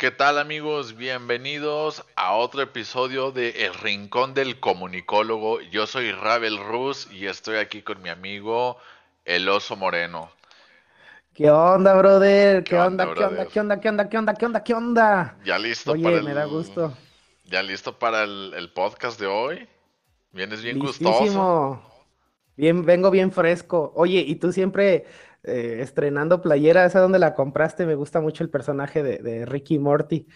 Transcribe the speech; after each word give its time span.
¿Qué 0.00 0.10
tal 0.10 0.38
amigos? 0.38 0.96
Bienvenidos 0.96 2.06
a 2.16 2.32
otro 2.32 2.62
episodio 2.62 3.32
de 3.32 3.66
El 3.66 3.74
Rincón 3.74 4.32
del 4.32 4.58
Comunicólogo. 4.58 5.60
Yo 5.60 5.86
soy 5.86 6.10
Ravel 6.10 6.56
Rus 6.56 7.06
y 7.12 7.26
estoy 7.26 7.58
aquí 7.58 7.82
con 7.82 8.00
mi 8.00 8.08
amigo 8.08 8.78
El 9.26 9.46
Oso 9.46 9.76
Moreno. 9.76 10.30
¿Qué 11.34 11.50
onda, 11.50 11.92
brother? 11.98 12.64
¿Qué, 12.64 12.78
onda, 12.78 13.12
¿Qué 13.12 13.24
onda? 13.24 13.46
¿Qué 13.46 13.60
onda? 13.60 13.78
¿Qué 13.78 13.88
onda? 13.90 14.08
¿Qué 14.08 14.16
onda? 14.16 14.34
¿Qué 14.34 14.46
onda? 14.46 14.64
¿Qué 14.64 14.72
onda? 14.74 15.36
Ya 15.44 15.58
listo 15.58 15.92
Oye, 15.92 16.04
para 16.04 16.16
el... 16.16 16.24
me 16.24 16.32
da 16.32 16.46
gusto. 16.46 16.96
Ya 17.44 17.62
listo 17.62 17.98
para 17.98 18.24
el, 18.24 18.54
el 18.56 18.72
podcast 18.72 19.20
de 19.20 19.26
hoy. 19.26 19.68
Vienes 20.32 20.62
bien 20.62 20.78
gustoso. 20.78 21.82
Bien, 22.56 22.86
vengo 22.86 23.10
bien 23.10 23.30
fresco. 23.32 23.92
Oye, 23.94 24.24
y 24.26 24.36
tú 24.36 24.50
siempre 24.50 25.04
eh, 25.44 25.78
estrenando 25.80 26.42
playera, 26.42 26.84
¿esa 26.86 27.00
dónde 27.00 27.18
la 27.18 27.34
compraste? 27.34 27.86
Me 27.86 27.94
gusta 27.94 28.20
mucho 28.20 28.44
el 28.44 28.50
personaje 28.50 29.02
de, 29.02 29.18
de 29.18 29.46
Ricky 29.46 29.78
Morty. 29.78 30.26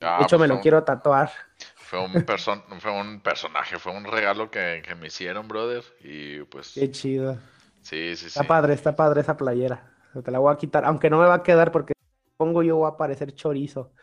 Ah, 0.00 0.18
de 0.18 0.24
hecho, 0.24 0.38
pues 0.38 0.44
me 0.48 0.48
lo 0.48 0.60
un- 0.60 0.60
quiero 0.60 0.84
tatuar. 0.84 1.30
Fue 1.76 2.00
un, 2.00 2.24
person- 2.26 2.64
fue 2.80 2.90
un 2.92 3.20
personaje, 3.22 3.78
fue 3.78 3.92
un 3.92 4.04
regalo 4.04 4.50
que, 4.50 4.82
que 4.84 4.94
me 4.96 5.06
hicieron, 5.08 5.46
brother. 5.48 5.84
Y 6.00 6.42
pues, 6.44 6.66
Qué 6.74 6.90
chido. 6.90 7.38
sí, 7.82 8.16
sí, 8.16 8.30
sí. 8.30 8.30
Está 8.30 8.46
padre, 8.46 8.74
está 8.74 8.96
padre 8.96 9.22
esa 9.22 9.36
playera. 9.36 9.94
Te 10.24 10.30
la 10.30 10.38
voy 10.40 10.52
a 10.54 10.58
quitar, 10.58 10.84
aunque 10.84 11.10
no 11.10 11.18
me 11.20 11.26
va 11.26 11.36
a 11.36 11.42
quedar 11.42 11.72
porque 11.72 11.94
pongo 12.36 12.62
yo 12.62 12.76
voy 12.78 12.90
a 12.92 12.96
parecer 12.96 13.34
chorizo. 13.34 13.94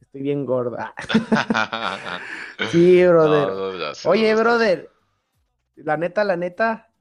Estoy 0.00 0.22
bien 0.22 0.46
gorda. 0.46 0.94
Sí, 2.62 3.04
brother. 3.06 3.56
No, 3.56 3.72
no, 3.72 3.94
Oye, 4.02 4.34
brother, 4.34 4.90
la 5.76 5.96
neta, 5.98 6.24
la 6.24 6.36
neta, 6.36 6.92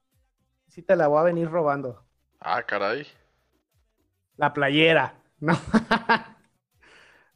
sí 0.67 0.83
te 0.83 0.95
la 0.97 1.07
voy 1.09 1.19
a 1.21 1.23
venir 1.23 1.49
robando. 1.49 2.06
Ah, 2.39 2.63
caray. 2.63 3.05
La 4.37 4.53
playera, 4.53 5.15
no. 5.39 5.53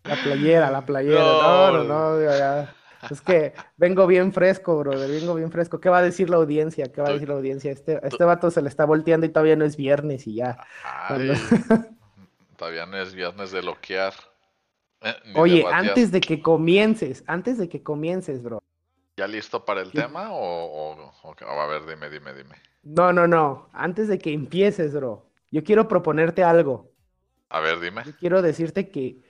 La 0.03 0.15
playera, 0.15 0.71
la 0.71 0.83
playera. 0.83 1.19
No, 1.21 1.71
no, 1.71 1.83
no, 1.83 2.21
ya. 2.21 2.73
Es 3.09 3.21
que 3.21 3.53
vengo 3.77 4.07
bien 4.07 4.31
fresco, 4.33 4.77
brother, 4.79 5.07
vengo 5.09 5.35
bien 5.35 5.51
fresco. 5.51 5.79
¿Qué 5.79 5.89
va 5.89 5.99
a 5.99 6.01
decir 6.01 6.29
la 6.29 6.37
audiencia? 6.37 6.91
¿Qué 6.91 7.01
va 7.01 7.09
a 7.09 7.13
decir 7.13 7.29
la 7.29 7.35
audiencia? 7.35 7.71
Este, 7.71 7.99
este 8.05 8.23
vato 8.23 8.49
se 8.49 8.61
le 8.63 8.69
está 8.69 8.85
volteando 8.85 9.25
y 9.27 9.29
todavía 9.29 9.55
no 9.55 9.65
es 9.65 9.75
viernes 9.77 10.25
y 10.25 10.35
ya. 10.35 10.57
Ay, 10.83 11.31
todavía 12.57 12.85
no 12.87 12.97
es 12.97 13.13
viernes 13.13 13.51
de 13.51 13.61
loquear. 13.61 14.13
eh, 15.01 15.15
de 15.25 15.39
Oye, 15.39 15.65
antes 15.71 16.11
de 16.11 16.19
que 16.21 16.41
comiences, 16.41 17.23
antes 17.27 17.57
de 17.59 17.69
que 17.69 17.83
comiences, 17.83 18.41
bro. 18.41 18.60
¿Ya 19.21 19.27
listo 19.27 19.63
para 19.63 19.81
el 19.81 19.91
tema? 19.91 20.31
O, 20.31 20.35
o- 20.35 21.11
o- 21.23 21.29
o- 21.29 21.61
a 21.61 21.67
ver, 21.67 21.85
dime, 21.85 22.09
dime, 22.09 22.33
dime. 22.33 22.55
No, 22.83 23.13
no, 23.13 23.27
no. 23.27 23.69
Antes 23.73 24.07
de 24.07 24.17
que 24.17 24.33
empieces, 24.33 24.93
bro. 24.95 25.29
Yo 25.51 25.63
quiero 25.63 25.87
proponerte 25.87 26.43
algo. 26.43 26.89
A 27.49 27.59
ver, 27.59 27.79
dime. 27.79 28.03
Yo 28.03 28.15
quiero 28.15 28.41
decirte 28.41 28.89
que, 28.89 29.21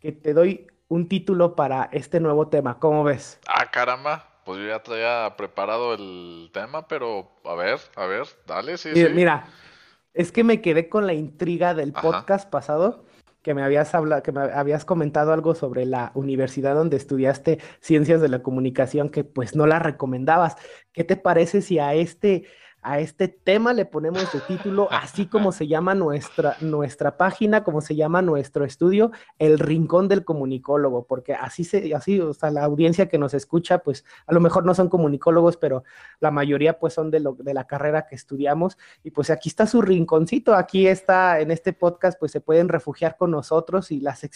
que 0.00 0.12
te 0.12 0.34
doy 0.34 0.66
un 0.88 1.08
título 1.08 1.54
para 1.56 1.84
este 1.92 2.20
nuevo 2.20 2.48
tema. 2.48 2.78
¿Cómo 2.78 3.04
ves? 3.04 3.40
Ah, 3.46 3.70
caramba. 3.70 4.26
Pues 4.44 4.58
yo 4.58 4.66
ya 4.68 4.82
traía 4.82 5.34
preparado 5.36 5.94
el 5.94 6.50
tema, 6.52 6.88
pero 6.88 7.30
a 7.44 7.54
ver, 7.54 7.78
a 7.96 8.06
ver, 8.06 8.26
dale, 8.46 8.78
sí, 8.78 8.88
Mira, 8.94 9.08
sí. 9.08 9.14
mira, 9.14 9.48
es 10.14 10.32
que 10.32 10.44
me 10.44 10.60
quedé 10.62 10.88
con 10.88 11.06
la 11.06 11.14
intriga 11.14 11.74
del 11.74 11.94
Ajá. 11.94 12.26
podcast 12.26 12.50
pasado, 12.50 13.04
que 13.42 13.54
me 13.54 13.62
habías 13.62 13.94
hablado, 13.94 14.22
que 14.22 14.32
me 14.32 14.40
habías 14.40 14.84
comentado 14.84 15.32
algo 15.32 15.54
sobre 15.54 15.86
la 15.86 16.12
universidad 16.14 16.74
donde 16.74 16.96
estudiaste 16.96 17.58
ciencias 17.80 18.20
de 18.20 18.28
la 18.28 18.42
comunicación, 18.42 19.08
que 19.10 19.24
pues 19.24 19.54
no 19.56 19.66
la 19.66 19.78
recomendabas. 19.78 20.56
¿Qué 20.92 21.04
te 21.04 21.16
parece 21.16 21.62
si 21.62 21.78
a 21.78 21.94
este, 21.94 22.44
a 22.82 22.98
este 22.98 23.28
tema 23.28 23.74
le 23.74 23.84
ponemos 23.84 24.32
de 24.32 24.40
título, 24.40 24.88
así 24.90 25.26
como 25.26 25.52
se 25.52 25.66
llama 25.66 25.94
nuestra, 25.94 26.56
nuestra 26.60 27.18
página, 27.18 27.62
como 27.62 27.82
se 27.82 27.94
llama 27.94 28.22
nuestro 28.22 28.64
estudio, 28.64 29.10
El 29.38 29.58
Rincón 29.58 30.08
del 30.08 30.24
Comunicólogo? 30.24 31.04
Porque 31.06 31.34
así 31.34 31.64
se, 31.64 31.94
así, 31.94 32.18
o 32.20 32.32
sea, 32.32 32.50
la 32.50 32.64
audiencia 32.64 33.08
que 33.08 33.18
nos 33.18 33.34
escucha, 33.34 33.78
pues 33.78 34.04
a 34.26 34.32
lo 34.32 34.40
mejor 34.40 34.64
no 34.64 34.74
son 34.74 34.88
comunicólogos, 34.88 35.58
pero 35.58 35.84
la 36.20 36.30
mayoría 36.30 36.78
pues 36.78 36.94
son 36.94 37.10
de, 37.10 37.20
lo, 37.20 37.34
de 37.34 37.52
la 37.52 37.66
carrera 37.66 38.06
que 38.06 38.14
estudiamos. 38.14 38.78
Y 39.02 39.10
pues 39.10 39.28
aquí 39.28 39.50
está 39.50 39.66
su 39.66 39.82
rinconcito, 39.82 40.54
aquí 40.54 40.86
está 40.86 41.40
en 41.40 41.50
este 41.50 41.74
podcast, 41.74 42.18
pues 42.18 42.32
se 42.32 42.40
pueden 42.40 42.68
refugiar 42.68 43.16
con 43.18 43.30
nosotros 43.30 43.90
y, 43.90 44.00
las 44.00 44.26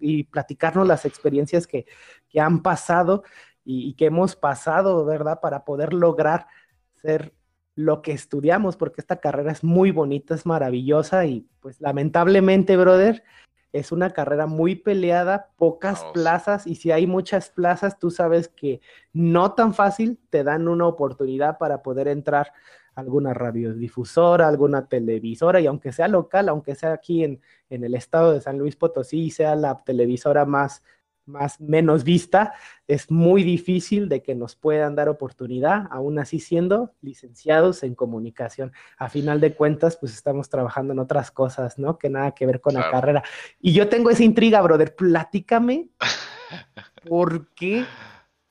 y, 0.00 0.24
platicarnos 0.24 0.88
las 0.88 1.04
experiencias 1.04 1.68
que, 1.68 1.86
que 2.28 2.40
han 2.40 2.62
pasado 2.62 3.22
y 3.66 3.94
que 3.94 4.06
hemos 4.06 4.36
pasado, 4.36 5.04
¿verdad? 5.06 5.40
Para 5.40 5.64
poder 5.64 5.94
lograr 5.94 6.48
ser 6.92 7.32
lo 7.74 8.02
que 8.02 8.12
estudiamos, 8.12 8.76
porque 8.76 9.00
esta 9.00 9.16
carrera 9.16 9.52
es 9.52 9.64
muy 9.64 9.90
bonita, 9.90 10.34
es 10.34 10.46
maravillosa 10.46 11.26
y 11.26 11.46
pues 11.60 11.80
lamentablemente, 11.80 12.76
brother, 12.76 13.24
es 13.72 13.90
una 13.90 14.10
carrera 14.10 14.46
muy 14.46 14.76
peleada, 14.76 15.50
pocas 15.56 16.00
Vamos. 16.00 16.12
plazas 16.12 16.66
y 16.66 16.76
si 16.76 16.92
hay 16.92 17.08
muchas 17.08 17.50
plazas, 17.50 17.98
tú 17.98 18.10
sabes 18.10 18.48
que 18.48 18.80
no 19.12 19.54
tan 19.54 19.74
fácil 19.74 20.20
te 20.30 20.44
dan 20.44 20.68
una 20.68 20.86
oportunidad 20.86 21.58
para 21.58 21.82
poder 21.82 22.06
entrar 22.06 22.52
a 22.94 23.00
alguna 23.00 23.34
radiodifusora, 23.34 24.46
alguna 24.46 24.86
televisora 24.86 25.60
y 25.60 25.66
aunque 25.66 25.90
sea 25.90 26.06
local, 26.06 26.48
aunque 26.48 26.76
sea 26.76 26.92
aquí 26.92 27.24
en, 27.24 27.40
en 27.68 27.82
el 27.82 27.96
estado 27.96 28.32
de 28.32 28.40
San 28.40 28.58
Luis 28.58 28.76
Potosí 28.76 29.30
sea 29.30 29.56
la 29.56 29.82
televisora 29.82 30.44
más, 30.44 30.84
más 31.26 31.60
menos 31.60 32.04
vista, 32.04 32.54
es 32.86 33.10
muy 33.10 33.42
difícil 33.42 34.08
de 34.08 34.22
que 34.22 34.34
nos 34.34 34.56
puedan 34.56 34.94
dar 34.94 35.08
oportunidad, 35.08 35.86
aún 35.90 36.18
así 36.18 36.40
siendo 36.40 36.94
licenciados 37.00 37.82
en 37.82 37.94
comunicación. 37.94 38.72
A 38.98 39.08
final 39.08 39.40
de 39.40 39.54
cuentas, 39.54 39.96
pues 39.96 40.12
estamos 40.12 40.48
trabajando 40.48 40.92
en 40.92 40.98
otras 40.98 41.30
cosas, 41.30 41.78
¿no? 41.78 41.98
Que 41.98 42.10
nada 42.10 42.32
que 42.32 42.46
ver 42.46 42.60
con 42.60 42.74
la 42.74 42.90
carrera. 42.90 43.22
Y 43.60 43.72
yo 43.72 43.88
tengo 43.88 44.10
esa 44.10 44.24
intriga, 44.24 44.60
brother, 44.62 44.94
platícame 44.94 45.88
por 47.08 47.48
qué 47.54 47.84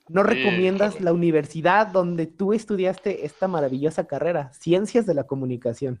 no 0.08 0.22
recomiendas 0.22 1.00
la 1.00 1.12
universidad 1.12 1.86
donde 1.86 2.26
tú 2.26 2.52
estudiaste 2.52 3.24
esta 3.24 3.48
maravillosa 3.48 4.06
carrera, 4.06 4.52
Ciencias 4.52 5.06
de 5.06 5.14
la 5.14 5.24
Comunicación. 5.24 6.00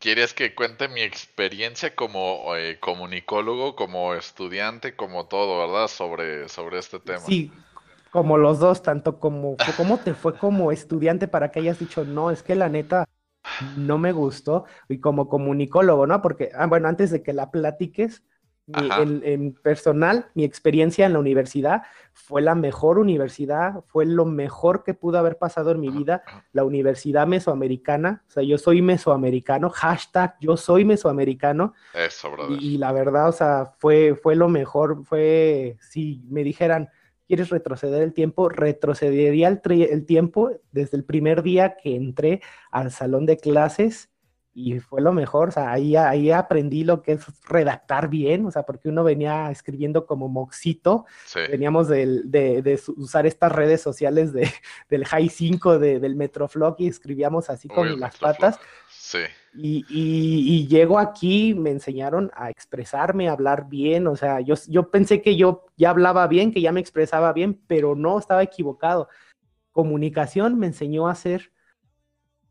¿Quieres 0.00 0.32
que 0.32 0.54
cuente 0.54 0.88
mi 0.88 1.02
experiencia 1.02 1.94
como 1.96 2.54
eh, 2.56 2.78
comunicólogo, 2.80 3.74
como 3.74 4.14
estudiante, 4.14 4.94
como 4.94 5.26
todo, 5.26 5.58
verdad? 5.58 5.88
Sobre, 5.88 6.48
sobre 6.48 6.78
este 6.78 7.00
tema. 7.00 7.24
Sí, 7.26 7.52
como 8.10 8.38
los 8.38 8.60
dos, 8.60 8.82
tanto 8.82 9.18
como 9.18 9.56
cómo 9.76 9.98
te 9.98 10.14
fue 10.14 10.38
como 10.38 10.70
estudiante 10.72 11.26
para 11.28 11.50
que 11.50 11.60
hayas 11.60 11.78
dicho, 11.78 12.04
no, 12.04 12.30
es 12.30 12.42
que 12.42 12.54
la 12.54 12.68
neta 12.68 13.06
no 13.76 13.98
me 13.98 14.12
gustó, 14.12 14.64
y 14.88 15.00
como 15.00 15.28
comunicólogo, 15.28 16.06
¿no? 16.06 16.22
Porque, 16.22 16.50
ah, 16.54 16.66
bueno, 16.66 16.88
antes 16.88 17.10
de 17.10 17.22
que 17.22 17.32
la 17.32 17.50
platiques, 17.50 18.22
mi- 18.68 18.88
en, 19.02 19.22
en 19.24 19.52
personal, 19.54 20.26
mi 20.34 20.44
experiencia 20.44 21.06
en 21.06 21.14
la 21.14 21.18
universidad 21.18 21.82
fue 22.12 22.42
la 22.42 22.54
mejor 22.54 22.98
universidad, 22.98 23.82
fue 23.86 24.04
lo 24.06 24.24
mejor 24.24 24.84
que 24.84 24.94
pudo 24.94 25.18
haber 25.18 25.38
pasado 25.38 25.70
en 25.70 25.80
mi 25.80 25.88
vida, 25.90 26.22
la 26.52 26.64
universidad 26.64 27.26
mesoamericana, 27.26 28.24
o 28.28 28.30
sea, 28.30 28.42
yo 28.42 28.58
soy 28.58 28.82
mesoamericano, 28.82 29.70
hashtag 29.70 30.36
yo 30.40 30.56
soy 30.56 30.84
mesoamericano, 30.84 31.72
Eso, 31.94 32.30
brother. 32.30 32.58
y, 32.60 32.74
y 32.74 32.78
la 32.78 32.92
verdad, 32.92 33.28
o 33.28 33.32
sea, 33.32 33.72
fue, 33.78 34.14
fue 34.14 34.36
lo 34.36 34.48
mejor, 34.48 35.04
fue, 35.04 35.76
si 35.80 36.22
me 36.28 36.44
dijeran, 36.44 36.88
¿quieres 37.26 37.50
retroceder 37.50 38.02
el 38.02 38.12
tiempo? 38.12 38.48
Retrocedería 38.48 39.48
el, 39.48 39.62
tri- 39.62 39.88
el 39.90 40.04
tiempo 40.06 40.50
desde 40.72 40.96
el 40.96 41.04
primer 41.04 41.42
día 41.42 41.76
que 41.76 41.94
entré 41.96 42.42
al 42.70 42.90
salón 42.90 43.26
de 43.26 43.36
clases 43.38 44.10
y 44.60 44.80
fue 44.80 45.00
lo 45.00 45.12
mejor, 45.12 45.48
o 45.50 45.52
sea, 45.52 45.70
ahí, 45.70 45.94
ahí 45.94 46.30
aprendí 46.32 46.82
lo 46.82 47.00
que 47.02 47.12
es 47.12 47.24
redactar 47.48 48.08
bien, 48.08 48.44
o 48.46 48.50
sea, 48.50 48.64
porque 48.64 48.88
uno 48.88 49.04
venía 49.04 49.50
escribiendo 49.50 50.04
como 50.06 50.28
moxito, 50.28 51.06
Sí. 51.26 51.40
veníamos 51.48 51.86
de, 51.88 52.22
de 52.24 52.76
su- 52.76 52.92
usar 52.98 53.26
estas 53.26 53.52
redes 53.52 53.80
sociales 53.80 54.32
de, 54.32 54.42
del 54.90 55.04
High 55.04 55.28
5, 55.28 55.78
de- 55.78 56.00
del 56.00 56.16
Metroflog 56.16 56.74
y 56.78 56.88
escribíamos 56.88 57.50
así 57.50 57.68
con 57.68 57.86
Uy, 57.86 57.96
las 57.98 58.14
Metroflog. 58.14 58.36
patas. 58.36 58.60
Sí. 58.90 59.18
Y, 59.54 59.84
y, 59.88 60.54
y 60.56 60.66
llego 60.66 60.98
aquí, 60.98 61.54
me 61.54 61.70
enseñaron 61.70 62.30
a 62.34 62.50
expresarme, 62.50 63.28
a 63.28 63.32
hablar 63.32 63.68
bien, 63.68 64.06
o 64.06 64.16
sea, 64.16 64.40
yo, 64.40 64.54
yo 64.68 64.90
pensé 64.90 65.22
que 65.22 65.36
yo 65.36 65.66
ya 65.76 65.90
hablaba 65.90 66.26
bien, 66.26 66.52
que 66.52 66.60
ya 66.60 66.72
me 66.72 66.80
expresaba 66.80 67.32
bien, 67.32 67.60
pero 67.66 67.94
no, 67.94 68.18
estaba 68.18 68.42
equivocado. 68.42 69.08
Comunicación 69.72 70.58
me 70.58 70.66
enseñó 70.66 71.08
a 71.08 71.14
ser 71.14 71.52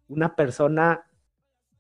una 0.08 0.36
persona 0.36 1.07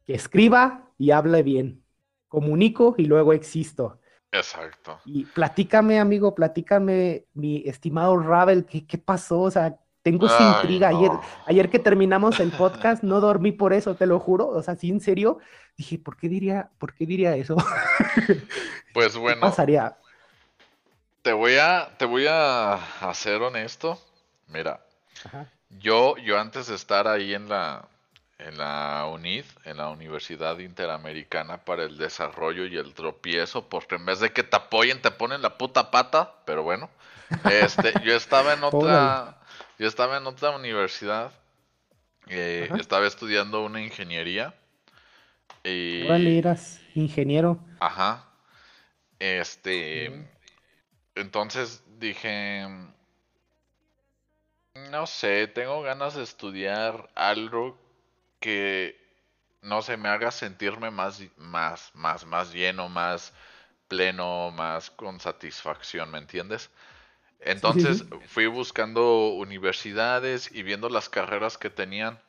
que 0.07 0.15
escriba 0.15 0.89
y 0.97 1.11
hable 1.11 1.43
bien. 1.43 1.83
Comunico 2.29 2.95
y 2.97 3.05
luego 3.05 3.33
existo. 3.33 3.99
Exacto. 4.31 4.99
Y 5.05 5.25
platícame, 5.25 5.99
amigo, 5.99 6.35
platícame, 6.35 7.27
mi 7.33 7.63
estimado 7.67 8.17
Ravel, 8.17 8.65
¿qué, 8.65 8.87
qué 8.87 8.97
pasó? 8.97 9.41
O 9.41 9.51
sea, 9.51 9.77
tengo 10.01 10.27
esa 10.27 10.61
intriga. 10.61 10.89
Ayer, 10.89 11.11
no. 11.11 11.21
ayer 11.45 11.69
que 11.69 11.79
terminamos 11.79 12.39
el 12.39 12.51
podcast, 12.53 13.03
no 13.03 13.19
dormí 13.21 13.51
por 13.51 13.73
eso, 13.73 13.95
te 13.95 14.07
lo 14.07 14.19
juro. 14.19 14.47
O 14.49 14.63
sea, 14.63 14.75
sí, 14.75 14.89
en 14.89 15.01
serio, 15.01 15.39
dije, 15.77 15.99
¿por 15.99 16.17
qué 16.17 16.29
diría, 16.29 16.71
por 16.79 16.93
qué 16.95 17.05
diría 17.05 17.35
eso? 17.35 17.55
Pues 18.93 19.15
¿Qué 19.25 19.35
bueno, 19.35 19.39
pasaría? 19.39 19.97
te 21.21 21.33
voy 21.33 21.57
a, 21.57 21.95
te 21.97 22.05
voy 22.05 22.25
a, 22.27 22.73
a 22.75 23.13
ser 23.13 23.41
honesto. 23.41 23.99
Mira, 24.47 24.85
Ajá. 25.23 25.51
yo, 25.69 26.17
yo 26.17 26.39
antes 26.39 26.67
de 26.67 26.75
estar 26.75 27.07
ahí 27.07 27.33
en 27.33 27.49
la, 27.49 27.87
en 28.39 28.57
la 28.57 29.07
UNID, 29.11 29.45
en 29.65 29.77
la 29.77 29.89
Universidad 29.89 30.59
Interamericana 30.59 31.57
para 31.57 31.83
el 31.83 31.97
Desarrollo 31.97 32.65
y 32.65 32.77
el 32.77 32.93
Tropiezo, 32.93 33.67
porque 33.67 33.95
en 33.95 34.05
vez 34.05 34.19
de 34.19 34.31
que 34.31 34.43
te 34.43 34.55
apoyen 34.55 35.01
te 35.01 35.11
ponen 35.11 35.41
la 35.41 35.57
puta 35.57 35.89
pata, 35.89 36.35
pero 36.45 36.63
bueno, 36.63 36.89
este, 37.51 37.93
yo 38.03 38.15
estaba 38.15 38.53
en 38.53 38.63
otra, 38.63 39.37
yo 39.79 39.87
estaba 39.87 40.17
en 40.17 40.27
otra 40.27 40.51
universidad, 40.51 41.31
eh, 42.27 42.69
estaba 42.79 43.07
estudiando 43.07 43.63
una 43.63 43.81
ingeniería. 43.81 44.53
Y... 45.63 46.07
eras 46.07 46.79
ingeniero. 46.93 47.59
Ajá. 47.79 48.23
Este, 49.19 50.29
entonces 51.15 51.83
dije, 51.97 52.67
no 54.91 55.07
sé, 55.07 55.47
tengo 55.47 55.81
ganas 55.81 56.15
de 56.15 56.23
estudiar 56.23 57.09
algo 57.15 57.86
que 58.39 58.99
no 59.61 59.81
se 59.81 59.97
me 59.97 60.09
haga 60.09 60.31
sentirme 60.31 60.91
más, 60.91 61.21
más, 61.37 61.91
más, 61.93 62.25
más 62.25 62.53
lleno, 62.53 62.89
más 62.89 63.33
pleno, 63.87 64.51
más 64.51 64.89
con 64.91 65.19
satisfacción, 65.19 66.11
¿me 66.11 66.17
entiendes? 66.17 66.69
Entonces 67.39 68.03
fui 68.27 68.47
buscando 68.47 69.29
universidades 69.29 70.51
y 70.51 70.63
viendo 70.63 70.89
las 70.89 71.09
carreras 71.09 71.57
que 71.57 71.69
tenían. 71.69 72.19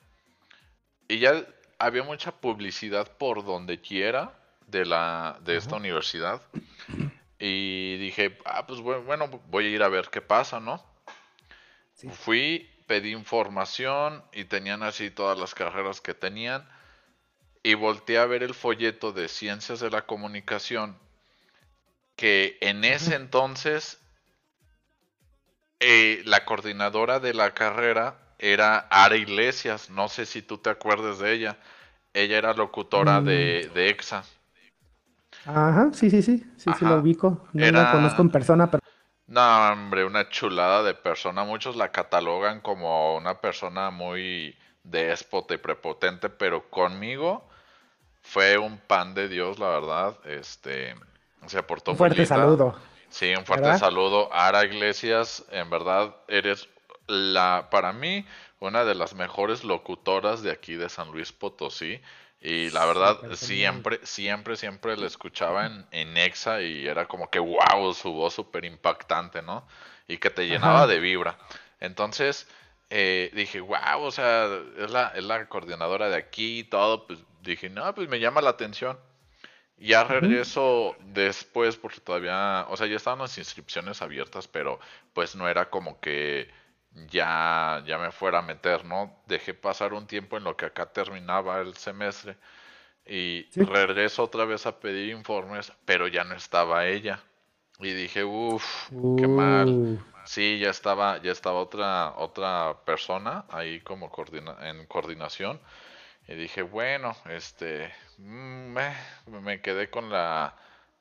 Y 1.08 1.18
ya 1.18 1.46
había 1.78 2.02
mucha 2.02 2.32
publicidad 2.32 3.10
por 3.16 3.44
donde 3.44 3.80
quiera 3.80 4.38
de 4.66 4.84
la 4.84 5.38
de 5.40 5.56
esta 5.56 5.76
universidad. 5.76 6.42
Y 7.38 7.96
dije, 7.98 8.36
ah, 8.44 8.66
pues 8.66 8.80
bueno, 8.80 9.28
voy 9.48 9.66
a 9.66 9.68
ir 9.68 9.82
a 9.82 9.88
ver 9.88 10.08
qué 10.10 10.20
pasa, 10.20 10.60
¿no? 10.60 10.84
Fui 12.12 12.68
pedí 12.88 13.12
información 13.12 14.24
y 14.32 14.44
tenían 14.44 14.82
así 14.82 15.10
todas 15.10 15.38
las 15.38 15.54
carreras 15.54 16.00
que 16.00 16.14
tenían. 16.14 16.68
Y 17.62 17.74
volteé 17.74 18.18
a 18.18 18.26
ver 18.26 18.42
el 18.42 18.54
folleto 18.54 19.12
de 19.12 19.28
ciencias 19.28 19.78
de 19.78 19.90
la 19.90 20.06
comunicación 20.06 20.96
que 22.16 22.58
en 22.60 22.82
ese 22.84 23.14
entonces 23.14 24.00
eh, 25.78 26.22
la 26.24 26.44
coordinadora 26.44 27.20
de 27.20 27.34
la 27.34 27.54
carrera 27.54 28.16
era 28.40 28.78
Ara 28.90 29.16
Iglesias, 29.16 29.90
no 29.90 30.08
sé 30.08 30.26
si 30.26 30.42
tú 30.42 30.58
te 30.58 30.70
acuerdas 30.70 31.20
de 31.20 31.32
ella, 31.32 31.58
ella 32.14 32.38
era 32.38 32.54
locutora 32.54 33.20
de, 33.20 33.68
mm. 33.70 33.74
de 33.74 33.88
EXA. 33.90 34.24
Ajá, 35.44 35.90
sí, 35.92 36.10
sí, 36.10 36.22
sí, 36.22 36.44
sí, 36.56 36.70
sí, 36.76 36.84
lo 36.84 36.96
ubico, 36.96 37.46
no 37.52 37.70
la 37.70 37.92
conozco 37.92 38.22
en 38.22 38.30
persona, 38.30 38.68
pero 38.68 38.82
no, 39.28 39.72
hombre, 39.72 40.04
una 40.04 40.30
chulada 40.30 40.82
de 40.82 40.94
persona. 40.94 41.44
Muchos 41.44 41.76
la 41.76 41.92
catalogan 41.92 42.60
como 42.60 43.16
una 43.16 43.40
persona 43.40 43.90
muy 43.90 44.56
déspota 44.82 45.54
y 45.54 45.58
prepotente, 45.58 46.30
pero 46.30 46.70
conmigo 46.70 47.46
fue 48.22 48.56
un 48.56 48.78
pan 48.78 49.12
de 49.12 49.28
Dios, 49.28 49.58
la 49.58 49.68
verdad. 49.68 50.16
Este, 50.24 50.94
se 51.46 51.58
aportó 51.58 51.90
un 51.90 51.98
fuerte 51.98 52.24
saludo. 52.24 52.74
Sí, 53.10 53.34
un 53.36 53.44
fuerte 53.44 53.78
saludo. 53.78 54.32
Ara 54.32 54.64
Iglesias, 54.64 55.44
en 55.50 55.68
verdad, 55.68 56.16
eres 56.26 56.68
la, 57.06 57.68
para 57.70 57.92
mí, 57.92 58.26
una 58.60 58.84
de 58.84 58.94
las 58.94 59.14
mejores 59.14 59.62
locutoras 59.62 60.42
de 60.42 60.52
aquí 60.52 60.74
de 60.76 60.88
San 60.88 61.10
Luis 61.12 61.32
Potosí. 61.32 62.00
Y 62.40 62.70
la 62.70 62.86
verdad, 62.86 63.18
siempre, 63.34 63.98
siempre, 64.04 64.56
siempre 64.56 64.96
la 64.96 65.06
escuchaba 65.06 65.66
en, 65.66 65.86
en 65.90 66.16
Exa 66.16 66.62
y 66.62 66.86
era 66.86 67.06
como 67.06 67.30
que 67.30 67.40
wow, 67.40 67.92
su 67.94 68.12
voz 68.12 68.34
súper 68.34 68.64
impactante, 68.64 69.42
¿no? 69.42 69.66
Y 70.06 70.18
que 70.18 70.30
te 70.30 70.46
llenaba 70.46 70.86
de 70.86 71.00
vibra. 71.00 71.36
Entonces, 71.80 72.46
eh, 72.90 73.30
dije, 73.34 73.60
wow, 73.60 74.00
o 74.00 74.10
sea, 74.12 74.48
es 74.78 74.90
la, 74.90 75.08
es 75.16 75.24
la 75.24 75.48
coordinadora 75.48 76.08
de 76.08 76.16
aquí 76.16 76.60
y 76.60 76.64
todo. 76.64 77.06
Pues 77.06 77.18
dije, 77.42 77.70
no, 77.70 77.92
pues 77.94 78.08
me 78.08 78.20
llama 78.20 78.40
la 78.40 78.50
atención. 78.50 78.98
Ya 79.76 80.02
regreso 80.02 80.96
después 81.00 81.76
porque 81.76 82.00
todavía, 82.00 82.66
o 82.68 82.76
sea, 82.76 82.88
ya 82.88 82.96
estaban 82.96 83.20
las 83.20 83.38
inscripciones 83.38 84.02
abiertas, 84.02 84.48
pero 84.48 84.80
pues 85.12 85.36
no 85.36 85.48
era 85.48 85.70
como 85.70 86.00
que 86.00 86.50
ya, 86.92 87.82
ya 87.86 87.98
me 87.98 88.10
fuera 88.10 88.38
a 88.38 88.42
meter, 88.42 88.84
¿no? 88.84 89.22
Dejé 89.26 89.54
pasar 89.54 89.92
un 89.92 90.06
tiempo 90.06 90.36
en 90.36 90.44
lo 90.44 90.56
que 90.56 90.66
acá 90.66 90.86
terminaba 90.86 91.60
el 91.60 91.74
semestre 91.74 92.36
y 93.06 93.44
regreso 93.54 94.24
otra 94.24 94.44
vez 94.44 94.66
a 94.66 94.80
pedir 94.80 95.10
informes, 95.14 95.72
pero 95.84 96.08
ya 96.08 96.24
no 96.24 96.34
estaba 96.34 96.86
ella. 96.86 97.22
Y 97.80 97.92
dije, 97.92 98.24
uff, 98.24 98.90
qué 99.16 99.28
mal. 99.28 99.68
Uh. 99.68 99.98
Sí, 100.24 100.58
ya 100.58 100.70
estaba, 100.70 101.22
ya 101.22 101.32
estaba 101.32 101.60
otra, 101.60 102.12
otra 102.16 102.76
persona 102.84 103.46
ahí 103.48 103.80
como 103.80 104.10
coordina 104.10 104.56
en 104.68 104.84
coordinación. 104.86 105.58
Y 106.26 106.34
dije, 106.34 106.60
bueno, 106.60 107.16
este, 107.30 107.90
mm, 108.18 108.76
me 109.26 109.62
quedé 109.62 109.88
con 109.88 110.10
la, 110.10 110.54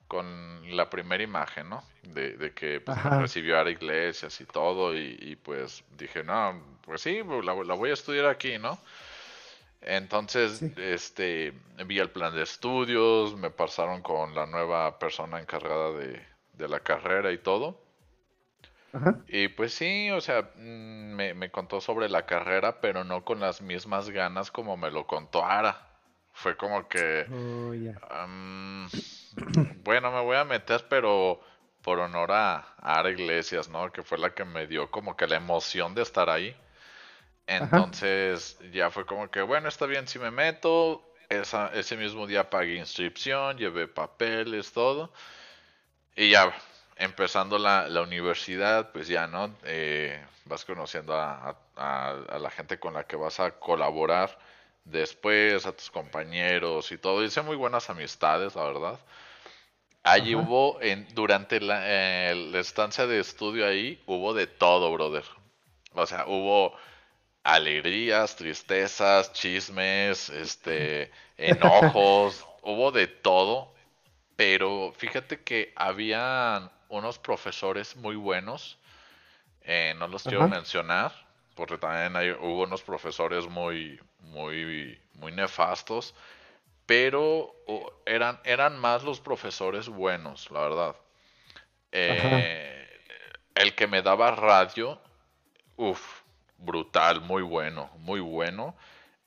con 0.07 0.75
la 0.75 0.89
primera 0.89 1.23
imagen, 1.23 1.69
¿no? 1.69 1.83
De, 2.03 2.53
que 2.53 2.81
pues, 2.81 3.03
recibió 3.03 3.59
a 3.59 3.69
Iglesias 3.69 4.39
y 4.41 4.45
todo, 4.45 4.95
y, 4.95 5.37
pues 5.43 5.83
dije, 5.97 6.23
no, 6.23 6.61
pues 6.81 7.01
sí, 7.01 7.21
pues, 7.25 7.45
la, 7.45 7.53
voy 7.53 7.89
a 7.89 7.93
estudiar 7.93 8.27
aquí, 8.27 8.57
¿no? 8.57 8.77
Entonces, 9.81 10.61
este, 10.77 11.53
vi 11.85 11.99
el 11.99 12.09
plan 12.09 12.33
de 12.33 12.43
estudios, 12.43 13.35
me 13.35 13.51
pasaron 13.51 14.01
con 14.01 14.33
la 14.33 14.45
nueva 14.45 14.97
persona 14.97 15.39
encargada 15.39 15.91
de, 15.91 16.67
la 16.67 16.79
carrera 16.79 17.31
y 17.31 17.37
todo. 17.37 17.79
Y 19.27 19.49
pues 19.49 19.75
sí, 19.75 20.09
o 20.09 20.19
sea, 20.21 20.49
mm, 20.55 21.13
me, 21.13 21.33
me, 21.35 21.51
contó 21.51 21.79
sobre 21.81 22.09
la 22.09 22.25
carrera, 22.25 22.81
pero 22.81 23.03
no 23.03 23.23
con 23.23 23.39
las 23.39 23.61
mismas 23.61 24.09
ganas 24.09 24.49
como 24.49 24.75
me 24.75 24.89
lo 24.89 25.05
contó 25.05 25.45
Ara. 25.45 25.86
Fue 26.37 26.55
como 26.55 26.87
que... 26.87 27.25
Oh, 27.31 27.73
bueno, 29.83 30.11
me 30.11 30.21
voy 30.21 30.37
a 30.37 30.43
meter, 30.43 30.85
pero 30.87 31.41
por 31.81 31.97
honor 31.97 32.31
a, 32.31 32.75
Ara 32.77 33.09
Iglesias, 33.09 33.69
¿no? 33.69 33.91
Que 33.91 34.03
fue 34.03 34.19
la 34.19 34.35
que 34.35 34.45
me 34.45 34.67
dio 34.67 34.91
como 34.91 35.17
que 35.17 35.25
la 35.25 35.37
emoción 35.37 35.95
de 35.95 36.03
estar 36.03 36.29
ahí. 36.29 36.55
Entonces 37.47 38.59
ya 38.71 38.91
fue 38.91 39.07
como 39.07 39.31
que, 39.31 39.41
bueno, 39.41 39.67
está 39.67 39.87
bien 39.87 40.07
si 40.07 40.19
me 40.19 40.29
meto. 40.29 41.03
Esa, 41.27 41.71
ese 41.73 41.97
mismo 41.97 42.27
día 42.27 42.51
pagué 42.51 42.75
inscripción, 42.75 43.57
llevé 43.57 43.87
papeles, 43.87 44.71
todo. 44.71 45.11
Y 46.15 46.29
ya, 46.29 46.53
empezando 46.97 47.57
la, 47.57 47.87
la 47.87 48.03
universidad, 48.03 48.91
pues 48.91 49.07
ya, 49.07 49.25
¿no? 49.25 49.55
Eh, 49.63 50.23
vas 50.45 50.65
conociendo 50.65 51.15
a, 51.15 51.57
a, 51.75 52.37
la 52.39 52.51
gente 52.51 52.79
con 52.79 52.93
la 52.93 53.05
que 53.05 53.15
vas 53.15 53.39
a 53.39 53.51
colaborar 53.57 54.37
después, 54.89 55.65
a 55.65 55.71
tus 55.71 55.89
compañeros 55.89 56.91
y 56.91 56.97
todo. 56.97 57.23
Hice 57.23 57.41
muy 57.41 57.55
buenas 57.55 57.89
amistades, 57.89 58.55
la 58.55 58.63
verdad. 58.63 58.99
Allí 60.03 60.35
hubo, 60.35 60.81
en, 60.81 61.07
durante 61.13 61.59
la, 61.59 61.79
la, 62.33 62.59
estancia 62.59 63.05
de 63.05 63.19
estudio 63.19 63.67
ahí, 63.67 64.01
hubo 64.05 64.33
de 64.33 64.47
todo, 64.47 64.91
brother. 64.93 65.25
O 65.93 66.05
sea, 66.05 66.25
hubo 66.27 66.73
alegrías, 67.43 68.35
tristezas, 68.35 69.33
chismes, 69.33 70.29
este, 70.29 71.11
enojos, 71.37 72.45
hubo 72.61 72.91
de 72.91 73.07
todo. 73.07 73.73
Pero 74.37 74.93
fíjate 74.95 75.41
que 75.41 75.73
había 75.75 76.71
unos 76.89 77.19
profesores 77.19 77.95
muy 77.95 78.15
buenos, 78.15 78.77
eh, 79.61 79.93
no 79.97 80.07
los 80.07 80.23
quiero 80.23 80.47
mencionar, 80.47 81.11
porque 81.55 81.77
también 81.77 82.15
hay, 82.15 82.29
hubo 82.31 82.63
unos 82.63 82.83
profesores 82.83 83.47
muy, 83.47 83.99
muy, 84.27 84.99
muy 85.15 85.31
nefastos 85.31 86.13
pero 86.87 87.53
eran, 88.05 88.39
eran 88.45 88.79
más 88.79 89.03
los 89.03 89.19
profesores 89.19 89.89
buenos, 89.89 90.49
la 90.49 90.61
verdad. 90.61 90.95
Eh, 91.91 92.87
el 93.53 93.75
que 93.75 93.87
me 93.87 94.01
daba 94.01 94.31
radio, 94.31 94.99
uff, 95.75 96.21
brutal, 96.57 97.21
muy 97.21 97.43
bueno, 97.43 97.91
muy 97.97 98.21
bueno. 98.21 98.73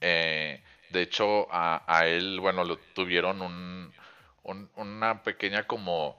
Eh, 0.00 0.64
de 0.88 1.02
hecho, 1.02 1.52
a, 1.52 1.84
a, 1.86 2.06
él, 2.06 2.40
bueno, 2.40 2.64
lo 2.64 2.78
tuvieron 2.78 3.42
un, 3.42 3.92
una 4.76 5.22
pequeña 5.22 5.66
como 5.66 6.18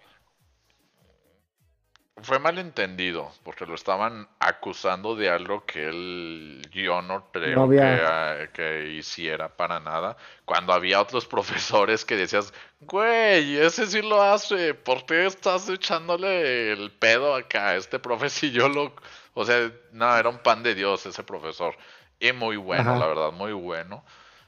fue 2.24 2.40
malentendido, 2.40 3.32
porque 3.44 3.66
lo 3.66 3.76
estaban 3.76 4.28
acusando 4.40 5.16
de 5.16 5.30
algo 5.30 5.66
que 5.66 5.88
él, 5.88 6.62
yo 6.72 7.02
no 7.02 7.32
creo 7.32 7.70
que, 7.70 8.50
que, 8.54 8.90
hiciera 8.94 9.50
para 9.50 9.80
nada. 9.80 10.18
Cuando 10.46 10.74
había 10.74 11.02
otros 11.02 11.26
profesores 11.28 12.06
que 12.06 12.16
decías, 12.16 12.54
güey, 12.80 13.58
ese 13.58 13.88
sí 13.88 14.02
lo 14.02 14.22
hace, 14.22 14.74
¿por 14.74 15.06
qué 15.06 15.26
estás 15.26 15.70
echándole 15.70 16.72
el 16.72 16.92
pedo 16.92 17.36
acá 17.36 17.70
a 17.70 17.76
este 17.76 18.00
profesor? 18.00 18.50
Y 18.50 18.52
yo 18.52 18.70
lo, 18.70 18.94
o 19.34 19.46
sea, 19.46 19.72
no, 19.92 20.18
era 20.18 20.30
un 20.30 20.40
pan 20.40 20.64
de 20.64 20.76
Dios 20.76 21.06
ese 21.06 21.24
profesor. 21.24 21.76
Y 22.20 22.34
muy 22.34 22.58
bueno, 22.58 22.98
la 22.98 23.08
verdad, 23.08 23.32
muy 23.32 23.54
bueno 23.54 24.04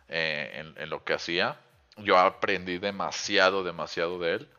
eh, 0.07 0.51
en, 0.55 0.75
en 0.77 0.89
lo 0.89 1.03
que 1.03 1.13
hacía. 1.13 1.57
Yo 1.97 2.17
aprendí 2.17 2.77
demasiado, 2.77 3.63
demasiado 3.63 4.19
de 4.19 4.33
él. 4.33 4.49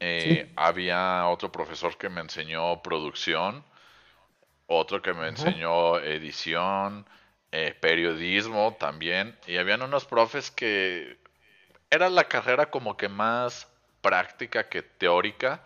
Eh, 0.00 0.50
había 0.56 1.26
otro 1.28 1.52
profesor 1.52 1.96
que 1.98 2.08
me 2.08 2.22
enseñó 2.22 2.82
producción, 2.82 3.62
otro 4.66 5.02
que 5.02 5.12
me 5.12 5.28
enseñó 5.28 5.98
edición, 5.98 7.06
eh, 7.52 7.76
periodismo 7.78 8.76
también, 8.80 9.38
y 9.46 9.58
habían 9.58 9.82
unos 9.82 10.06
profes 10.06 10.50
que 10.50 11.18
era 11.90 12.08
la 12.08 12.24
carrera 12.24 12.70
como 12.70 12.96
que 12.96 13.10
más 13.10 13.68
práctica 14.00 14.68
que 14.70 14.82
teórica, 14.82 15.60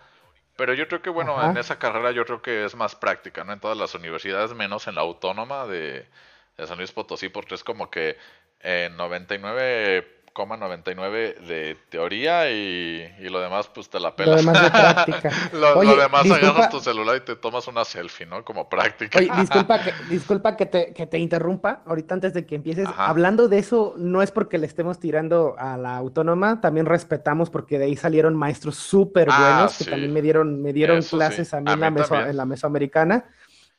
pero 0.56 0.74
yo 0.74 0.88
creo 0.88 1.02
que 1.02 1.10
bueno, 1.10 1.40
en 1.50 1.56
esa 1.56 1.78
carrera 1.78 2.10
yo 2.10 2.24
creo 2.24 2.42
que 2.42 2.64
es 2.64 2.74
más 2.74 2.96
práctica, 2.96 3.44
¿no? 3.44 3.52
En 3.52 3.60
todas 3.60 3.76
las 3.76 3.94
universidades, 3.94 4.52
menos 4.54 4.88
en 4.88 4.96
la 4.96 5.02
autónoma 5.02 5.66
de, 5.66 6.08
de 6.56 6.66
San 6.66 6.78
Luis 6.78 6.90
Potosí, 6.90 7.28
porque 7.28 7.54
es 7.54 7.62
como 7.62 7.90
que 7.90 8.16
en 8.60 8.96
99 8.96 10.13
99 10.34 11.36
de 11.46 11.76
teoría 11.88 12.50
y, 12.50 13.08
lo 13.30 13.40
demás 13.40 13.68
pues 13.72 13.88
te 13.88 14.00
la 14.00 14.14
pelas. 14.14 14.44
Lo 14.44 14.52
demás 14.52 14.62
de 14.62 14.70
práctica. 14.70 15.30
lo, 15.52 15.96
demás 15.96 16.30
agarras 16.30 16.70
tu 16.70 16.80
celular 16.80 17.16
y 17.16 17.20
te 17.20 17.36
tomas 17.36 17.66
una 17.68 17.84
selfie, 17.84 18.26
¿no? 18.26 18.44
Como 18.44 18.68
práctica. 18.68 19.18
Oye, 19.18 19.30
disculpa 19.36 19.78
que, 19.84 19.92
disculpa 20.08 20.56
que, 20.56 20.66
te, 20.66 20.92
que 20.92 21.06
te 21.06 21.18
interrumpa 21.18 21.82
ahorita 21.86 22.14
antes 22.14 22.34
de 22.34 22.44
que 22.44 22.56
empieces. 22.56 22.88
Hablando 22.96 23.48
de 23.48 23.58
eso, 23.58 23.94
no 23.96 24.22
es 24.22 24.30
porque 24.30 24.58
le 24.58 24.66
estemos 24.66 24.98
tirando 24.98 25.54
a 25.58 25.76
la 25.76 25.96
autónoma, 25.96 26.60
también 26.60 26.86
respetamos 26.86 27.50
porque 27.50 27.78
de 27.78 27.86
ahí 27.86 27.96
salieron 27.96 28.34
maestros 28.34 28.76
súper 28.76 29.28
ah, 29.30 29.38
buenos 29.38 29.78
que 29.78 29.84
también 29.84 30.12
me 30.12 30.22
dieron, 30.22 30.62
me 30.62 30.72
dieron 30.72 31.02
clases 31.02 31.54
a 31.54 31.60
mí, 31.60 31.70
en, 31.70 31.80
la 31.80 31.86
en 32.28 32.36
la 32.36 32.44
mesoamericana 32.44 33.24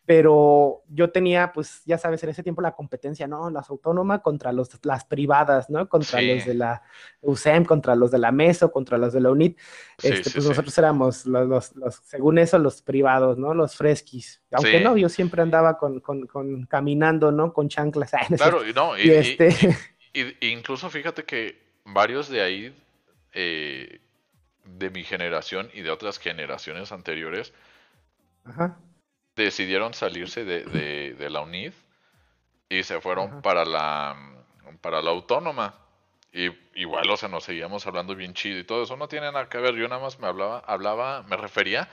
pero 0.06 0.84
yo 0.88 1.10
tenía, 1.10 1.52
pues, 1.52 1.82
ya 1.86 1.98
sabes, 1.98 2.24
en 2.24 2.30
ese 2.30 2.44
tiempo 2.44 2.62
la 2.62 2.76
competencia, 2.76 3.28
¿no? 3.28 3.50
Las 3.50 3.70
autónomas 3.72 4.22
contra 4.22 4.52
los, 4.52 4.70
las 4.84 5.04
privadas, 5.04 5.70
¿no? 5.72 5.90
Contra 5.90 6.22
los 6.22 6.46
de 6.46 6.54
la 6.54 6.84
USEM, 7.22 7.66
contra 7.66 7.96
los 7.96 8.12
de 8.12 8.20
la 8.20 8.32
MESO, 8.32 8.72
contra 8.72 9.00
los 9.00 9.14
de 9.14 9.22
la 9.22 9.32
UNIT. 9.32 9.58
este, 10.04 10.30
pues 10.30 10.46
nosotros 10.46 10.78
éramos 10.78 11.26
los, 11.26 11.76
los, 11.76 11.96
según 12.04 12.38
eso, 12.38 12.60
los 12.60 12.84
privados, 12.84 13.40
¿no? 13.40 13.56
Los 13.56 13.76
fresquis. 13.76 14.44
Aunque 14.52 14.80
no, 14.80 14.96
yo 14.96 15.10
siempre 15.10 15.42
andaba 15.42 15.80
con, 15.80 16.00
con, 16.00 16.28
con 16.28 16.66
caminando, 16.68 17.32
¿no? 17.32 17.52
Con 17.52 17.68
chanclas. 17.68 18.12
claro, 18.38 18.68
y 18.68 18.74
no, 18.74 18.96
y, 18.98 19.10
este... 19.10 19.56
y, 20.14 20.50
incluso 20.52 20.88
fíjate 20.92 21.24
que 21.24 21.60
varios 21.84 22.30
de 22.30 22.42
ahí, 22.42 22.76
eh, 23.34 24.02
de 24.66 24.90
mi 24.92 25.04
generación 25.04 25.70
y 25.74 25.82
de 25.82 25.90
otras 25.90 26.20
generaciones 26.20 26.92
anteriores, 26.92 27.54
Ajá 28.44 28.78
decidieron 29.44 29.94
salirse 29.94 30.46
de, 30.46 30.64
de, 31.14 31.30
la 31.30 31.42
UNID 31.42 31.74
y 32.70 32.84
se 32.84 33.02
fueron 33.02 33.42
para 33.42 33.66
la 33.66 34.16
para 34.82 35.02
la 35.02 35.12
autónoma. 35.12 35.76
Y 36.32 36.52
igual, 36.76 37.10
o 37.10 37.18
sea, 37.18 37.30
nos 37.30 37.46
seguíamos 37.46 37.88
hablando 37.88 38.14
bien 38.16 38.34
chido 38.34 38.60
y 38.60 38.64
todo 38.64 38.84
eso 38.84 38.98
no 38.98 39.08
tiene 39.08 39.28
nada 39.32 39.48
que 39.48 39.58
ver. 39.58 39.74
Yo 39.76 39.88
nada 39.88 40.02
más 40.02 40.20
me 40.20 40.28
hablaba, 40.28 40.60
hablaba, 40.68 41.24
me 41.24 41.38
refería 41.38 41.88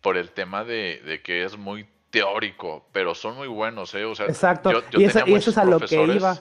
por 0.00 0.16
el 0.16 0.30
tema 0.30 0.64
de, 0.64 1.20
que 1.24 1.44
es 1.44 1.56
muy 1.56 1.86
teórico, 2.10 2.86
pero 2.92 3.14
son 3.14 3.36
muy 3.36 3.48
buenos, 3.48 3.94
¿eh? 3.94 4.04
O 4.04 4.14
sea, 4.14 4.26
Exacto, 4.26 4.70
y, 4.92 5.04
eso, 5.04 5.20
es 5.26 5.58
a 5.58 5.64
lo 5.64 5.80
que 5.80 6.02
iba. 6.02 6.38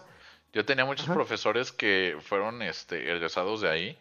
Yo 0.54 0.66
tenía 0.66 0.86
muchos 0.86 1.08
profesores 1.08 1.72
que 1.72 2.18
fueron 2.22 2.62
este, 2.62 3.12
egresados 3.12 3.62
de 3.62 3.70
ahí 3.70 3.98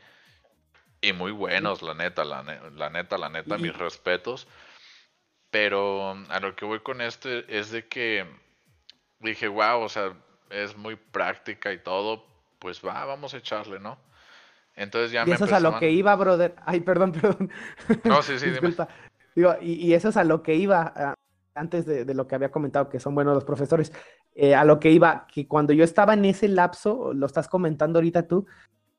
y 1.01 1.13
muy 1.13 1.33
buenos, 1.33 1.83
la 1.83 1.95
neta, 1.95 2.25
la, 2.25 2.43
la 2.75 2.91
neta, 2.91 3.19
la 3.19 3.29
neta, 3.29 3.59
mis 3.59 3.77
respetos. 3.77 4.47
Pero 5.51 6.13
a 6.29 6.41
lo 6.41 6.55
que 6.55 6.65
voy 6.65 6.81
con 6.81 7.01
este 7.01 7.45
es 7.49 7.71
de 7.71 7.89
que 7.89 8.27
dije, 9.21 9.49
wow, 9.49 9.81
o 9.81 9.89
sea, 9.89 10.13
es 10.51 10.77
muy 10.77 10.97
práctica 10.97 11.73
y 11.73 11.79
todo, 11.79 12.25
pues 12.59 12.81
va, 12.85 13.05
vamos 13.05 13.35
a 13.35 13.39
echarle, 13.39 13.81
¿no? 13.81 13.99
Entonces 14.77 15.11
ya 15.11 15.25
y 15.27 15.33
eso 15.33 15.45
es 15.45 15.53
a 15.53 15.61
lo 15.61 15.79
que 15.79 15.91
iba, 15.91 16.15
brother. 16.15 16.55
Ay, 16.65 16.81
perdón, 16.81 17.13
perdón. 17.21 17.51
No, 18.05 18.23
sí, 18.23 18.39
sí, 18.39 18.51
Disculpa. 18.51 18.89
Digo, 19.35 19.55
y, 19.61 19.93
eso 19.93 20.09
es 20.09 20.17
a 20.17 20.25
lo 20.25 20.43
que 20.43 20.55
iba, 20.55 20.93
ah, 20.97 21.15
antes 21.55 21.87
de, 21.87 22.13
lo 22.15 22.27
que 22.27 22.35
había 22.35 22.51
comentado, 22.51 22.89
que 22.89 23.01
son 23.01 23.15
buenos 23.15 23.35
los 23.35 23.45
profesores, 23.45 23.93
eh, 24.35 24.55
a 24.55 24.65
lo 24.65 24.79
que 24.79 24.91
iba, 24.91 25.27
que 25.33 25.47
cuando 25.47 25.73
yo 25.73 25.85
estaba 25.85 26.15
en 26.15 26.25
ese 26.25 26.49
lapso, 26.49 27.13
lo 27.13 27.27
estás 27.27 27.49
comentando 27.49 27.99
ahorita 27.99 28.27
tú, 28.27 28.47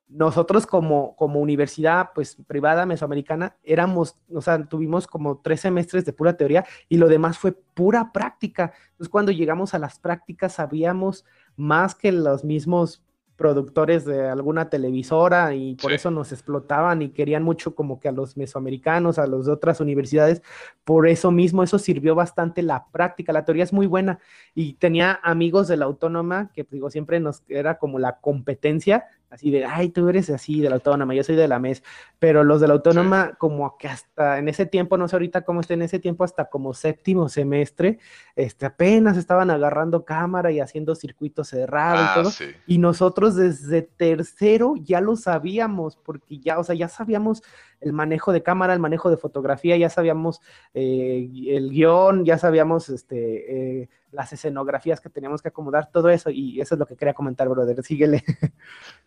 nosotros 0.09 0.65
como, 0.65 1.15
como 1.15 1.39
universidad 1.39 2.09
pues 2.15 2.35
privada 2.47 2.85
mesoamericana 2.85 3.55
éramos, 3.63 4.17
o 4.33 4.41
sea, 4.41 4.63
tuvimos 4.65 5.07
como 5.07 5.37
tres 5.37 5.61
semestres 5.61 6.03
de 6.03 6.13
pura 6.13 6.35
teoría 6.35 6.65
y 6.89 6.97
lo 6.97 7.07
demás 7.07 7.37
fue 7.37 7.51
pura 7.51 8.11
práctica. 8.11 8.73
Entonces 8.91 9.09
cuando 9.09 9.31
llegamos 9.31 9.73
a 9.73 9.79
las 9.79 9.99
prácticas 9.99 10.53
sabíamos 10.53 11.25
más 11.55 11.93
que 11.93 12.11
los 12.11 12.43
mismos 12.43 13.03
productores 13.39 14.03
de 14.03 14.27
alguna 14.27 14.69
televisora 14.69 15.55
y 15.55 15.75
por 15.75 15.93
eso 15.93 16.11
nos 16.11 16.33
explotaban 16.33 17.01
y 17.01 17.11
querían 17.11 17.41
mucho 17.41 17.73
como 17.73 17.97
que 17.97 18.09
a 18.09 18.11
los 18.11 18.35
mesoamericanos, 18.35 19.17
a 19.17 19.27
los 19.27 19.45
de 19.45 19.53
otras 19.53 19.79
universidades. 19.79 20.41
Por 20.83 21.07
eso 21.07 21.31
mismo, 21.31 21.63
eso 21.63 21.79
sirvió 21.79 22.15
bastante 22.15 22.63
la 22.63 22.87
práctica. 22.91 23.31
La 23.31 23.45
teoría 23.45 23.63
es 23.63 23.71
muy 23.71 23.87
buena 23.87 24.19
y 24.53 24.73
tenía 24.73 25.21
amigos 25.23 25.69
de 25.69 25.77
la 25.77 25.85
autónoma 25.85 26.51
que 26.53 26.67
digo, 26.69 26.89
siempre 26.89 27.21
nos 27.21 27.43
era 27.47 27.77
como 27.77 27.97
la 27.97 28.19
competencia 28.19 29.05
así 29.29 29.51
de, 29.51 29.65
ay, 29.65 29.89
tú 29.89 30.09
eres 30.09 30.29
así 30.29 30.59
de 30.62 30.69
la 30.69 30.75
autónoma, 30.75 31.13
yo 31.13 31.24
soy 31.24 31.36
de 31.36 31.48
la 31.48 31.59
MES, 31.59 31.83
pero 32.17 32.43
los 32.43 32.62
de 32.62 32.67
la 32.67 32.74
autónoma 32.74 33.33
como 33.38 33.77
que 33.77 33.88
hasta 33.88 34.39
en 34.39 34.50
ese 34.50 34.65
tiempo, 34.65 34.98
no 34.98 35.07
sé 35.07 35.15
ahorita 35.15 35.41
cómo 35.43 35.62
está 35.62 35.75
en 35.75 35.83
ese 35.83 36.00
tiempo, 36.00 36.24
hasta 36.24 36.45
como 36.45 36.74
séptimo 36.74 37.29
semestre, 37.29 38.00
este, 38.36 38.65
apenas 38.65 39.17
estaban 39.17 39.51
agarrando 39.51 40.03
cámara 40.03 40.51
y 40.51 40.59
haciendo 40.59 40.95
circuitos 40.95 41.50
cerrados 41.50 42.01
y 42.01 42.05
ah, 42.07 42.13
todo, 42.15 42.31
y 42.65 42.77
nosotros 42.79 43.36
desde 43.36 43.83
tercero 43.83 44.75
ya 44.77 45.01
lo 45.01 45.15
sabíamos, 45.15 45.95
porque 45.98 46.39
ya, 46.39 46.57
o 46.59 46.63
sea, 46.63 46.75
ya 46.75 46.89
sabíamos 46.89 47.43
el 47.81 47.93
manejo 47.93 48.33
de 48.33 48.43
cámara, 48.43 48.74
el 48.74 48.79
manejo 48.79 49.09
de 49.09 49.17
fotografía, 49.17 49.77
ya 49.77 49.89
sabíamos 49.89 50.41
eh, 50.74 51.29
el 51.48 51.69
guion, 51.69 52.25
ya 52.25 52.38
sabíamos 52.38 52.89
este, 52.89 53.81
eh, 53.81 53.89
las 54.11 54.33
escenografías 54.33 55.01
que 55.01 55.09
teníamos 55.09 55.41
que 55.41 55.49
acomodar, 55.49 55.91
todo 55.91 56.09
eso, 56.09 56.29
y 56.29 56.59
eso 56.59 56.75
es 56.75 56.79
lo 56.79 56.85
que 56.85 56.95
quería 56.95 57.13
comentar, 57.13 57.47
brother, 57.47 57.83
síguele. 57.83 58.23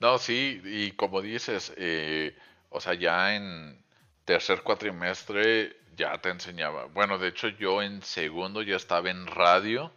No, 0.01 0.19
sí, 0.19 0.61
y 0.65 0.91
como 0.93 1.23
dices, 1.23 1.73
eh, 1.77 2.37
o 2.71 2.81
sea, 2.81 2.95
ya 2.95 3.37
en 3.37 3.81
tercer 4.25 4.63
cuatrimestre 4.63 5.77
ya 5.97 6.19
te 6.19 6.31
enseñaba, 6.31 6.87
bueno, 6.87 7.19
de 7.19 7.29
hecho 7.29 7.49
yo 7.49 7.83
en 7.83 8.03
segundo 8.03 8.63
ya 8.63 8.77
estaba 8.77 9.11
en 9.11 9.27
radio, 9.29 9.93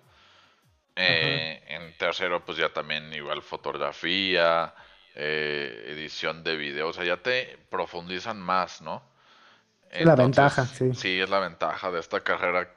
en 0.95 1.97
tercero 1.97 2.45
pues 2.45 2.57
ya 2.57 2.69
también 2.69 3.12
igual 3.13 3.41
fotografía, 3.41 4.75
eh, 5.17 5.85
edición 5.88 6.43
de 6.43 6.57
video, 6.57 6.89
o 6.89 6.93
sea, 6.93 7.05
ya 7.05 7.15
te 7.15 7.57
profundizan 7.69 8.38
más, 8.38 8.81
¿no? 8.81 9.01
Es 9.89 10.05
la 10.05 10.15
ventaja, 10.15 10.65
sí. 10.65 10.93
Sí, 10.93 11.21
es 11.21 11.29
la 11.29 11.39
ventaja 11.39 11.89
de 11.89 12.01
esta 12.01 12.19
carrera. 12.19 12.69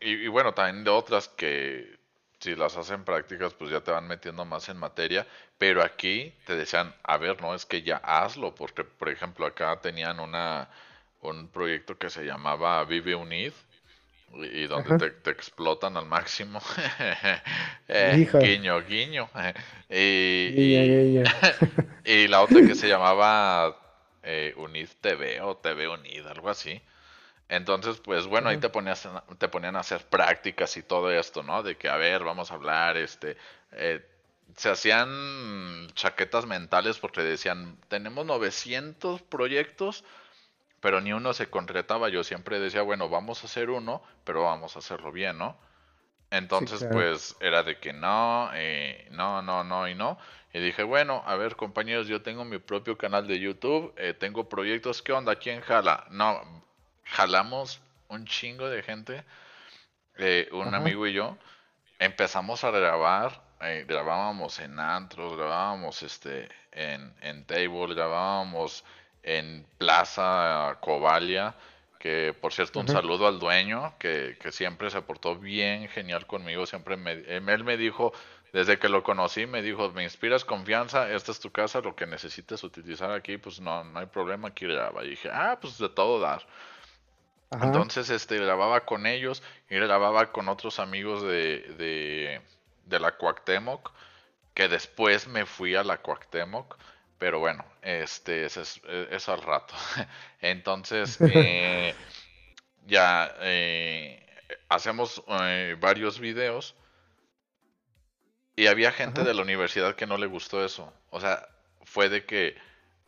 Y, 0.00 0.28
bueno, 0.28 0.52
también 0.52 0.84
de 0.84 0.90
otras 0.90 1.28
que 1.28 1.96
si 2.38 2.54
las 2.54 2.76
hacen 2.76 3.04
prácticas, 3.04 3.54
pues 3.54 3.70
ya 3.70 3.80
te 3.80 3.90
van 3.90 4.06
metiendo 4.06 4.44
más 4.44 4.68
en 4.68 4.76
materia. 4.76 5.26
Pero 5.58 5.82
aquí 5.82 6.34
te 6.46 6.54
decían, 6.54 6.94
a 7.02 7.16
ver, 7.16 7.40
no, 7.40 7.54
es 7.54 7.64
que 7.64 7.82
ya 7.82 7.96
hazlo, 7.96 8.54
porque 8.54 8.84
por 8.84 9.08
ejemplo 9.08 9.46
acá 9.46 9.80
tenían 9.80 10.20
una, 10.20 10.68
un 11.22 11.48
proyecto 11.48 11.96
que 11.96 12.10
se 12.10 12.24
llamaba 12.24 12.84
Vive 12.84 13.14
Unid, 13.14 13.52
y 14.34 14.66
donde 14.66 15.10
te, 15.10 15.30
explotan 15.30 15.96
al 15.96 16.06
máximo. 16.06 16.60
eh, 17.88 18.28
guiño, 18.32 18.82
guiño. 18.82 19.30
y, 19.88 21.22
y, 22.04 22.28
la 22.28 22.42
otra 22.42 22.60
que 22.66 22.74
se 22.74 22.88
llamaba 22.88 23.76
eh, 24.22 24.52
Unid 24.56 24.88
TV 25.00 25.40
o 25.40 25.56
TV 25.56 25.88
Unid, 25.88 26.26
algo 26.26 26.50
así. 26.50 26.80
Entonces, 27.48 27.98
pues 27.98 28.26
bueno, 28.26 28.48
ahí 28.48 28.58
te, 28.58 28.68
ponías, 28.68 29.08
te 29.38 29.48
ponían 29.48 29.76
a 29.76 29.80
hacer 29.80 30.04
prácticas 30.06 30.76
y 30.76 30.82
todo 30.82 31.10
esto, 31.12 31.42
¿no? 31.42 31.62
De 31.62 31.76
que, 31.76 31.88
a 31.88 31.96
ver, 31.96 32.24
vamos 32.24 32.50
a 32.50 32.54
hablar, 32.54 32.96
este... 32.96 33.36
Eh, 33.72 34.04
se 34.56 34.70
hacían 34.70 35.88
chaquetas 35.94 36.46
mentales 36.46 36.98
porque 36.98 37.20
decían, 37.22 37.76
tenemos 37.88 38.24
900 38.24 39.22
proyectos, 39.22 40.04
pero 40.80 41.00
ni 41.00 41.12
uno 41.12 41.34
se 41.34 41.50
concretaba. 41.50 42.08
Yo 42.08 42.24
siempre 42.24 42.58
decía, 42.60 42.82
bueno, 42.82 43.08
vamos 43.08 43.42
a 43.42 43.46
hacer 43.46 43.70
uno, 43.70 44.02
pero 44.24 44.44
vamos 44.44 44.76
a 44.76 44.78
hacerlo 44.78 45.12
bien, 45.12 45.38
¿no? 45.38 45.58
Entonces, 46.30 46.86
pues 46.90 47.36
era 47.40 47.62
de 47.62 47.78
que 47.78 47.92
no, 47.92 48.50
eh, 48.54 49.06
no, 49.10 49.42
no, 49.42 49.62
no 49.62 49.88
y 49.88 49.94
no. 49.94 50.18
Y 50.52 50.58
dije, 50.58 50.82
bueno, 50.82 51.22
a 51.26 51.36
ver, 51.36 51.54
compañeros, 51.54 52.08
yo 52.08 52.22
tengo 52.22 52.44
mi 52.44 52.58
propio 52.58 52.96
canal 52.96 53.26
de 53.26 53.38
YouTube, 53.38 53.92
eh, 53.96 54.14
tengo 54.14 54.48
proyectos, 54.48 55.02
¿qué 55.02 55.12
onda? 55.12 55.36
¿Quién 55.36 55.60
jala? 55.60 56.06
No, 56.10 56.40
jalamos 57.06 57.80
un 58.08 58.26
chingo 58.26 58.68
de 58.68 58.82
gente, 58.82 59.24
eh, 60.18 60.48
un 60.52 60.74
amigo 60.74 61.06
y 61.06 61.12
yo, 61.12 61.36
empezamos 61.98 62.64
a 62.64 62.70
grabar, 62.70 63.42
grabábamos 63.86 64.58
en 64.60 64.78
antros, 64.78 65.36
grabábamos 65.36 66.02
este, 66.02 66.48
en, 66.72 67.14
en 67.22 67.44
table, 67.44 67.94
grabábamos 67.94 68.84
en 69.22 69.66
Plaza 69.78 70.78
Covalia, 70.80 71.54
que 71.98 72.34
por 72.40 72.52
cierto 72.52 72.80
un 72.80 72.88
saludo 72.88 73.26
al 73.26 73.38
dueño, 73.38 73.94
que, 73.98 74.36
siempre 74.50 74.90
se 74.90 75.02
portó 75.02 75.36
bien, 75.36 75.88
genial 75.88 76.26
conmigo, 76.26 76.66
siempre 76.66 76.96
me, 76.96 77.12
él 77.12 77.64
me 77.64 77.76
dijo, 77.76 78.12
desde 78.52 78.78
que 78.78 78.88
lo 78.88 79.02
conocí, 79.02 79.46
me 79.46 79.62
dijo, 79.62 79.90
me 79.90 80.04
inspiras 80.04 80.44
confianza, 80.44 81.10
esta 81.10 81.32
es 81.32 81.40
tu 81.40 81.50
casa, 81.50 81.80
lo 81.80 81.96
que 81.96 82.06
necesites 82.06 82.62
utilizar 82.62 83.10
aquí, 83.10 83.36
pues 83.36 83.60
no, 83.60 83.82
no 83.84 83.98
hay 83.98 84.06
problema, 84.06 84.48
aquí 84.48 84.66
graba. 84.66 85.04
Y 85.04 85.10
dije, 85.10 85.28
ah, 85.32 85.58
pues 85.60 85.76
de 85.78 85.88
todo 85.88 86.20
dar. 86.20 86.46
Entonces, 87.50 88.10
este, 88.10 88.38
grababa 88.38 88.84
con 88.84 89.06
ellos 89.06 89.42
y 89.70 89.76
grababa 89.76 90.32
con 90.32 90.48
otros 90.48 90.78
amigos 90.80 91.22
de, 91.22 92.40
de 92.86 93.00
la 93.00 93.12
Cuauhtémoc, 93.12 93.92
que 94.54 94.68
después 94.68 95.28
me 95.28 95.44
fui 95.46 95.74
a 95.74 95.84
la 95.84 95.98
Cuauhtémoc, 95.98 96.76
pero 97.18 97.40
bueno, 97.40 97.64
este 97.82 98.44
es, 98.44 98.56
es, 98.56 99.28
al 99.28 99.42
rato. 99.42 99.74
Entonces, 100.40 101.18
eh, 101.20 101.94
ya 102.86 103.34
eh, 103.40 104.24
hacemos 104.68 105.22
eh, 105.28 105.76
varios 105.78 106.18
videos 106.18 106.74
y 108.54 108.66
había 108.68 108.92
gente 108.92 109.24
de 109.24 109.34
la 109.34 109.42
universidad 109.42 109.94
que 109.94 110.06
no 110.06 110.16
le 110.16 110.26
gustó 110.26 110.64
eso. 110.64 110.92
O 111.10 111.20
sea, 111.20 111.46
fue 111.84 112.08
de 112.08 112.24
que, 112.24 112.56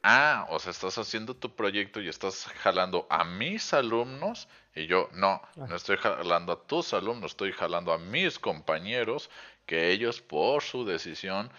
ah, 0.03 0.47
o 0.51 0.59
sea, 0.59 0.71
estás 0.71 0.99
haciendo 0.99 1.35
tu 1.35 1.55
proyecto 1.55 2.01
y 2.01 2.09
estás 2.09 2.47
jalando 2.63 3.07
a 3.11 3.25
mis 3.25 3.73
alumnos. 3.73 4.49
Y 4.75 4.87
yo, 4.87 5.09
no, 5.13 5.43
no 5.57 5.75
estoy 5.75 5.97
jalando 5.97 6.53
a 6.53 6.67
tus 6.67 6.95
alumnos, 6.95 7.33
estoy 7.33 7.53
jalando 7.53 7.93
a 7.93 7.99
mis 7.99 8.39
compañeros 8.39 9.31
que 9.67 9.91
ellos 9.91 10.21
por 10.21 10.63
su 10.63 10.85
decisión 10.85 11.51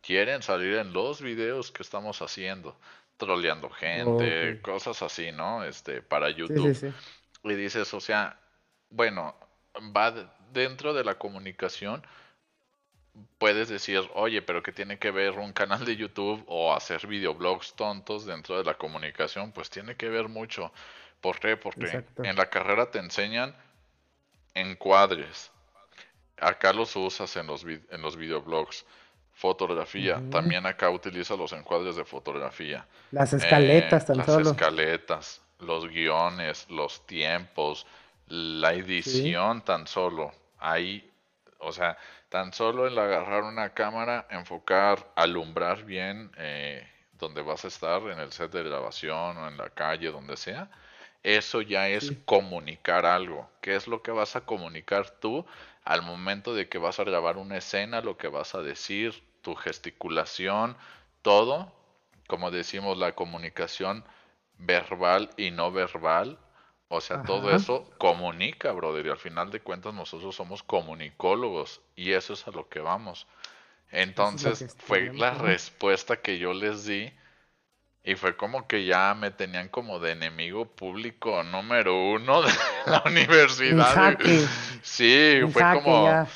quieren 0.00 0.42
salir 0.42 0.76
en 0.76 0.92
los 0.92 1.20
videos 1.20 1.70
que 1.70 1.82
estamos 1.82 2.22
haciendo, 2.22 2.76
troleando 3.16 3.68
gente, 3.68 4.60
cosas 4.62 5.02
así, 5.02 5.32
¿no? 5.32 5.64
Este, 5.64 6.00
para 6.00 6.30
YouTube. 6.30 6.94
Y 7.44 7.54
dices, 7.54 7.92
o 7.94 8.00
sea, 8.00 8.38
bueno, 8.90 9.34
va 9.94 10.12
dentro 10.52 10.94
de 10.94 11.04
la 11.04 11.16
comunicación, 11.16 12.02
puedes 13.38 13.68
decir, 13.68 14.02
oye, 14.14 14.42
pero 14.42 14.62
que 14.62 14.72
tiene 14.72 14.98
que 14.98 15.10
ver 15.10 15.38
un 15.38 15.52
canal 15.52 15.84
de 15.84 15.96
YouTube 15.96 16.44
o 16.46 16.74
hacer 16.74 17.06
videoblogs 17.06 17.74
tontos 17.74 18.24
dentro 18.26 18.58
de 18.58 18.64
la 18.64 18.74
comunicación? 18.74 19.52
Pues 19.52 19.70
tiene 19.70 19.96
que 19.96 20.08
ver 20.08 20.28
mucho. 20.28 20.72
¿Por 21.20 21.38
qué? 21.38 21.56
Porque 21.56 22.04
en 22.22 22.36
la 22.36 22.46
carrera 22.50 22.90
te 22.90 22.98
enseñan 22.98 23.54
encuadres. 24.54 25.50
Acá 26.40 26.72
los 26.72 26.94
usas 26.96 27.36
en 27.36 27.46
los, 27.46 27.64
en 27.64 28.02
los 28.02 28.16
videoblogs. 28.16 28.84
Fotografía. 29.32 30.20
También 30.32 30.66
acá 30.66 30.90
utiliza 30.90 31.36
los 31.36 31.52
encuadres 31.52 31.94
de 31.94 32.04
fotografía. 32.04 32.84
Las 33.12 33.32
escaletas, 33.32 34.10
eh, 34.10 34.14
Las 34.16 34.28
escaletas, 34.28 35.40
los 35.60 35.88
guiones, 35.88 36.66
los 36.68 37.06
tiempos, 37.06 37.86
la 38.26 38.74
edición 38.74 39.62
tan 39.62 39.86
solo. 39.86 40.32
Ahí, 40.58 41.08
o 41.58 41.72
sea, 41.72 41.98
tan 42.28 42.52
solo 42.52 42.86
el 42.86 42.98
agarrar 42.98 43.44
una 43.44 43.70
cámara, 43.74 44.26
enfocar, 44.30 45.12
alumbrar 45.16 45.84
bien 45.84 46.30
eh, 46.36 46.86
donde 47.18 47.42
vas 47.42 47.64
a 47.64 47.68
estar, 47.68 48.02
en 48.02 48.18
el 48.18 48.32
set 48.32 48.52
de 48.52 48.62
grabación 48.62 49.36
o 49.36 49.48
en 49.48 49.56
la 49.56 49.70
calle, 49.70 50.10
donde 50.10 50.36
sea. 50.36 50.70
Eso 51.22 51.60
ya 51.62 51.88
es 51.88 52.12
comunicar 52.24 53.04
algo. 53.04 53.50
¿Qué 53.60 53.74
es 53.74 53.88
lo 53.88 54.02
que 54.02 54.12
vas 54.12 54.36
a 54.36 54.42
comunicar 54.42 55.10
tú 55.10 55.44
al 55.84 56.02
momento 56.02 56.54
de 56.54 56.68
que 56.68 56.78
vas 56.78 57.00
a 57.00 57.04
grabar 57.04 57.38
una 57.38 57.56
escena, 57.56 58.00
lo 58.00 58.16
que 58.16 58.28
vas 58.28 58.54
a 58.54 58.62
decir, 58.62 59.22
tu 59.42 59.54
gesticulación, 59.54 60.76
todo, 61.22 61.72
como 62.28 62.50
decimos, 62.50 62.98
la 62.98 63.14
comunicación 63.14 64.04
verbal 64.58 65.30
y 65.36 65.50
no 65.50 65.72
verbal, 65.72 66.38
o 66.88 67.00
sea, 67.02 67.22
todo 67.22 67.54
eso 67.54 67.88
comunica, 67.98 68.72
brother, 68.72 69.06
y 69.06 69.10
al 69.10 69.18
final 69.18 69.50
de 69.50 69.60
cuentas 69.60 69.92
nosotros 69.92 70.34
somos 70.34 70.62
comunicólogos 70.62 71.82
y 71.96 72.12
eso 72.12 72.32
es 72.32 72.46
a 72.48 72.50
lo 72.50 72.68
que 72.68 72.80
vamos. 72.80 73.26
Entonces 73.90 74.74
fue 74.78 75.12
la 75.12 75.34
respuesta 75.34 76.20
que 76.20 76.38
yo 76.38 76.54
les 76.54 76.86
di 76.86 77.12
y 78.04 78.14
fue 78.14 78.36
como 78.36 78.66
que 78.66 78.86
ya 78.86 79.14
me 79.14 79.30
tenían 79.30 79.68
como 79.68 79.98
de 79.98 80.12
enemigo 80.12 80.64
público 80.64 81.42
número 81.42 81.94
uno 82.10 82.40
de 82.42 82.52
la 82.86 83.02
universidad. 83.04 84.18
Sí, 84.82 85.40
fue 85.52 85.62
como... 85.74 86.26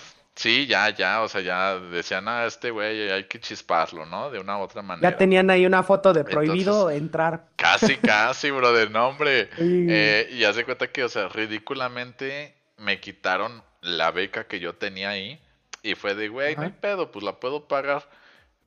Sí, 0.42 0.66
ya, 0.66 0.90
ya, 0.90 1.22
o 1.22 1.28
sea, 1.28 1.40
ya 1.40 1.78
decían, 1.78 2.26
ah, 2.26 2.46
este 2.46 2.72
güey 2.72 3.08
hay 3.12 3.24
que 3.28 3.38
chisparlo, 3.38 4.06
¿no? 4.06 4.28
De 4.28 4.40
una 4.40 4.58
u 4.58 4.62
otra 4.62 4.82
manera. 4.82 5.08
Ya 5.08 5.16
tenían 5.16 5.48
ahí 5.50 5.64
una 5.64 5.84
foto 5.84 6.12
de 6.12 6.24
prohibido 6.24 6.90
entrar. 6.90 7.44
Casi, 7.54 7.96
casi, 7.96 8.50
bro, 8.50 8.72
de 8.72 8.90
nombre. 8.90 9.48
Eh, 9.56 10.28
y 10.32 10.42
hace 10.42 10.64
cuenta 10.64 10.88
que, 10.90 11.04
o 11.04 11.08
sea, 11.08 11.28
ridículamente 11.28 12.56
me 12.76 12.98
quitaron 12.98 13.62
la 13.82 14.10
beca 14.10 14.48
que 14.48 14.58
yo 14.58 14.74
tenía 14.74 15.10
ahí. 15.10 15.40
Y 15.80 15.94
fue 15.94 16.16
de, 16.16 16.26
güey, 16.26 16.56
no 16.56 16.62
hay 16.62 16.70
pedo, 16.70 17.12
pues 17.12 17.24
la 17.24 17.38
puedo 17.38 17.68
pagar. 17.68 18.02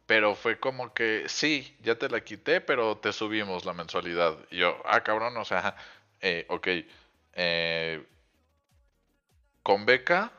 Pero 0.05 0.33
fue 0.35 0.57
como 0.57 0.93
que, 0.93 1.25
sí, 1.27 1.75
ya 1.83 1.95
te 1.95 2.07
la 2.07 2.21
quité, 2.21 2.61
pero 2.61 2.95
te 2.99 3.11
subimos 3.11 3.65
la 3.65 3.73
mensualidad. 3.73 4.37
Y 4.49 4.59
yo, 4.59 4.81
ah, 4.85 5.01
cabrón, 5.01 5.35
o 5.35 5.43
sea, 5.43 5.75
eh, 6.21 6.45
ok. 6.47 6.67
Eh, 7.33 8.01
con 9.61 9.85
beca 9.85 10.31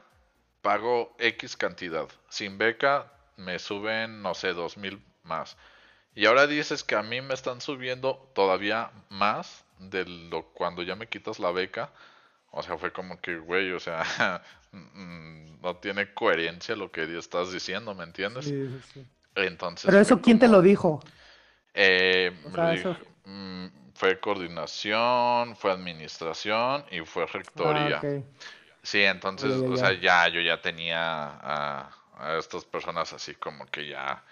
pago 0.67 1.15
X 1.21 1.57
cantidad. 1.57 2.09
Sin 2.29 2.59
beca 2.59 3.07
me 3.37 3.61
suben, 3.61 4.21
no 4.21 4.35
sé, 4.35 4.53
dos 4.53 4.77
mil 4.77 5.01
más. 5.23 5.57
Y 6.17 6.27
ahora 6.27 6.49
dices 6.49 6.83
que 6.83 6.97
a 6.97 7.05
mí 7.05 7.21
me 7.21 7.35
están 7.35 7.61
subiendo 7.61 8.29
todavía 8.35 8.91
más 9.09 9.65
de 9.79 10.05
lo 10.07 10.43
cuando 10.47 10.83
ya 10.83 10.97
me 10.97 11.07
quitas 11.07 11.39
la 11.39 11.53
beca. 11.53 11.93
O 12.51 12.65
sea, 12.65 12.77
fue 12.79 12.93
como 12.93 13.21
que, 13.21 13.37
güey, 13.37 13.71
o 13.71 13.79
sea, 13.79 14.43
mm, 14.73 15.61
no 15.63 15.77
tiene 15.77 16.13
coherencia 16.15 16.75
lo 16.75 16.91
que 16.91 17.17
estás 17.17 17.53
diciendo, 17.53 17.95
¿me 17.95 18.03
entiendes? 18.03 18.47
Sí, 18.47 18.69
sí, 18.93 19.07
Entonces. 19.37 19.85
Pero 19.87 20.01
eso, 20.01 20.21
¿quién 20.21 20.41
te 20.41 20.49
lo 20.49 20.63
dijo? 20.63 21.01
Eh, 21.75 22.33
mm, 23.25 23.67
fue 23.95 24.19
coordinación, 24.19 25.55
fue 25.55 25.71
administración 25.71 26.85
y 26.91 27.03
fue 27.03 27.25
rectoría. 27.27 28.01
Ah, 28.03 28.21
Sí, 28.87 29.03
entonces, 29.03 29.51
o 29.51 29.77
sea, 29.77 29.95
ya 29.95 30.29
yo 30.29 30.41
ya 30.41 30.63
tenía 30.63 30.93
a, 31.03 31.91
estas 32.39 32.65
personas 32.65 33.13
así 33.13 33.35
como 33.35 33.67
que 33.67 33.89
ya... 33.89 34.23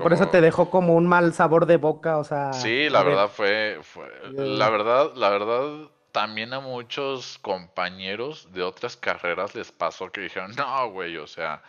Por 0.00 0.12
eso 0.12 0.28
te 0.28 0.40
dejó 0.40 0.70
como 0.70 0.94
un 0.94 1.04
mal 1.08 1.34
sabor 1.34 1.66
de 1.66 1.78
boca, 1.78 2.18
o 2.18 2.22
sea... 2.22 2.52
Sí, 2.52 2.88
la 2.88 3.02
verdad 3.02 3.28
fue, 3.28 3.80
fue... 3.82 4.08
La 4.30 4.70
verdad, 4.70 5.14
la 5.16 5.30
verdad, 5.30 5.90
también 6.12 6.52
a 6.54 6.60
muchos 6.60 7.38
compañeros 7.38 8.52
de 8.52 8.62
otras 8.62 8.96
carreras 8.96 9.56
les 9.56 9.72
pasó 9.72 10.12
que 10.12 10.20
dijeron, 10.20 10.52
no, 10.56 10.90
güey, 10.90 11.16
o 11.16 11.26
sea, 11.26 11.60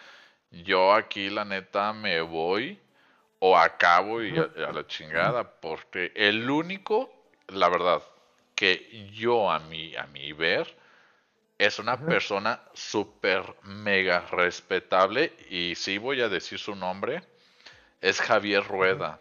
yo 0.52 0.94
aquí 0.94 1.32
la 1.32 1.46
neta 1.46 1.94
me 1.94 2.22
voy 2.22 2.80
o 3.40 3.58
acabo 3.58 4.22
y 4.22 4.38
a 4.38 4.72
la 4.72 4.86
chingada, 4.86 5.50
porque 5.50 6.12
el 6.16 6.48
único, 6.48 7.12
la 7.48 7.70
verdad, 7.70 8.04
que 8.54 9.10
yo 9.16 9.50
a 9.50 9.60
mi, 9.62 9.96
a 9.96 10.06
mi 10.06 10.32
ver 10.32 10.85
es 11.58 11.80
una 11.80 11.98
persona 11.98 12.62
súper 12.74 13.56
mega 13.64 14.22
respetable 14.32 15.34
y 15.50 15.76
sí 15.76 15.98
voy 15.98 16.22
a 16.22 16.30
decir 16.30 16.60
su 16.60 16.76
nombre, 16.76 17.24
es 18.02 18.20
Javier 18.20 18.66
Rueda. 18.68 19.20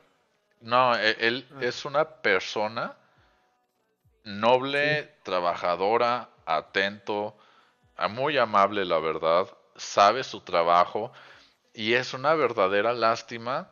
No, 0.60 0.96
e, 0.96 1.16
él, 1.20 1.46
ah. 1.54 1.58
es 1.60 1.84
una 1.84 2.04
persona 2.04 2.96
noble, 4.24 5.14
trabajadora, 5.22 6.28
atento, 6.46 7.36
muy 8.10 8.36
amable 8.38 8.84
la 8.84 8.98
verdad, 8.98 9.46
sabe 9.76 10.24
su 10.24 10.40
trabajo 10.40 11.12
y 11.72 11.94
es 11.94 12.14
una 12.14 12.34
verdadera 12.34 12.92
lástima 12.92 13.68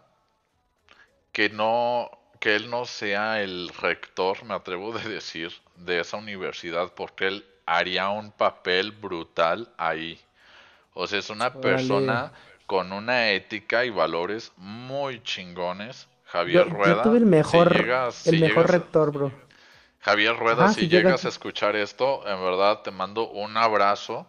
que 1.33 1.48
no 1.48 2.11
que 2.38 2.57
él 2.57 2.70
no 2.70 2.87
sea 2.87 3.40
el 3.40 3.68
rector, 3.68 4.42
me 4.44 4.55
atrevo 4.55 4.92
a 4.92 4.98
decir, 4.98 5.53
de 5.77 6.01
esa 6.01 6.16
universidad 6.16 6.92
porque 6.92 7.29
él 7.29 7.52
haría 7.66 8.09
un 8.11 8.33
papel 8.33 8.92
brutal 8.92 9.68
ahí. 9.77 10.20
O 10.94 11.07
sea, 11.07 11.18
es 11.18 11.31
una 11.31 11.53
persona 11.55 12.33
con 12.66 12.92
una 12.92 13.31
ética 13.31 13.85
y 13.85 13.90
valores 13.90 14.53
muy 14.57 15.22
chingones. 15.22 16.09
Javier 16.27 16.68
Rueda. 16.68 16.96
Yo 16.96 17.03
tuve 17.03 17.18
el 17.18 17.27
mejor, 17.27 17.75
el 18.25 18.40
mejor 18.40 18.70
rector, 18.70 19.12
bro. 19.12 19.33
Javier 20.01 20.37
Rueda, 20.37 20.72
si, 20.72 20.88
llegas, 20.88 21.25
a 21.25 21.29
escuchar 21.29 21.77
esto, 21.77 22.27
en 22.27 22.42
verdad 22.42 22.81
te 22.83 22.90
mando 22.90 23.29
un 23.29 23.57
abrazo. 23.57 24.27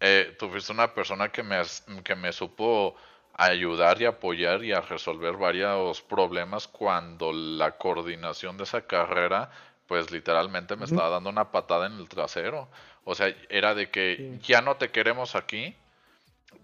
Eh, 0.00 0.36
tú 0.38 0.50
fuiste 0.50 0.72
una 0.72 0.92
persona 0.92 1.30
que 1.30 1.42
me, 1.42 1.62
que 2.04 2.14
me 2.14 2.32
supo 2.32 2.96
ayudar 3.34 4.00
y 4.02 4.04
apoyar 4.04 4.62
y 4.64 4.72
a 4.72 4.80
resolver 4.80 5.36
varios 5.36 6.02
problemas 6.02 6.68
cuando 6.68 7.32
la 7.32 7.72
coordinación 7.72 8.56
de 8.58 8.64
esa 8.64 8.82
carrera 8.82 9.50
pues 9.90 10.12
literalmente 10.12 10.76
me 10.76 10.84
estaba 10.84 11.08
dando 11.08 11.30
una 11.30 11.50
patada 11.50 11.88
en 11.88 11.94
el 11.94 12.08
trasero. 12.08 12.68
O 13.02 13.16
sea, 13.16 13.34
era 13.48 13.74
de 13.74 13.90
que 13.90 14.38
ya 14.40 14.60
no 14.60 14.76
te 14.76 14.90
queremos 14.92 15.34
aquí. 15.34 15.74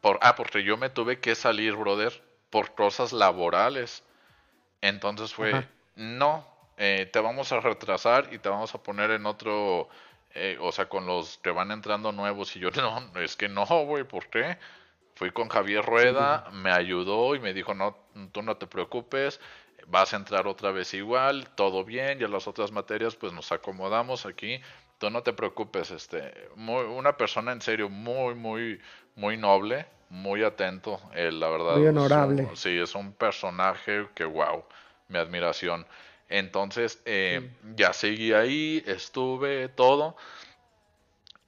Por, 0.01 0.21
ah, 0.23 0.37
porque 0.37 0.63
yo 0.63 0.77
me 0.77 0.91
tuve 0.91 1.19
que 1.19 1.35
salir, 1.35 1.75
brother, 1.75 2.23
por 2.51 2.77
cosas 2.77 3.13
laborales. 3.13 4.05
Entonces 4.81 5.35
fue, 5.35 5.67
no, 5.97 6.47
eh, 6.77 7.11
te 7.13 7.19
vamos 7.19 7.51
a 7.51 7.59
retrasar 7.59 8.33
y 8.33 8.39
te 8.39 8.49
vamos 8.49 8.73
a 8.77 8.83
poner 8.85 9.11
en 9.11 9.27
otro, 9.27 9.89
eh, 10.33 10.57
o 10.61 10.71
sea, 10.71 10.89
con 10.89 11.05
los 11.07 11.39
que 11.39 11.51
van 11.51 11.73
entrando 11.73 12.13
nuevos. 12.13 12.55
Y 12.55 12.61
yo, 12.61 12.71
no, 12.71 13.11
es 13.21 13.35
que 13.35 13.49
no, 13.49 13.67
güey, 13.67 14.05
¿por 14.05 14.29
qué? 14.29 14.57
Fui 15.17 15.33
con 15.33 15.49
Javier 15.49 15.85
Rueda, 15.85 16.49
me 16.53 16.71
ayudó 16.71 17.35
y 17.35 17.41
me 17.41 17.53
dijo, 17.53 17.75
no, 17.75 17.97
tú 18.31 18.43
no 18.43 18.57
te 18.57 18.69
preocupes, 18.69 19.41
vas 19.87 20.13
a 20.13 20.17
entrar 20.17 20.47
otra 20.47 20.73
vez 20.73 20.95
igual, 20.95 21.49
todo 21.55 21.85
bien, 21.85 22.21
y 22.21 22.27
las 22.27 22.47
otras 22.49 22.73
materias 22.73 23.15
pues 23.17 23.33
nos 23.33 23.53
acomodamos 23.53 24.27
aquí, 24.27 24.61
tú 24.99 25.11
no 25.11 25.23
te 25.23 25.33
preocupes, 25.33 25.91
este, 25.91 26.33
muy, 26.57 26.85
una 26.85 27.17
persona 27.17 27.53
en 27.53 27.61
serio 27.61 27.89
muy, 27.89 28.35
muy, 28.35 28.81
muy 29.15 29.37
noble, 29.37 29.87
muy 30.09 30.43
atento, 30.43 31.01
él, 31.15 31.41
la 31.41 31.49
verdad. 31.49 31.77
Muy 31.77 31.87
honorable. 31.87 32.49
sí, 32.55 32.79
es 32.79 32.95
un 32.95 33.13
personaje 33.13 34.07
que, 34.15 34.25
wow, 34.25 34.65
mi 35.09 35.19
admiración. 35.19 35.87
Entonces, 36.29 37.01
eh, 37.05 37.51
ya 37.77 37.93
seguí 37.93 38.33
ahí, 38.33 38.83
estuve 38.87 39.69
todo. 39.69 40.17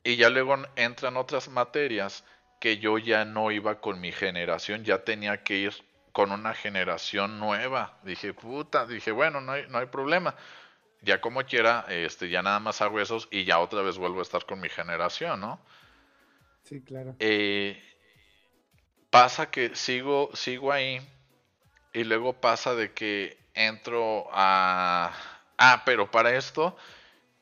Y 0.04 0.16
ya 0.16 0.30
luego 0.30 0.56
entran 0.76 1.16
otras 1.16 1.48
materias 1.48 2.24
que 2.60 2.78
yo 2.78 2.98
ya 2.98 3.24
no 3.24 3.50
iba 3.50 3.80
con 3.80 4.00
mi 4.00 4.12
generación, 4.12 4.84
ya 4.84 5.04
tenía 5.04 5.42
que 5.42 5.56
ir 5.56 5.74
con 6.18 6.32
una 6.32 6.52
generación 6.52 7.38
nueva. 7.38 7.96
Dije, 8.02 8.34
puta, 8.34 8.86
dije, 8.86 9.12
bueno, 9.12 9.40
no 9.40 9.52
hay, 9.52 9.68
no 9.68 9.78
hay 9.78 9.86
problema. 9.86 10.34
Ya 11.00 11.20
como 11.20 11.44
quiera, 11.44 11.86
este, 11.88 12.28
ya 12.28 12.42
nada 12.42 12.58
más 12.58 12.82
hago 12.82 12.98
esos 12.98 13.28
y 13.30 13.44
ya 13.44 13.60
otra 13.60 13.82
vez 13.82 13.98
vuelvo 13.98 14.18
a 14.18 14.22
estar 14.22 14.44
con 14.44 14.58
mi 14.58 14.68
generación, 14.68 15.38
¿no? 15.38 15.60
Sí, 16.64 16.82
claro. 16.82 17.14
Eh, 17.20 17.80
pasa 19.10 19.48
que 19.52 19.76
sigo, 19.76 20.30
sigo 20.34 20.72
ahí 20.72 21.00
y 21.92 22.02
luego 22.02 22.32
pasa 22.32 22.74
de 22.74 22.92
que 22.92 23.38
entro 23.54 24.28
a... 24.32 25.12
Ah, 25.56 25.82
pero 25.86 26.10
para 26.10 26.34
esto 26.34 26.76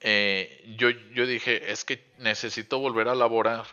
eh, 0.00 0.74
yo, 0.76 0.90
yo 0.90 1.26
dije, 1.26 1.72
es 1.72 1.86
que 1.86 2.12
necesito 2.18 2.78
volver 2.78 3.08
a 3.08 3.14
laborar, 3.14 3.64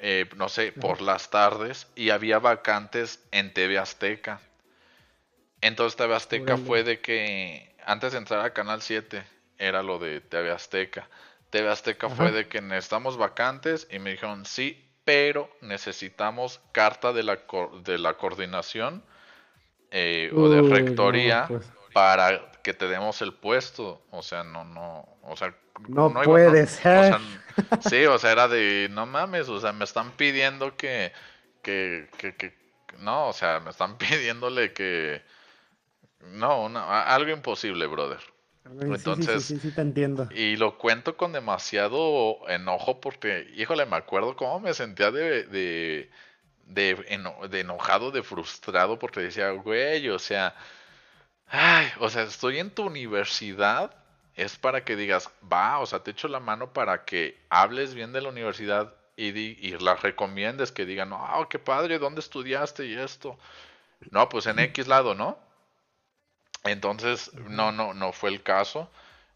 eh, 0.00 0.26
no 0.36 0.48
sé, 0.48 0.72
por 0.72 1.00
las 1.00 1.30
tardes 1.30 1.86
y 1.94 2.10
había 2.10 2.38
vacantes 2.38 3.22
en 3.32 3.52
TV 3.52 3.78
Azteca. 3.78 4.40
Entonces 5.60 5.96
TV 5.96 6.14
Azteca 6.14 6.56
fue 6.56 6.84
de 6.84 7.00
que 7.00 7.74
antes 7.84 8.12
de 8.12 8.18
entrar 8.18 8.44
a 8.44 8.52
Canal 8.52 8.80
7 8.80 9.24
era 9.58 9.82
lo 9.82 9.98
de 9.98 10.20
TV 10.20 10.50
Azteca. 10.50 11.08
TV 11.50 11.68
Azteca 11.68 12.08
fue 12.08 12.30
de 12.30 12.46
que 12.46 12.60
necesitamos 12.60 13.16
vacantes 13.16 13.88
y 13.90 13.98
me 13.98 14.10
dijeron, 14.10 14.44
sí, 14.44 14.84
pero 15.04 15.50
necesitamos 15.62 16.60
carta 16.72 17.12
de 17.12 17.22
la, 17.22 17.38
de 17.82 17.98
la 17.98 18.14
coordinación 18.14 19.02
eh, 19.90 20.30
o 20.34 20.48
de 20.50 20.60
rectoría 20.60 21.46
pues. 21.48 21.66
para 21.94 22.52
que 22.68 22.74
te 22.74 22.86
demos 22.86 23.22
el 23.22 23.32
puesto. 23.32 24.02
O 24.10 24.22
sea, 24.22 24.44
no, 24.44 24.62
no, 24.62 25.08
o 25.22 25.36
sea, 25.38 25.54
no, 25.88 26.12
puede 26.22 26.66
ser. 26.66 27.16
sí, 27.88 28.04
o 28.04 28.18
sea, 28.18 28.32
era 28.32 28.46
de, 28.46 28.88
no 28.90 29.06
mames, 29.06 29.48
o 29.48 29.58
sea, 29.58 29.72
me 29.72 29.84
están 29.84 30.12
pidiendo 30.18 30.76
que, 30.76 31.12
que, 31.62 32.10
que, 32.18 32.36
que 32.36 32.54
no, 32.98 33.28
o 33.28 33.32
sea, 33.32 33.60
me 33.60 33.70
están 33.70 33.96
pidiéndole 33.98 34.74
que, 34.74 35.22
no, 36.20 36.66
algo 36.76 37.30
imposible, 37.30 37.86
brother. 37.86 38.20
Entonces, 38.82 39.44
sí, 39.44 39.58
sí, 39.58 39.70
te 39.70 39.80
entiendo. 39.80 40.28
Y 40.30 40.56
lo 40.56 40.76
cuento 40.76 41.16
con 41.16 41.32
demasiado 41.32 42.46
enojo 42.50 43.00
porque, 43.00 43.50
híjole, 43.56 43.86
me 43.86 43.96
acuerdo 43.96 44.36
cómo 44.36 44.60
me 44.60 44.74
sentía 44.74 45.10
de, 45.10 45.44
de, 45.44 46.10
de, 46.66 47.60
enojado, 47.60 48.10
de 48.10 48.22
frustrado, 48.22 48.98
porque 48.98 49.20
decía, 49.20 49.52
güey, 49.52 50.10
o 50.10 50.18
sea, 50.18 50.54
ay, 51.50 51.90
o 52.00 52.08
sea, 52.10 52.22
estoy 52.22 52.58
en 52.58 52.70
tu 52.70 52.84
universidad, 52.86 53.94
es 54.34 54.56
para 54.56 54.84
que 54.84 54.96
digas, 54.96 55.30
va, 55.50 55.78
o 55.78 55.86
sea, 55.86 56.00
te 56.00 56.12
echo 56.12 56.28
la 56.28 56.40
mano 56.40 56.72
para 56.72 57.04
que 57.04 57.38
hables 57.50 57.94
bien 57.94 58.12
de 58.12 58.20
la 58.20 58.28
universidad 58.28 58.94
y, 59.16 59.28
y 59.36 59.78
la 59.78 59.96
recomiendes, 59.96 60.72
que 60.72 60.86
digan, 60.86 61.12
oh, 61.12 61.48
qué 61.48 61.58
padre, 61.58 61.98
¿dónde 61.98 62.20
estudiaste 62.20 62.86
y 62.86 62.94
esto? 62.94 63.38
No, 64.10 64.28
pues 64.28 64.46
en 64.46 64.58
X 64.60 64.86
lado, 64.86 65.14
¿no? 65.14 65.38
Entonces, 66.64 67.32
no, 67.34 67.72
no, 67.72 67.94
no 67.94 68.12
fue 68.12 68.30
el 68.30 68.42
caso. 68.42 68.90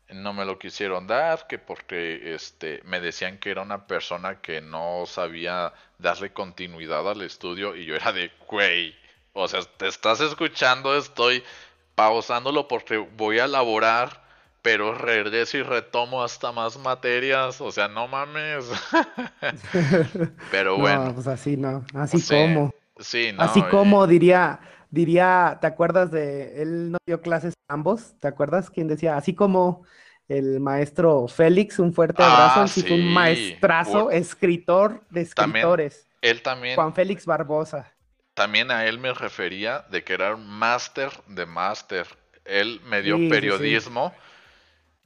No 0.08 0.34
me 0.34 0.44
lo 0.44 0.58
quisieron 0.58 1.06
dar, 1.06 1.46
que 1.46 1.58
porque 1.58 2.34
este, 2.34 2.82
me 2.84 3.00
decían 3.00 3.38
que 3.38 3.50
era 3.50 3.62
una 3.62 3.86
persona 3.86 4.40
que 4.40 4.60
no 4.60 5.04
sabía 5.06 5.72
darle 5.98 6.32
continuidad 6.32 7.08
al 7.08 7.22
estudio 7.22 7.74
y 7.74 7.86
yo 7.86 7.96
era 7.96 8.12
de, 8.12 8.30
güey, 8.46 8.94
o 9.32 9.48
sea, 9.48 9.62
te 9.62 9.88
estás 9.88 10.20
escuchando, 10.20 10.94
estoy 10.94 11.42
pausándolo 11.94 12.68
porque 12.68 12.96
voy 12.96 13.38
a 13.38 13.46
laborar, 13.46 14.22
pero 14.62 14.94
regreso 14.94 15.58
y 15.58 15.62
retomo 15.62 16.22
hasta 16.22 16.52
más 16.52 16.78
materias, 16.78 17.60
o 17.60 17.72
sea, 17.72 17.88
no 17.88 18.08
mames. 18.08 18.70
pero 20.50 20.76
bueno. 20.78 21.14
pues 21.14 21.26
así 21.26 21.56
no, 21.56 21.84
así 21.94 22.22
como. 22.22 22.72
Sí, 22.98 23.32
no, 23.32 23.42
así 23.42 23.62
como 23.62 24.06
diría 24.06 24.60
diría, 24.92 25.58
¿te 25.60 25.66
acuerdas 25.66 26.12
de, 26.12 26.62
él 26.62 26.92
no 26.92 26.98
dio 27.04 27.20
clases 27.20 27.54
ambos? 27.66 28.14
¿Te 28.20 28.28
acuerdas? 28.28 28.70
Quien 28.70 28.86
decía, 28.86 29.16
así 29.16 29.34
como 29.34 29.84
el 30.28 30.60
maestro 30.60 31.26
Félix, 31.26 31.80
un 31.80 31.92
fuerte 31.92 32.22
abrazo, 32.22 32.60
ah, 32.60 32.68
sí. 32.68 32.84
un 32.92 33.12
maestrazo, 33.12 34.10
escritor 34.10 35.02
de 35.10 35.22
escritores. 35.22 36.06
él 36.20 36.42
también. 36.42 36.76
Juan 36.76 36.94
Félix 36.94 37.26
Barbosa. 37.26 37.92
También 38.34 38.70
a 38.70 38.86
él 38.86 38.98
me 38.98 39.12
refería 39.12 39.84
de 39.90 40.04
que 40.04 40.14
era 40.14 40.34
un 40.34 40.48
máster 40.48 41.10
de 41.26 41.46
máster. 41.46 42.06
Él 42.44 42.80
me 42.84 43.02
dio 43.02 43.16
periodismo 43.28 44.14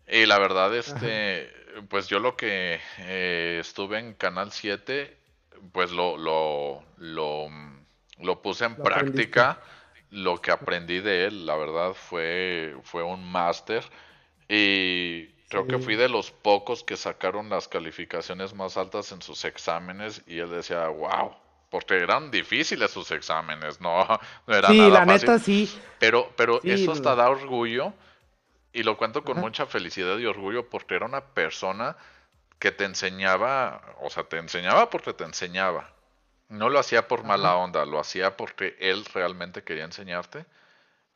y 0.09 0.27
la 0.27 0.39
verdad, 0.39 0.75
este, 0.75 1.53
pues 1.89 2.07
yo 2.09 2.21
lo 2.21 2.37
que 2.37 2.81
eh, 2.99 3.59
estuve 3.61 3.99
en 3.99 4.15
Canal 4.15 4.53
7, 4.53 5.17
pues 5.73 5.91
lo, 5.91 6.17
lo, 6.17 6.85
lo, 6.97 7.49
lo 8.21 8.43
puse 8.43 8.67
en 8.67 8.77
práctica 8.77 9.61
lo 10.11 10.41
que 10.41 10.53
aprendí 10.53 11.01
de 11.01 11.27
él, 11.27 11.47
la 11.47 11.57
verdad, 11.57 11.93
fue, 11.95 12.77
fue 12.83 13.03
un 13.03 13.25
máster. 13.31 13.85
Y 14.49 15.27
creo 15.49 15.67
que 15.67 15.79
fui 15.79 15.97
de 15.97 16.09
los 16.09 16.31
pocos 16.31 16.85
que 16.85 16.97
sacaron 16.97 17.49
las 17.49 17.67
calificaciones 17.67 18.55
más 18.55 18.77
altas 18.77 19.11
en 19.11 19.21
sus 19.21 19.45
exámenes. 19.45 20.23
Y 20.27 20.39
él 20.39 20.51
decía, 20.51 20.87
wow, 20.87 21.35
porque 21.77 21.99
eran 21.99 22.31
difíciles 22.31 22.91
sus 22.91 23.11
exámenes, 23.11 23.83
no, 23.83 24.03
no 24.47 24.57
era 24.57 24.69
sí, 24.69 24.79
la 24.79 25.05
neta 25.05 25.39
sí. 25.39 25.71
Pero, 25.99 26.33
pero 26.35 26.59
eso 26.65 26.93
hasta 26.93 27.15
da 27.15 27.29
orgullo. 27.29 27.93
Y 28.73 28.83
lo 28.83 28.97
cuento 28.97 29.23
con 29.25 29.39
mucha 29.41 29.67
felicidad 29.67 30.17
y 30.17 30.25
orgullo 30.25 30.71
porque 30.71 30.95
era 30.95 31.05
una 31.05 31.21
persona 31.21 31.95
que 32.59 32.73
te 32.73 32.85
enseñaba, 32.85 33.83
o 34.01 34.09
sea, 34.09 34.25
te 34.25 34.39
enseñaba 34.39 34.89
porque 34.89 35.13
te 35.13 35.25
enseñaba. 35.25 35.93
No 36.49 36.71
lo 36.71 36.79
hacía 36.79 37.09
por 37.09 37.25
mala 37.25 37.57
onda, 37.57 37.85
lo 37.85 38.01
hacía 38.01 38.39
porque 38.39 38.75
él 38.81 39.05
realmente 39.13 39.63
quería 39.63 39.85
enseñarte, 39.85 40.47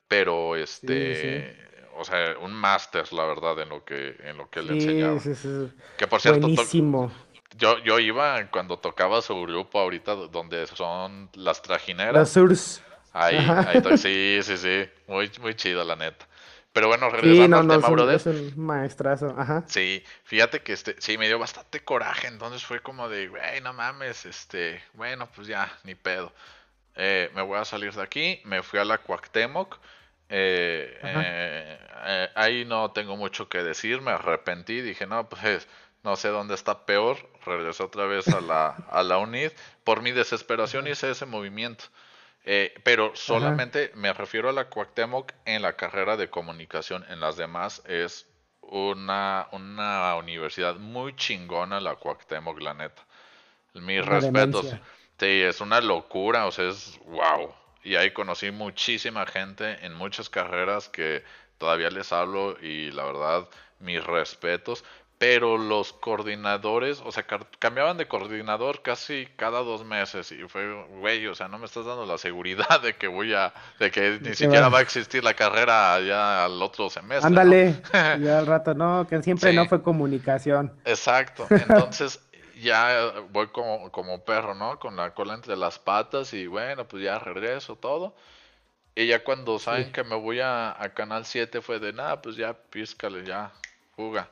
pero 0.09 0.57
este, 0.57 1.57
o 1.96 2.05
sea, 2.05 2.37
un 2.38 2.53
máster, 2.53 3.11
la 3.14 3.25
verdad, 3.25 3.59
en 3.61 3.70
lo 3.70 3.83
que 3.83 4.14
en 4.25 4.37
lo 4.37 4.51
que 4.51 4.61
le 4.61 4.75
enseñaba. 4.75 5.18
Que 5.96 6.07
por 6.07 6.20
cierto, 6.20 6.49
yo 7.61 7.79
yo 7.79 7.99
iba 8.01 8.44
cuando 8.51 8.79
tocaba 8.79 9.23
su 9.23 9.40
grupo 9.42 9.79
ahorita 9.79 10.14
donde 10.14 10.66
son 10.66 11.31
las 11.35 11.62
trajineras. 11.62 12.14
Las 12.14 12.31
Surs. 12.31 12.83
Ahí, 13.12 13.37
ahí 13.37 13.99
sí, 13.99 14.40
sí, 14.42 14.57
sí, 14.57 14.88
muy 15.07 15.31
muy 15.40 15.55
chido 15.55 15.85
la 15.85 15.96
neta. 15.96 16.27
Pero 16.73 16.87
bueno, 16.87 17.11
regresando 17.11 17.57
al 17.57 17.68
tema, 17.68 17.88
brother. 17.88 18.16
Es 18.16 18.27
un 18.27 18.53
maestrazo, 18.57 19.35
ajá. 19.37 19.64
Sí, 19.66 20.05
fíjate 20.23 20.61
que 20.61 20.73
este, 20.73 20.94
sí, 20.99 21.18
me 21.18 21.27
dio 21.27 21.38
bastante 21.38 21.83
coraje, 21.83 22.29
entonces 22.29 22.64
fue 22.64 22.81
como 22.81 23.09
de, 23.09 23.27
güey, 23.27 23.61
no 23.61 23.73
mames, 23.73 24.25
este, 24.25 24.81
bueno, 24.94 25.29
pues 25.35 25.49
ya, 25.49 25.70
ni 25.83 25.96
pedo. 25.96 26.33
Eh, 26.94 27.29
me 27.35 27.42
voy 27.42 27.59
a 27.59 27.64
salir 27.64 27.92
de 27.92 28.03
aquí, 28.03 28.40
me 28.44 28.62
fui 28.62 28.79
a 28.79 28.85
la 28.85 28.99
Cuauhtémoc, 28.99 29.79
eh, 30.29 30.96
eh, 31.03 32.29
ahí 32.37 32.64
no 32.64 32.92
tengo 32.92 33.16
mucho 33.16 33.49
que 33.49 33.64
decir, 33.64 34.01
me 34.01 34.12
arrepentí, 34.12 34.81
dije, 34.81 35.07
no, 35.07 35.29
pues 35.29 35.66
no 36.03 36.17
sé 36.17 36.29
dónde 36.29 36.55
está 36.55 36.87
peor, 36.87 37.19
regresé 37.45 37.83
otra 37.83 38.07
vez 38.07 38.29
a 38.29 38.41
la, 38.41 38.69
a 38.91 39.03
la 39.03 39.19
UNID, 39.19 39.51
por 39.85 40.03
mi 40.03 40.13
desesperación 40.13 40.87
hice 40.87 41.11
ese 41.11 41.27
movimiento. 41.27 41.85
Eh, 42.45 42.73
pero 42.85 43.15
solamente 43.15 43.93
me 43.95 44.13
refiero 44.13 44.49
a 44.49 44.53
la 44.53 44.71
Cuauhtémoc 44.71 45.33
en 45.45 45.61
la 45.63 45.75
carrera 45.75 46.17
de 46.17 46.31
comunicación. 46.31 47.05
En 47.11 47.21
las 47.21 47.37
demás 47.37 47.83
es 47.87 48.27
una, 48.63 49.49
una 49.53 50.15
universidad 50.17 50.77
muy 50.77 51.15
chingona 51.17 51.81
la 51.81 51.97
Cuauhtémoc, 51.97 52.61
la 52.61 52.75
neta. 52.75 53.03
Mis 53.75 54.05
respetos. 54.05 54.75
Sí, 55.19 55.43
es 55.43 55.61
una 55.61 55.83
locura, 55.83 56.47
o 56.47 56.51
sea, 56.51 56.71
es 56.71 56.99
wow. 57.05 57.55
Y 57.85 57.97
ahí 57.97 58.11
conocí 58.13 58.51
muchísima 58.51 59.27
gente 59.27 59.85
en 59.85 59.95
muchas 59.95 60.31
carreras 60.31 60.89
que 60.89 61.23
todavía 61.59 61.91
les 61.91 62.11
hablo 62.13 62.57
y 62.61 62.91
la 62.91 63.05
verdad, 63.05 63.49
mis 63.81 64.03
respetos 64.03 64.85
pero 65.20 65.59
los 65.59 65.92
coordinadores, 65.92 67.02
o 67.04 67.12
sea, 67.12 67.26
cambiaban 67.59 67.98
de 67.98 68.09
coordinador 68.09 68.80
casi 68.80 69.28
cada 69.37 69.59
dos 69.59 69.85
meses 69.85 70.33
y 70.33 70.48
fue, 70.48 70.83
güey, 70.98 71.26
o 71.26 71.35
sea, 71.35 71.46
no 71.46 71.59
me 71.59 71.66
estás 71.66 71.85
dando 71.85 72.06
la 72.06 72.16
seguridad 72.16 72.80
de 72.80 72.96
que 72.96 73.06
voy 73.06 73.35
a, 73.35 73.52
de 73.78 73.90
que 73.90 74.18
ni 74.22 74.35
siquiera 74.35 74.70
va 74.70 74.78
a 74.78 74.80
existir 74.80 75.22
la 75.22 75.35
carrera 75.35 76.00
ya 76.00 76.46
al 76.46 76.62
otro 76.62 76.88
semestre. 76.88 77.26
Ándale, 77.26 77.83
ya 77.92 78.38
al 78.38 78.46
rato, 78.46 78.72
no, 78.72 79.06
que 79.06 79.22
siempre 79.22 79.52
no 79.52 79.66
fue 79.66 79.83
comunicación. 79.83 80.72
Exacto, 80.87 81.46
entonces 81.50 82.18
ya 82.59 83.12
voy 83.30 83.48
como, 83.48 83.92
como 83.92 84.24
perro, 84.24 84.54
¿no? 84.54 84.78
Con 84.78 84.96
la 84.96 85.12
cola 85.12 85.35
entre 85.35 85.54
las 85.54 85.78
patas 85.78 86.33
y 86.33 86.46
bueno, 86.46 86.88
pues 86.88 87.02
ya 87.02 87.18
regreso 87.18 87.76
todo. 87.76 88.14
Y 88.94 89.09
ya 89.09 89.22
cuando 89.22 89.59
saben 89.59 89.92
que 89.92 90.02
me 90.02 90.14
voy 90.14 90.40
a, 90.40 90.83
a 90.83 90.94
Canal 90.94 91.26
7 91.26 91.61
fue 91.61 91.78
de 91.78 91.92
nada, 91.92 92.22
pues 92.22 92.37
ya 92.37 92.54
píscale, 92.54 93.22
ya, 93.26 93.52
fuga. 93.94 94.26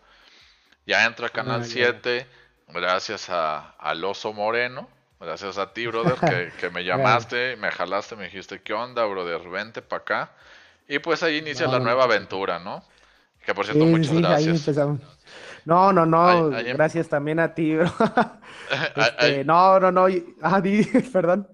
Ya 0.89 1.05
entra 1.05 1.27
a 1.27 1.31
Canal 1.31 1.67
7 1.67 2.27
gracias 2.69 3.29
a, 3.29 3.73
al 3.79 4.03
Oso 4.05 4.33
Moreno, 4.33 4.89
Gracias 5.21 5.59
a 5.59 5.75
ti, 5.75 5.87
brother, 5.87 6.17
que, 6.61 6.71
me 6.71 6.83
llamaste, 6.83 7.57
me 7.57 7.71
jalaste, 7.71 8.17
me 8.17 8.25
dijiste, 8.25 8.63
¿qué 8.63 8.73
onda, 8.73 9.05
brother? 9.05 9.47
Vente 9.49 9.83
para 9.83 10.01
acá. 10.01 10.31
Y 10.89 10.99
pues 11.01 11.23
ahí 11.23 11.39
inicia 11.39 11.67
la 11.67 11.79
nueva 11.79 12.05
aventura, 12.05 12.59
¿no? 12.59 12.83
Que 13.45 13.55
por 13.55 13.67
cierto, 13.67 13.85
muchas 13.85 14.19
gracias. 14.19 14.67
no, 15.67 15.93
no, 15.93 16.07
no, 16.07 16.57
em- 16.59 16.73
gracias 16.73 17.09
también 17.09 17.39
a 17.41 17.53
ti, 17.53 17.77
bro. 17.77 17.93
Este, 18.97 19.45
no, 19.45 19.79
no, 19.79 19.93
no, 19.93 20.07
ah, 20.41 20.63
perdón. 21.13 21.49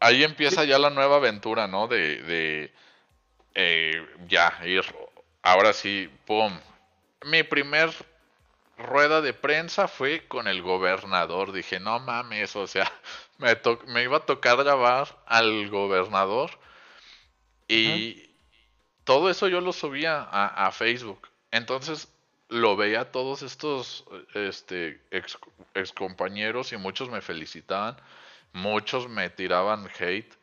Ahí 0.00 0.22
empieza 0.22 0.64
ya 0.64 0.78
la 0.78 0.90
nueva 0.90 1.16
aventura, 1.16 1.66
¿no? 1.66 1.88
De, 1.88 2.22
de 2.22 2.72
eh, 3.54 4.06
ya, 4.28 4.52
ir, 4.66 4.84
ahora 5.42 5.72
sí, 5.72 6.10
pum. 6.26 6.52
Mi 7.24 7.42
primer 7.42 7.90
rueda 8.78 9.20
de 9.20 9.34
prensa 9.34 9.88
fue 9.88 10.26
con 10.26 10.48
el 10.48 10.62
gobernador. 10.62 11.52
Dije, 11.52 11.80
no 11.80 11.98
mames, 12.00 12.56
o 12.56 12.66
sea, 12.66 12.90
me, 13.38 13.58
me 13.88 14.04
iba 14.04 14.18
a 14.18 14.26
tocar 14.26 14.56
grabar 14.56 15.22
al 15.26 15.68
gobernador. 15.68 16.50
Y 17.68 18.30
todo 19.04 19.28
eso 19.28 19.48
yo 19.48 19.60
lo 19.60 19.72
subía 19.72 20.22
a, 20.22 20.70
Facebook. 20.72 21.28
Entonces 21.50 22.08
lo 22.48 22.76
veía 22.76 23.12
todos 23.12 23.42
estos 23.42 24.04
este, 24.34 25.02
ex, 25.10 25.38
ex, 25.74 25.92
compañeros 25.92 26.72
y 26.72 26.78
muchos 26.78 27.10
me 27.10 27.20
felicitaban. 27.20 27.96
Muchos 28.52 29.08
me 29.08 29.28
tiraban 29.28 29.88
hate. 29.98 30.34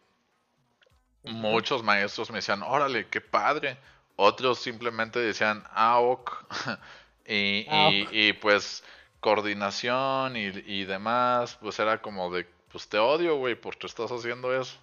Muchos 1.23 1.81
maestros 1.81 2.29
me 2.29 2.37
decían, 2.37 2.61
órale, 2.61 3.07
qué 3.07 3.21
padre. 3.21 3.77
Otros 4.15 4.59
simplemente 4.59 5.19
decían, 5.19 5.63
ah, 5.71 5.99
ok. 5.99 6.31
Y, 7.27 7.65
ah, 7.69 7.89
y, 8.11 8.33
pues 8.33 8.83
coordinación 9.19 10.38
y, 10.38 10.51
y, 10.67 10.85
demás, 10.85 11.57
pues 11.59 11.79
era 11.79 12.01
como 12.01 12.31
de, 12.31 12.45
pues 12.71 12.88
te 12.88 12.99
odio, 12.99 13.38
güey, 13.38 13.55
porque 13.55 13.88
estás 13.88 14.11
haciendo 14.11 14.53
eso. 14.59 14.77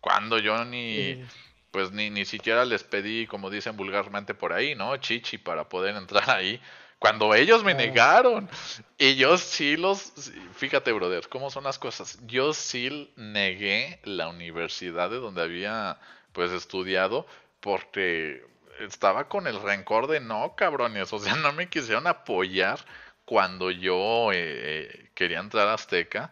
Cuando 0.00 0.38
yo 0.38 0.64
ni, 0.64 1.22
pues 1.70 1.92
ni, 1.92 2.10
ni 2.10 2.24
siquiera 2.24 2.64
les 2.64 2.84
pedí, 2.84 3.26
como 3.26 3.50
dicen 3.50 3.76
vulgarmente 3.76 4.34
por 4.34 4.52
ahí, 4.52 4.74
¿no? 4.74 4.96
Chichi 4.96 5.38
para 5.38 5.68
poder 5.68 5.96
entrar 5.96 6.30
ahí. 6.30 6.60
Cuando 6.98 7.34
ellos 7.34 7.64
me 7.64 7.74
negaron. 7.74 8.48
Y 8.96 9.16
yo 9.16 9.36
sí 9.36 9.76
los, 9.76 10.12
fíjate, 10.54 10.92
brother, 10.92 11.28
cómo 11.28 11.50
son 11.50 11.64
las 11.64 11.78
cosas. 11.78 12.18
Yo 12.26 12.54
sí 12.54 13.12
negué 13.16 13.98
la 14.04 14.28
universidad 14.28 15.10
de 15.10 15.16
donde 15.16 15.42
había, 15.42 15.98
pues, 16.32 16.52
estudiado, 16.52 17.26
porque 17.60 18.44
estaba 18.86 19.28
con 19.28 19.46
el 19.46 19.60
rencor 19.60 20.06
de 20.06 20.20
no, 20.20 20.54
cabrones, 20.56 21.12
o 21.12 21.18
sea, 21.18 21.34
no 21.36 21.52
me 21.52 21.68
quisieron 21.68 22.06
apoyar 22.06 22.80
cuando 23.24 23.70
yo 23.70 24.32
eh, 24.32 24.34
eh, 24.34 25.10
quería 25.14 25.40
entrar 25.40 25.68
a 25.68 25.74
Azteca, 25.74 26.30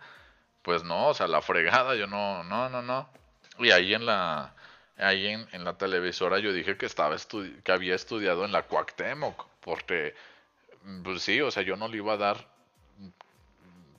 pues 0.63 0.85
no, 0.85 1.09
o 1.09 1.15
sea, 1.15 1.29
la 1.29 1.43
fregada, 1.43 1.95
yo 1.95 2.07
no, 2.07 2.45
no, 2.45 2.69
no, 2.69 2.83
no. 2.83 3.09
Y 3.59 3.71
ahí 3.71 3.95
en 3.95 4.07
la, 4.07 4.55
ahí 4.99 5.27
en, 5.29 5.65
la 5.65 5.79
televisora 5.79 6.39
yo 6.39 6.53
dije 6.53 6.77
que 6.77 6.87
estaba 6.87 7.17
que 7.65 7.73
había 7.73 7.95
estudiado 7.95 8.45
en 8.45 8.53
la 8.53 8.65
Cuauhtémoc, 8.65 9.47
porque, 9.61 10.15
pues 11.05 11.23
sí, 11.23 11.41
o 11.41 11.51
sea, 11.51 11.63
yo 11.63 11.77
no 11.77 11.89
le 11.89 11.99
iba 11.99 12.15
a 12.15 12.17
dar 12.17 12.47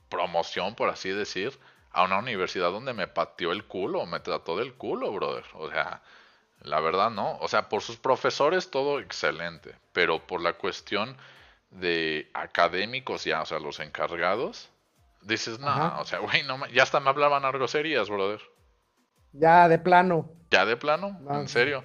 promoción, 0.10 0.76
por 0.76 0.90
así 0.90 1.10
decir, 1.10 1.58
a 1.92 2.04
una 2.04 2.20
universidad 2.20 2.72
donde 2.72 2.94
me 2.94 3.08
pateó 3.08 3.52
el 3.52 3.66
culo, 3.66 4.06
me 4.06 4.20
trató 4.20 4.58
del 4.58 4.74
culo, 4.74 5.12
brother. 5.12 5.46
O 5.54 5.70
sea, 5.70 6.02
la 6.62 6.80
verdad 6.80 7.10
no. 7.10 7.38
O 7.40 7.48
sea, 7.48 7.70
por 7.70 7.82
sus 7.82 7.98
profesores 7.98 8.72
todo 8.72 9.00
excelente, 9.00 9.76
pero 9.94 10.26
por 10.26 10.42
la 10.42 10.54
cuestión 10.54 11.18
de 11.72 12.30
académicos 12.34 13.24
ya, 13.24 13.42
o 13.42 13.46
sea, 13.46 13.60
los 13.60 13.80
encargados, 13.80 14.70
dices, 15.22 15.60
no, 15.60 16.00
o 16.00 16.06
sea, 16.06 16.20
güey, 16.20 16.44
no, 16.44 16.66
ya 16.68 16.84
hasta 16.84 17.00
me 17.00 17.10
hablaban 17.10 17.44
groserías, 17.52 18.10
brother. 18.10 18.42
Ya 19.34 19.68
de 19.68 19.80
plano. 19.80 20.30
Ya 20.50 20.66
de 20.66 20.76
plano, 20.76 21.18
en 21.30 21.48
serio. 21.48 21.84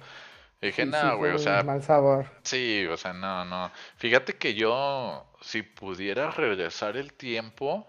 dije, 0.61 0.85
no, 0.85 1.17
güey, 1.17 1.31
o 1.31 1.39
sea. 1.39 1.63
Mal 1.63 1.81
sabor. 1.81 2.29
Sí, 2.43 2.85
o 2.85 2.97
sea, 2.97 3.13
no, 3.13 3.45
no. 3.45 3.71
Fíjate 3.95 4.35
que 4.35 4.53
yo, 4.53 5.25
si 5.39 5.61
pudiera 5.61 6.29
regresar 6.31 6.97
el 6.97 7.13
tiempo, 7.13 7.87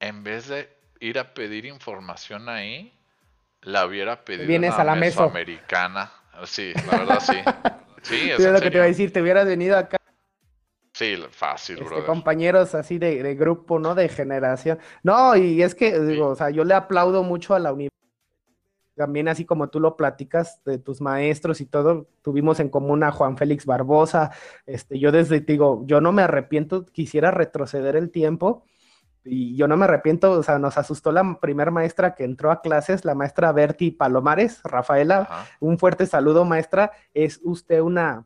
en 0.00 0.22
vez 0.22 0.48
de 0.48 0.76
ir 1.00 1.18
a 1.18 1.32
pedir 1.32 1.64
información 1.64 2.50
ahí, 2.50 2.95
la 3.66 3.84
hubiera 3.84 4.24
pedido 4.24 4.46
Vienes 4.46 4.74
a 4.74 4.84
la 4.84 4.94
mesa 4.94 5.24
americana. 5.24 6.10
Sí, 6.44 6.72
la 6.86 6.98
verdad 6.98 7.20
sí. 7.20 7.36
Sí, 8.02 8.30
es 8.30 8.38
lo 8.38 8.60
que 8.60 8.70
te 8.70 8.76
iba 8.76 8.84
a 8.84 8.88
decir, 8.88 9.12
te 9.12 9.20
hubieras 9.20 9.46
venido 9.46 9.76
acá. 9.76 9.96
Sí, 10.92 11.16
fácil, 11.30 11.80
este, 11.82 12.04
Compañeros 12.04 12.72
así 12.76 12.98
de, 12.98 13.34
grupo, 13.34 13.80
¿no? 13.80 13.96
De 13.96 14.08
generación. 14.08 14.78
No, 15.02 15.34
y 15.34 15.60
es 15.60 15.74
que, 15.74 15.98
digo, 15.98 16.28
o 16.28 16.36
sea, 16.36 16.50
yo 16.50 16.62
le 16.62 16.74
aplaudo 16.74 17.24
mucho 17.24 17.56
a 17.56 17.58
la 17.58 17.72
universidad. 17.72 17.90
También 18.94 19.26
así 19.26 19.44
como 19.44 19.70
tú 19.70 19.80
lo 19.80 19.96
platicas 19.96 20.62
de 20.64 20.78
tus 20.78 21.00
maestros 21.00 21.60
y 21.60 21.66
todo, 21.66 22.06
tuvimos 22.22 22.60
en 22.60 22.68
común 22.68 23.02
a 23.02 23.10
Juan 23.10 23.36
Félix 23.36 23.66
Barbosa. 23.66 24.30
Este, 24.66 25.00
yo 25.00 25.10
desde, 25.10 25.40
digo, 25.40 25.82
yo 25.84 26.00
no 26.00 26.12
me 26.12 26.22
arrepiento, 26.22 26.86
quisiera 26.86 27.32
retroceder 27.32 27.96
el 27.96 28.12
tiempo 28.12 28.62
y 29.26 29.56
yo 29.56 29.68
no 29.68 29.76
me 29.76 29.84
arrepiento, 29.84 30.32
o 30.32 30.42
sea, 30.42 30.58
nos 30.58 30.78
asustó 30.78 31.12
la 31.12 31.38
primer 31.40 31.70
maestra 31.70 32.14
que 32.14 32.24
entró 32.24 32.50
a 32.50 32.60
clases, 32.60 33.04
la 33.04 33.14
maestra 33.14 33.52
Berti 33.52 33.90
Palomares, 33.90 34.60
Rafaela, 34.64 35.46
un 35.60 35.78
fuerte 35.78 36.06
saludo 36.06 36.44
maestra, 36.44 36.92
es 37.12 37.40
usted 37.42 37.80
una, 37.80 38.24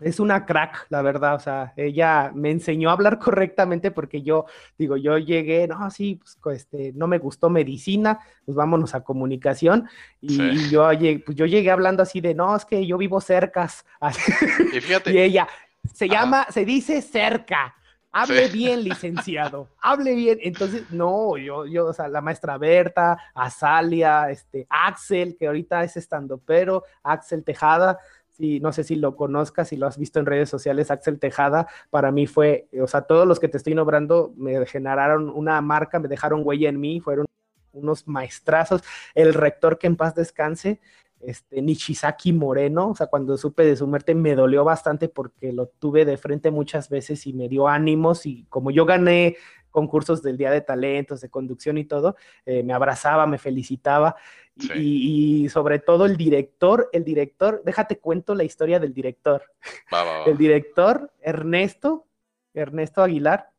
es 0.00 0.18
una 0.18 0.46
crack, 0.46 0.86
la 0.88 1.02
verdad, 1.02 1.34
o 1.34 1.38
sea, 1.38 1.72
ella 1.76 2.32
me 2.34 2.50
enseñó 2.50 2.90
a 2.90 2.94
hablar 2.94 3.18
correctamente 3.20 3.90
porque 3.90 4.22
yo, 4.22 4.46
digo, 4.78 4.96
yo 4.96 5.18
llegué, 5.18 5.68
no, 5.68 5.90
sí, 5.90 6.20
pues, 6.42 6.62
este, 6.62 6.92
no 6.94 7.06
me 7.06 7.18
gustó 7.18 7.50
medicina, 7.50 8.18
pues 8.44 8.56
vámonos 8.56 8.94
a 8.94 9.02
comunicación, 9.02 9.88
y, 10.20 10.68
yo, 10.70 10.88
pues, 11.24 11.36
yo 11.36 11.46
llegué 11.46 11.70
hablando 11.70 12.02
así 12.02 12.20
de, 12.20 12.34
no, 12.34 12.56
es 12.56 12.64
que 12.64 12.86
yo 12.86 12.96
vivo 12.98 13.20
cercas, 13.20 13.84
y, 14.72 14.80
fíjate. 14.80 15.12
y 15.12 15.18
ella, 15.18 15.48
se 15.92 16.08
llama, 16.08 16.46
se 16.50 16.64
dice 16.64 17.02
cerca, 17.02 17.74
Hable 18.12 18.48
bien, 18.48 18.82
licenciado. 18.82 19.68
Hable 19.80 20.14
bien. 20.14 20.38
Entonces, 20.42 20.90
no, 20.90 21.36
yo, 21.36 21.64
yo, 21.66 21.86
o 21.86 21.92
sea, 21.92 22.08
la 22.08 22.20
maestra 22.20 22.58
Berta, 22.58 23.18
Azalia, 23.34 24.30
este, 24.30 24.66
Axel, 24.68 25.36
que 25.36 25.46
ahorita 25.46 25.84
es 25.84 25.96
estando 25.96 26.38
pero, 26.38 26.84
Axel 27.02 27.44
Tejada, 27.44 27.98
sí, 28.28 28.58
no 28.58 28.72
sé 28.72 28.82
si 28.82 28.96
lo 28.96 29.14
conozcas, 29.14 29.68
si 29.68 29.76
lo 29.76 29.86
has 29.86 29.96
visto 29.96 30.18
en 30.18 30.26
redes 30.26 30.48
sociales, 30.48 30.90
Axel 30.90 31.20
Tejada, 31.20 31.68
para 31.90 32.10
mí 32.10 32.26
fue, 32.26 32.68
o 32.82 32.86
sea, 32.86 33.02
todos 33.02 33.26
los 33.26 33.38
que 33.38 33.48
te 33.48 33.58
estoy 33.58 33.74
nombrando 33.74 34.32
me 34.36 34.66
generaron 34.66 35.30
una 35.30 35.60
marca, 35.60 36.00
me 36.00 36.08
dejaron 36.08 36.42
huella 36.44 36.68
en 36.68 36.80
mí, 36.80 37.00
fueron 37.00 37.26
unos 37.72 38.08
maestrazos. 38.08 38.82
El 39.14 39.34
rector 39.34 39.78
que 39.78 39.86
en 39.86 39.96
paz 39.96 40.14
descanse, 40.14 40.80
este, 41.20 41.60
Nishizaki 41.62 42.32
Moreno, 42.32 42.90
o 42.90 42.94
sea, 42.94 43.06
cuando 43.06 43.36
supe 43.36 43.64
de 43.64 43.76
su 43.76 43.86
muerte 43.86 44.14
me 44.14 44.34
dolió 44.34 44.64
bastante 44.64 45.08
porque 45.08 45.52
lo 45.52 45.66
tuve 45.66 46.04
de 46.04 46.16
frente 46.16 46.50
muchas 46.50 46.88
veces 46.88 47.26
y 47.26 47.32
me 47.32 47.48
dio 47.48 47.68
ánimos 47.68 48.26
y 48.26 48.46
como 48.48 48.70
yo 48.70 48.86
gané 48.86 49.36
concursos 49.70 50.22
del 50.22 50.36
Día 50.36 50.50
de 50.50 50.60
Talentos, 50.60 51.20
de 51.20 51.30
conducción 51.30 51.78
y 51.78 51.84
todo, 51.84 52.16
eh, 52.44 52.62
me 52.62 52.72
abrazaba, 52.72 53.26
me 53.26 53.38
felicitaba 53.38 54.16
y, 54.74 55.48
sobre 55.48 55.78
todo 55.78 56.04
el 56.06 56.16
director, 56.16 56.90
el 56.92 57.04
director, 57.04 57.62
déjate 57.64 57.98
cuento 57.98 58.34
la 58.34 58.44
historia 58.44 58.78
del 58.78 58.92
director. 58.92 59.42
El 60.26 60.36
director, 60.36 61.12
Ernesto, 61.20 62.06
Ernesto 62.52 63.02
Aguilar, 63.02 63.52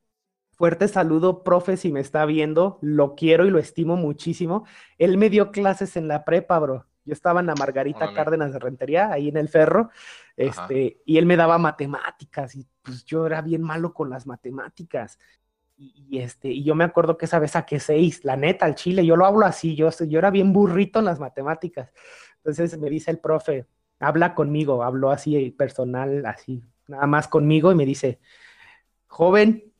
fuerte 0.51 0.87
saludo, 0.87 1.43
profe, 1.43 1.75
si 1.75 1.91
me 1.91 2.01
está 2.01 2.25
viendo, 2.25 2.77
lo 2.81 3.15
quiero 3.15 3.45
y 3.45 3.49
lo 3.49 3.57
estimo 3.57 3.95
muchísimo. 3.95 4.65
Él 4.99 5.17
me 5.17 5.29
dio 5.29 5.51
clases 5.51 5.97
en 5.97 6.07
la 6.07 6.23
prepa, 6.23 6.59
bro. 6.59 6.85
Yo 7.03 7.13
estaba 7.13 7.39
en 7.39 7.47
la 7.47 7.55
Margarita 7.55 8.13
Cárdenas 8.13 8.53
de 8.53 8.59
Rentería, 8.59 9.11
ahí 9.11 9.29
en 9.29 9.37
el 9.37 9.49
Ferro, 9.49 9.89
este, 10.37 11.01
y 11.05 11.17
él 11.17 11.25
me 11.25 11.35
daba 11.35 11.57
matemáticas, 11.57 12.55
y 12.55 12.67
pues 12.81 13.03
yo 13.05 13.25
era 13.25 13.41
bien 13.41 13.61
malo 13.61 13.93
con 13.93 14.09
las 14.09 14.27
matemáticas. 14.27 15.17
Y, 15.77 16.19
este, 16.19 16.49
y 16.49 16.63
yo 16.63 16.75
me 16.75 16.83
acuerdo 16.83 17.17
que 17.17 17.25
esa 17.25 17.39
vez 17.39 17.51
saqué 17.51 17.79
seis, 17.79 18.23
la 18.23 18.35
neta, 18.35 18.67
al 18.67 18.75
chile, 18.75 19.03
yo 19.03 19.15
lo 19.15 19.25
hablo 19.25 19.47
así, 19.47 19.75
yo, 19.75 19.89
yo 19.89 20.19
era 20.19 20.29
bien 20.29 20.53
burrito 20.53 20.99
en 20.99 21.05
las 21.05 21.19
matemáticas. 21.19 21.91
Entonces 22.37 22.77
me 22.77 22.89
dice 22.89 23.09
el 23.09 23.17
profe, 23.17 23.65
habla 23.99 24.35
conmigo, 24.35 24.83
habló 24.83 25.09
así 25.09 25.49
personal, 25.51 26.23
así, 26.27 26.63
nada 26.87 27.07
más 27.07 27.27
conmigo, 27.27 27.71
y 27.71 27.75
me 27.75 27.85
dice, 27.85 28.19
joven 29.07 29.73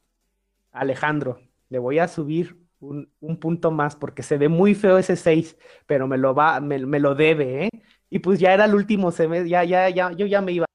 Alejandro, 0.71 1.39
le 1.69 1.77
voy 1.79 1.99
a 1.99 2.07
subir 2.07 2.61
un, 2.82 3.38
punto 3.39 3.72
más 3.72 3.96
porque 3.96 4.24
se 4.24 4.38
ve 4.38 4.50
muy 4.50 4.76
feo 4.76 4.98
ese 4.98 5.15
6, 5.15 5.58
pero 5.86 6.08
me 6.08 6.17
lo 6.17 6.34
va, 6.34 6.60
me, 6.60 6.80
lo 6.80 7.15
debe, 7.15 7.65
¿eh? 7.65 7.70
Y 8.10 8.20
pues 8.20 8.39
ya 8.39 8.54
era 8.54 8.65
el 8.65 8.76
último 8.76 9.12
semestre, 9.12 9.50
ya, 9.50 9.63
ya, 9.63 9.89
ya, 9.89 10.12
yo 10.12 10.26
ya 10.26 10.41
me 10.41 10.52
iba, 10.52 10.65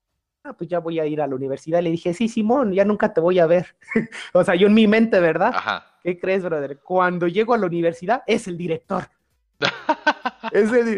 ah, 0.45 0.55
pues 0.55 0.71
ya 0.71 0.79
voy 0.79 1.01
a 1.01 1.07
ir 1.07 1.21
a 1.21 1.27
la 1.27 1.35
universidad. 1.35 1.83
Le 1.83 1.90
dije, 1.90 2.14
sí, 2.14 2.29
Simón, 2.29 2.73
ya 2.73 2.85
nunca 2.85 3.12
te 3.12 3.21
voy 3.21 3.38
a 3.38 3.47
ver. 3.47 3.77
o 4.33 4.42
sea, 4.42 4.55
yo 4.55 4.69
en 4.69 4.75
mi 4.75 4.87
mente, 4.87 5.21
¿verdad? 5.21 5.55
¿Qué 6.03 6.19
crees, 6.19 6.45
brother? 6.45 6.79
Cuando 6.79 7.29
llego 7.29 7.53
a 7.53 7.59
la 7.59 7.66
universidad, 7.66 8.23
es 8.27 8.47
el 8.49 8.57
director. 8.57 9.05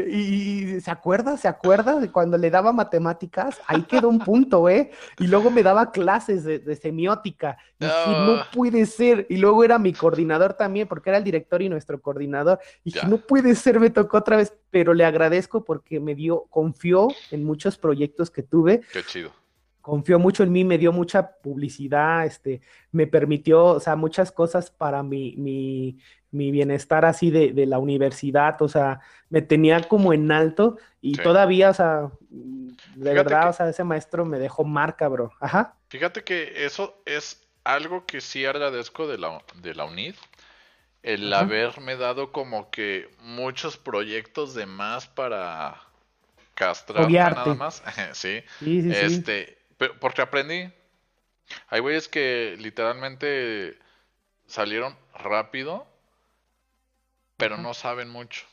Y, 0.09 0.81
se 0.81 0.91
acuerda, 0.91 1.37
se 1.37 1.49
acuerda 1.49 1.99
de 2.01 2.11
cuando 2.11 2.39
le 2.39 2.51
daba 2.51 2.73
matemáticas, 2.73 3.61
ahí 3.67 3.83
quedó 3.83 4.09
un 4.09 4.19
punto, 4.19 4.69
¿eh? 4.69 4.91
Y 5.19 5.27
luego 5.27 5.51
me 5.51 5.63
daba 5.63 5.91
clases 5.91 6.45
de, 6.45 6.77
semiótica. 6.77 7.59
Y 7.81 7.85
no 7.85 8.43
puede 8.53 8.87
ser. 8.87 9.27
Y 9.29 9.37
luego 9.37 9.65
era 9.65 9.79
mi 9.79 9.93
coordinador 9.93 10.55
también, 10.55 10.89
porque 10.89 11.11
era 11.11 11.19
el 11.19 11.25
director 11.25 11.63
y 11.63 11.69
nuestro 11.69 12.01
coordinador. 12.01 12.59
Y 12.85 12.93
dije, 12.93 13.07
no 13.07 13.19
puede 13.19 13.55
ser, 13.55 13.81
me 13.81 13.91
tocó 13.91 14.19
otra 14.19 14.37
vez, 14.37 14.53
pero 14.71 14.95
le 14.95 15.05
agradezco 15.05 15.65
porque 15.65 16.01
me 16.01 16.15
dio, 16.15 16.45
confió 16.51 17.09
en 17.31 17.45
muchos 17.45 17.79
proyectos 17.79 18.31
que 18.31 18.43
tuve. 18.43 18.83
Qué 18.93 19.03
chido 19.03 19.33
confió 19.89 20.19
mucho 20.19 20.43
en 20.43 20.53
mí, 20.53 20.65
me 20.65 20.77
dio 20.77 20.93
mucha 20.93 21.39
publicidad, 21.39 22.27
este, 22.27 22.61
me 22.93 23.07
permitió, 23.07 23.65
o 23.65 23.81
sea, 23.81 23.97
muchas 23.97 24.31
cosas 24.31 24.71
para 24.71 25.03
mi, 25.03 25.35
mi, 25.39 25.99
mi 26.31 26.51
bienestar 26.51 27.07
así 27.07 27.31
de, 27.31 27.55
de, 27.55 27.65
la 27.65 27.79
universidad, 27.79 28.61
o 28.61 28.69
sea, 28.69 29.01
me 29.31 29.41
tenía 29.41 29.81
como 29.89 30.13
en 30.13 30.31
alto 30.31 30.77
y 31.01 31.17
todavía, 31.17 31.71
o 31.71 31.75
sea, 31.75 32.11
de 32.29 33.15
verdad, 33.15 33.49
o 33.49 33.53
sea, 33.55 33.67
ese 33.71 33.83
maestro 33.83 34.27
me 34.27 34.39
dejó 34.39 34.63
marca, 34.63 35.09
bro. 35.09 35.33
Ajá. 35.41 35.75
Fíjate 35.89 36.23
que 36.23 36.67
eso 36.67 37.01
es 37.07 37.49
algo 37.65 38.05
que 38.05 38.21
sí 38.21 38.45
agradezco 38.45 39.09
de 39.09 39.17
la, 39.17 39.43
de 39.63 39.75
la 39.75 39.87
UNID, 39.87 40.17
el 41.03 41.33
haberme 41.33 41.97
dado 41.97 42.31
como 42.31 42.69
que 42.69 43.09
muchos 43.21 43.79
proyectos 43.79 44.53
de 44.53 44.67
más 44.67 45.07
para 45.07 45.81
castrar 46.55 47.11
nada 47.11 47.55
más. 47.55 47.83
sí. 48.13 48.43
sí, 48.59 48.83
sí 48.83 48.91
este, 48.93 49.58
porque 50.01 50.23
aprendí. 50.23 50.73
Hay 51.69 51.81
güeyes 51.81 52.09
que 52.09 52.57
literalmente 52.59 53.79
salieron 54.47 54.97
rápido, 55.15 55.87
pero 57.37 57.57
no 57.57 57.75
saben 57.75 58.09
mucho. 58.09 58.45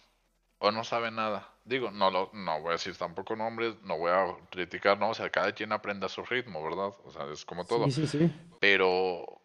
O 0.59 0.71
no 0.71 0.83
saben 0.83 1.15
nada. 1.15 1.49
Digo, 1.65 1.91
no, 1.91 2.11
lo, 2.11 2.29
no 2.33 2.61
voy 2.61 2.69
a 2.69 2.73
decir 2.73 2.95
tampoco 2.95 3.35
nombres, 3.35 3.75
no 3.81 3.97
voy 3.97 4.11
a 4.11 4.35
criticar, 4.49 4.99
no, 4.99 5.09
o 5.09 5.13
sea, 5.13 5.29
cada 5.29 5.51
quien 5.51 5.71
aprende 5.71 6.05
a 6.05 6.09
su 6.09 6.23
ritmo, 6.23 6.63
¿verdad? 6.63 6.93
O 7.03 7.11
sea, 7.11 7.25
es 7.31 7.43
como 7.43 7.65
todo. 7.65 7.85
Sí, 7.85 8.07
sí, 8.07 8.07
sí. 8.07 8.31
Pero 8.59 9.41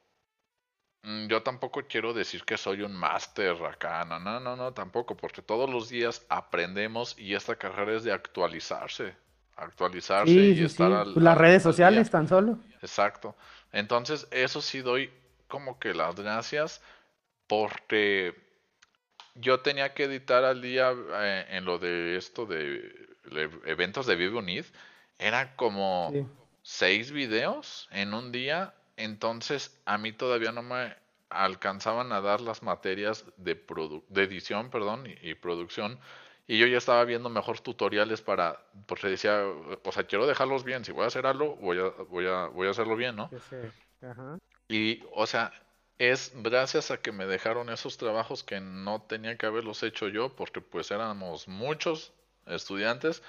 mm, 1.02 1.26
yo 1.26 1.42
tampoco 1.42 1.82
quiero 1.88 2.12
decir 2.12 2.44
que 2.44 2.58
soy 2.58 2.82
un 2.82 2.94
máster 2.94 3.56
acá, 3.64 4.04
no, 4.04 4.20
no, 4.20 4.38
no, 4.38 4.54
no, 4.54 4.72
tampoco, 4.72 5.16
porque 5.16 5.42
todos 5.42 5.68
los 5.68 5.88
días 5.88 6.24
aprendemos 6.28 7.18
y 7.18 7.34
esta 7.34 7.56
carrera 7.56 7.96
es 7.96 8.04
de 8.04 8.12
actualizarse 8.12 9.14
actualizarse 9.60 10.32
y 10.32 10.64
estar 10.64 10.92
al, 10.92 11.14
Las 11.16 11.36
redes 11.36 11.62
sociales 11.62 12.10
tan 12.10 12.28
solo. 12.28 12.58
Exacto. 12.82 13.36
Entonces, 13.72 14.26
eso 14.30 14.60
sí 14.60 14.80
doy 14.80 15.10
como 15.48 15.78
que 15.78 15.94
las 15.94 16.16
gracias 16.16 16.80
porque 17.46 18.34
yo 19.34 19.60
tenía 19.60 19.94
que 19.94 20.04
editar 20.04 20.44
al 20.44 20.62
día 20.62 20.92
eh, 20.92 21.46
en 21.50 21.64
lo 21.64 21.78
de 21.78 22.16
esto 22.16 22.46
de, 22.46 23.08
eventos 23.66 24.06
de 24.06 24.16
Vive 24.16 24.38
Unid. 24.38 24.64
Era 25.18 25.54
como 25.56 26.28
seis 26.62 27.10
videos 27.10 27.88
en 27.90 28.14
un 28.14 28.32
día. 28.32 28.74
Entonces, 28.96 29.78
a 29.84 29.98
mí 29.98 30.12
todavía 30.12 30.52
no 30.52 30.62
me 30.62 30.94
alcanzaban 31.28 32.12
a 32.12 32.20
dar 32.20 32.40
las 32.40 32.62
materias 32.62 33.24
de, 33.36 33.54
de 34.08 34.22
edición 34.22 34.70
perdón, 34.70 35.04
y 35.22 35.34
producción 35.34 35.98
y 36.50 36.58
yo 36.58 36.66
ya 36.66 36.78
estaba 36.78 37.04
viendo 37.04 37.28
mejor 37.28 37.60
tutoriales 37.60 38.22
para, 38.22 38.60
porque 38.86 39.06
decía, 39.06 39.44
o 39.84 39.92
sea, 39.92 40.02
quiero 40.02 40.26
dejarlos 40.26 40.64
bien, 40.64 40.84
si 40.84 40.90
voy 40.90 41.04
a 41.04 41.06
hacer 41.06 41.24
algo, 41.24 41.54
voy 41.54 41.78
a, 41.78 41.90
voy 42.08 42.26
a, 42.26 42.46
voy 42.46 42.66
a 42.66 42.72
hacerlo 42.72 42.96
bien, 42.96 43.14
¿no? 43.14 43.30
Y, 44.66 45.00
o 45.14 45.28
sea, 45.28 45.52
es 45.96 46.32
gracias 46.34 46.90
a 46.90 47.00
que 47.00 47.12
me 47.12 47.26
dejaron 47.26 47.70
esos 47.70 47.98
trabajos 47.98 48.42
que 48.42 48.58
no 48.58 49.00
tenía 49.02 49.38
que 49.38 49.46
haberlos 49.46 49.84
hecho 49.84 50.08
yo, 50.08 50.34
porque 50.34 50.60
pues 50.60 50.90
éramos 50.90 51.46
muchos 51.46 52.12
estudiantes, 52.46 53.22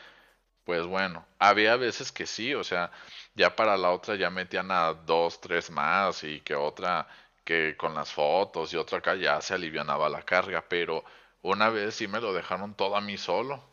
pues 0.63 0.87
bueno, 0.87 1.23
había 1.37 1.75
veces 1.75 2.11
que 2.11 2.25
sí, 2.25 2.55
o 2.55 2.63
sea, 2.63 2.89
ya 3.35 3.55
para 3.55 3.77
la 3.77 3.91
otra 3.91 4.15
ya 4.15 4.31
metían 4.31 4.71
a 4.71 4.95
dos, 4.95 5.39
tres 5.39 5.69
más 5.69 6.23
y 6.23 6.39
que 6.39 6.55
otra 6.55 7.07
que 7.45 7.77
con 7.77 7.93
las 7.93 8.11
fotos 8.11 8.73
y 8.73 8.77
otra 8.77 8.97
acá 8.97 9.13
ya 9.13 9.39
se 9.41 9.53
alivianaba 9.53 10.09
la 10.09 10.23
carga, 10.23 10.65
pero 10.67 11.03
una 11.41 11.69
vez 11.69 11.95
sí 11.95 12.07
me 12.07 12.21
lo 12.21 12.33
dejaron 12.33 12.73
todo 12.73 12.95
a 12.95 13.01
mí 13.01 13.17
solo. 13.17 13.63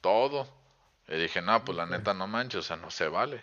Todo. 0.00 0.48
Y 1.08 1.16
dije, 1.16 1.42
no, 1.42 1.64
pues 1.64 1.76
la 1.76 1.86
neta 1.86 2.14
no 2.14 2.26
manches, 2.26 2.60
o 2.60 2.62
sea, 2.62 2.76
no 2.76 2.90
se 2.90 3.08
vale. 3.08 3.42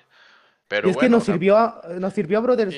Pero 0.67 0.89
es 0.89 0.97
que 0.97 1.09
nos 1.09 1.23
sirvió, 1.23 1.81
nos 1.99 2.13
sirvió, 2.13 2.41
brother. 2.41 2.69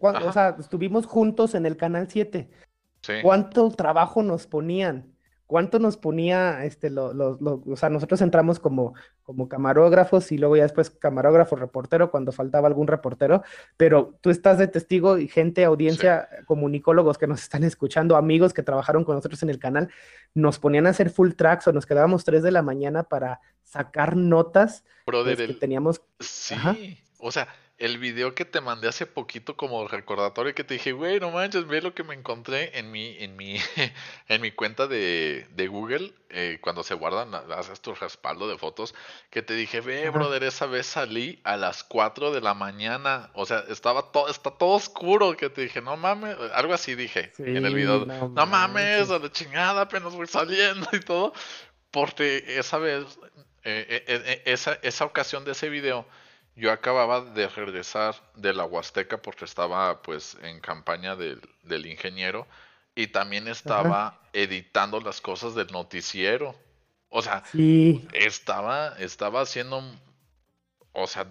o 0.00 0.32
sea, 0.32 0.56
estuvimos 0.58 1.06
juntos 1.06 1.54
en 1.54 1.66
el 1.66 1.76
canal 1.76 2.08
7. 2.10 2.50
Sí. 3.02 3.12
¿Cuánto 3.22 3.70
trabajo 3.70 4.22
nos 4.22 4.46
ponían? 4.46 5.13
Cuánto 5.46 5.78
nos 5.78 5.96
ponía, 5.96 6.64
este, 6.64 6.90
lo, 6.90 7.10
o 7.10 7.76
sea, 7.76 7.90
nosotros 7.90 8.20
entramos 8.22 8.58
como, 8.58 8.94
como 9.22 9.48
camarógrafos 9.48 10.32
y 10.32 10.38
luego 10.38 10.56
ya 10.56 10.62
después 10.62 10.90
camarógrafo, 10.90 11.56
reportero, 11.56 12.10
cuando 12.10 12.32
faltaba 12.32 12.68
algún 12.68 12.86
reportero, 12.86 13.42
pero 13.76 14.18
tú 14.20 14.30
estás 14.30 14.58
de 14.58 14.68
testigo 14.68 15.18
y 15.18 15.28
gente, 15.28 15.64
audiencia, 15.64 16.28
comunicólogos 16.46 17.18
que 17.18 17.26
nos 17.26 17.42
están 17.42 17.64
escuchando, 17.64 18.16
amigos 18.16 18.54
que 18.54 18.62
trabajaron 18.62 19.04
con 19.04 19.16
nosotros 19.16 19.42
en 19.42 19.50
el 19.50 19.58
canal, 19.58 19.90
nos 20.34 20.58
ponían 20.58 20.86
a 20.86 20.90
hacer 20.90 21.10
full 21.10 21.32
tracks 21.32 21.68
o 21.68 21.72
nos 21.72 21.86
quedábamos 21.86 22.24
3 22.24 22.42
de 22.42 22.50
la 22.50 22.62
mañana 22.62 23.04
para 23.04 23.40
sacar 23.62 24.16
notas 24.16 24.84
Brother, 25.06 25.36
pues, 25.36 25.48
que 25.48 25.54
teníamos. 25.54 26.02
Sí, 26.20 26.98
o 27.18 27.30
sea, 27.30 27.48
el 27.78 27.98
video 27.98 28.34
que 28.34 28.44
te 28.44 28.60
mandé 28.60 28.88
hace 28.88 29.04
poquito 29.04 29.56
como 29.56 29.88
recordatorio 29.88 30.54
que 30.54 30.62
te 30.62 30.74
dije, 30.74 30.92
güey, 30.92 31.18
no 31.18 31.32
manches, 31.32 31.66
ve 31.66 31.82
lo 31.82 31.92
que 31.92 32.04
me 32.04 32.14
encontré 32.14 32.78
en 32.78 32.92
mi, 32.92 33.16
en 33.18 33.36
mi, 33.36 33.56
en 34.28 34.40
mi 34.40 34.52
cuenta 34.52 34.86
de, 34.86 35.46
de 35.50 35.66
Google, 35.66 36.12
eh, 36.30 36.58
cuando 36.60 36.84
se 36.84 36.94
guardan, 36.94 37.34
haces 37.34 37.80
tu 37.80 37.92
respaldo 37.94 38.48
de 38.48 38.58
fotos, 38.58 38.94
que 39.30 39.42
te 39.42 39.54
dije, 39.54 39.80
ve, 39.80 40.08
brother, 40.10 40.44
esa 40.44 40.66
vez 40.66 40.86
salí 40.86 41.40
a 41.42 41.56
las 41.56 41.82
4 41.82 42.30
de 42.30 42.40
la 42.40 42.54
mañana, 42.54 43.30
o 43.34 43.44
sea, 43.44 43.64
estaba 43.68 44.12
todo, 44.12 44.28
está 44.28 44.52
todo 44.52 44.70
oscuro, 44.76 45.36
que 45.36 45.50
te 45.50 45.62
dije, 45.62 45.80
no 45.80 45.96
mames, 45.96 46.36
algo 46.54 46.74
así 46.74 46.94
dije 46.94 47.32
en 47.38 47.66
el 47.66 47.74
video, 47.74 48.06
no, 48.06 48.46
mames, 48.46 49.10
a 49.10 49.18
la 49.18 49.32
chingada, 49.32 49.82
apenas 49.82 50.14
voy 50.14 50.28
saliendo 50.28 50.86
y 50.92 51.00
todo, 51.00 51.32
porque 51.90 52.44
esa 52.46 52.78
vez, 52.78 53.04
eh, 53.64 54.04
eh, 54.06 54.42
esa, 54.44 54.78
esa 54.82 55.04
ocasión 55.04 55.44
de 55.44 55.52
ese 55.52 55.68
video, 55.68 56.06
yo 56.56 56.70
acababa 56.70 57.20
de 57.20 57.48
regresar 57.48 58.14
de 58.36 58.52
la 58.52 58.64
Huasteca 58.64 59.18
porque 59.18 59.44
estaba 59.44 60.02
pues 60.02 60.36
en 60.42 60.60
campaña 60.60 61.16
del, 61.16 61.40
del 61.62 61.86
ingeniero 61.86 62.46
y 62.94 63.08
también 63.08 63.48
estaba 63.48 64.20
editando 64.32 65.00
las 65.00 65.20
cosas 65.20 65.54
del 65.54 65.68
noticiero. 65.68 66.54
O 67.08 67.22
sea, 67.22 67.42
estaba, 68.12 68.94
estaba 68.98 69.40
haciendo, 69.40 69.82
o 70.92 71.06
sea, 71.06 71.26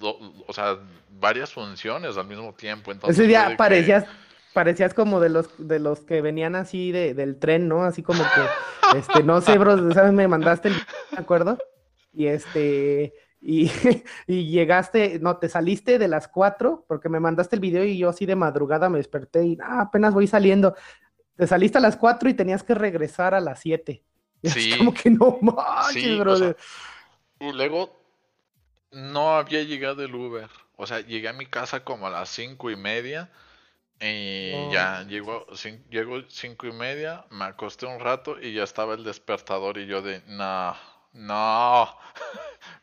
o 0.00 0.52
sea, 0.52 0.78
varias 1.10 1.52
funciones 1.52 2.16
al 2.16 2.26
mismo 2.26 2.54
tiempo. 2.54 2.92
Entonces, 2.92 3.18
Ese 3.18 3.28
día 3.28 3.54
parecías, 3.56 4.04
parecías 4.52 4.94
como 4.94 5.20
de 5.20 5.30
los, 5.30 5.48
de 5.58 5.78
los 5.78 6.00
que 6.00 6.20
venían 6.20 6.54
así 6.54 6.92
de, 6.92 7.14
del 7.14 7.38
tren, 7.38 7.68
¿no? 7.68 7.84
Así 7.84 8.02
como 8.02 8.22
que, 8.22 8.98
este, 8.98 9.22
no 9.22 9.40
sé, 9.40 9.58
bro, 9.58 9.92
¿sabes? 9.92 10.12
Me 10.12 10.28
mandaste 10.28 10.68
el, 10.68 10.74
¿de 10.74 11.18
acuerdo? 11.18 11.58
Y 12.12 12.26
este, 12.26 13.14
y, 13.40 13.70
y, 14.26 14.50
llegaste, 14.50 15.18
no, 15.20 15.36
te 15.36 15.48
saliste 15.48 15.98
de 15.98 16.08
las 16.08 16.28
cuatro, 16.28 16.84
porque 16.88 17.08
me 17.08 17.20
mandaste 17.20 17.56
el 17.56 17.60
video 17.60 17.84
y 17.84 17.98
yo 17.98 18.08
así 18.08 18.26
de 18.26 18.36
madrugada 18.36 18.88
me 18.88 18.98
desperté 18.98 19.44
y 19.44 19.58
ah, 19.62 19.82
apenas 19.82 20.14
voy 20.14 20.26
saliendo. 20.26 20.74
Te 21.36 21.46
saliste 21.46 21.78
a 21.78 21.80
las 21.80 21.96
cuatro 21.96 22.28
y 22.28 22.34
tenías 22.34 22.62
que 22.62 22.74
regresar 22.74 23.34
a 23.34 23.40
las 23.40 23.60
siete. 23.60 24.02
Sí. 24.44 24.70
Es 24.70 24.76
como 24.76 24.94
que 24.94 25.10
no 25.10 25.36
manches, 25.42 26.16
brother. 26.16 26.56
y 27.40 27.50
luego 27.50 27.98
no 28.92 29.34
había 29.34 29.64
llegado 29.64 30.04
el 30.04 30.14
Uber. 30.14 30.48
O 30.76 30.86
sea, 30.86 31.00
llegué 31.00 31.28
a 31.28 31.32
mi 31.32 31.46
casa 31.46 31.82
como 31.82 32.06
a 32.06 32.10
las 32.10 32.28
cinco 32.28 32.70
y 32.70 32.76
media. 32.76 33.30
Y 34.00 34.52
ya 34.70 35.02
llegó, 35.08 35.44
llegó 35.90 36.22
cinco 36.28 36.68
y 36.68 36.72
media, 36.72 37.24
me 37.30 37.46
acosté 37.46 37.86
un 37.86 37.98
rato 37.98 38.40
y 38.40 38.54
ya 38.54 38.62
estaba 38.62 38.94
el 38.94 39.02
despertador 39.02 39.76
y 39.76 39.86
yo 39.86 40.02
de, 40.02 40.22
no, 40.28 40.76
no, 41.14 41.98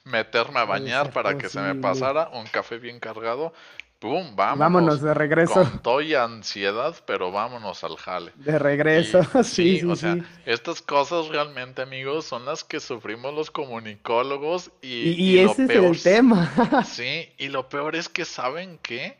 meterme 0.05 0.59
a 0.59 0.65
bañar 0.65 1.11
para 1.11 1.37
que 1.37 1.49
se 1.49 1.59
me 1.59 1.75
pasara 1.75 2.29
un 2.29 2.45
café 2.47 2.77
bien 2.77 2.99
cargado. 2.99 3.53
¡Pum! 3.99 4.35
Vámonos. 4.35 4.59
Vámonos 4.59 5.01
de 5.01 5.13
regreso. 5.13 5.81
Con 5.83 6.15
ansiedad, 6.15 6.95
pero 7.07 7.31
vámonos 7.31 7.83
al 7.83 7.95
jale. 7.97 8.31
De 8.35 8.59
regreso, 8.59 9.23
sí, 9.43 9.79
sí, 9.79 9.85
O 9.85 9.95
sea, 9.95 10.17
estas 10.45 10.81
cosas 10.81 11.29
realmente, 11.29 11.81
amigos, 11.81 12.25
son 12.25 12.45
las 12.45 12.63
que 12.63 12.79
sufrimos 12.79 13.33
los 13.33 13.49
comunicólogos 13.49 14.69
y, 14.81 15.11
y, 15.11 15.39
ese 15.39 15.63
es 15.63 15.69
el 15.69 16.03
tema. 16.03 16.83
sí, 16.85 17.33
y 17.37 17.47
lo 17.47 17.67
peor 17.69 17.95
es 17.95 18.09
que 18.09 18.25
saben 18.25 18.77
que 18.79 19.17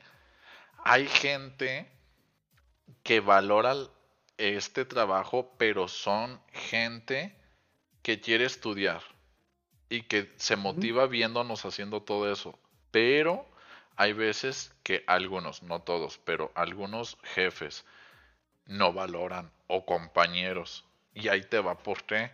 hay 0.84 1.08
gente 1.08 1.90
que 3.02 3.22
valora 3.22 3.76
este 4.38 4.86
trabajo, 4.86 5.56
pero 5.58 5.88
son 5.88 6.40
gente 6.52 7.34
que 8.04 8.20
quiere 8.20 8.46
estudiar 8.46 9.02
y 9.90 10.04
que 10.04 10.32
se 10.38 10.56
motiva 10.56 11.08
viéndonos 11.08 11.66
haciendo 11.66 12.02
todo 12.02 12.32
eso. 12.32 12.58
Pero 12.92 13.46
hay 13.96 14.14
veces 14.14 14.74
que 14.84 15.04
algunos, 15.08 15.64
no 15.64 15.82
todos, 15.82 16.18
pero 16.20 16.52
algunos 16.56 17.18
jefes 17.24 17.86
no 18.66 18.94
valoran 18.94 19.52
o 19.68 19.86
compañeros 19.86 20.86
Y 21.14 21.30
ahí 21.30 21.42
te 21.42 21.60
va 21.60 21.78
por 21.78 22.04
qué. 22.04 22.32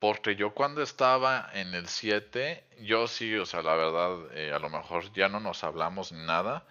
Porque 0.00 0.36
yo 0.36 0.52
cuando 0.54 0.82
estaba 0.82 1.48
en 1.54 1.74
el 1.74 1.88
7, 1.88 2.64
yo 2.80 3.06
sí, 3.06 3.36
o 3.36 3.46
sea, 3.46 3.62
la 3.62 3.74
verdad, 3.76 4.36
eh, 4.36 4.52
a 4.52 4.58
lo 4.58 4.68
mejor 4.70 5.12
ya 5.12 5.28
no 5.28 5.40
nos 5.40 5.64
hablamos 5.64 6.12
ni 6.12 6.24
nada, 6.26 6.66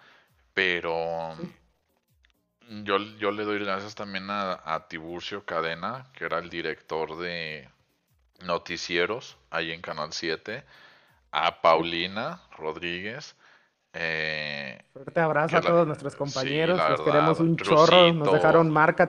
pero 0.54 1.36
yo, 2.84 2.98
yo 3.18 3.30
le 3.30 3.44
doy 3.44 3.58
gracias 3.58 3.94
también 3.94 4.30
a, 4.30 4.60
a 4.64 4.88
Tiburcio 4.88 5.44
Cadena, 5.44 6.06
que 6.14 6.24
era 6.24 6.38
el 6.38 6.50
director 6.50 7.18
de 7.18 7.68
noticieros 8.44 9.36
ahí 9.50 9.72
en 9.72 9.80
Canal 9.80 10.12
7, 10.12 10.64
a 11.32 11.60
Paulina 11.62 12.40
Rodríguez. 12.56 13.36
Eh, 13.94 14.82
Fuerte 14.92 15.20
abrazo 15.20 15.56
a 15.58 15.60
todos 15.60 15.86
nuestros 15.86 16.16
compañeros, 16.16 16.80
los 16.90 17.00
queremos 17.02 17.40
un 17.40 17.56
chorro, 17.56 18.12
nos 18.12 18.32
dejaron 18.32 18.70
marca. 18.70 19.06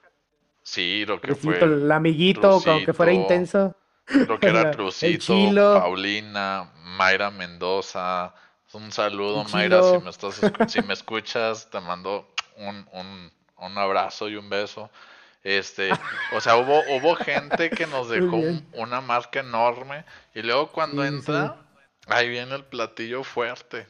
Sí, 0.61 1.05
lo 1.05 1.19
que 1.19 1.35
fue. 1.35 1.61
El 1.61 1.91
amiguito, 1.91 2.61
aunque 2.65 2.93
fuera 2.93 3.11
intenso. 3.11 3.75
Lo 4.07 4.39
que 4.39 4.47
era 4.47 4.71
Crucito, 4.75 5.35
Paulina, 5.79 6.71
Mayra 6.75 7.31
Mendoza. 7.31 8.33
Un 8.73 8.91
saludo, 8.91 9.45
Mayra, 9.53 9.83
si 9.83 9.99
me, 9.99 10.09
estás, 10.09 10.41
si 10.67 10.81
me 10.81 10.93
escuchas, 10.93 11.69
te 11.69 11.79
mando 11.79 12.33
un, 12.57 12.87
un, 12.91 13.31
un 13.57 13.77
abrazo 13.77 14.29
y 14.29 14.35
un 14.35 14.49
beso. 14.49 14.89
Este, 15.43 15.91
o 16.31 16.39
sea, 16.39 16.55
hubo, 16.55 16.79
hubo 16.95 17.15
gente 17.15 17.69
que 17.69 17.85
nos 17.85 18.09
dejó 18.09 18.39
una 18.73 19.01
marca 19.01 19.41
enorme. 19.41 20.05
Y 20.33 20.41
luego 20.41 20.71
cuando 20.71 21.03
entra, 21.03 21.57
ahí 22.07 22.29
viene 22.29 22.55
el 22.55 22.63
platillo 22.63 23.23
fuerte. 23.23 23.87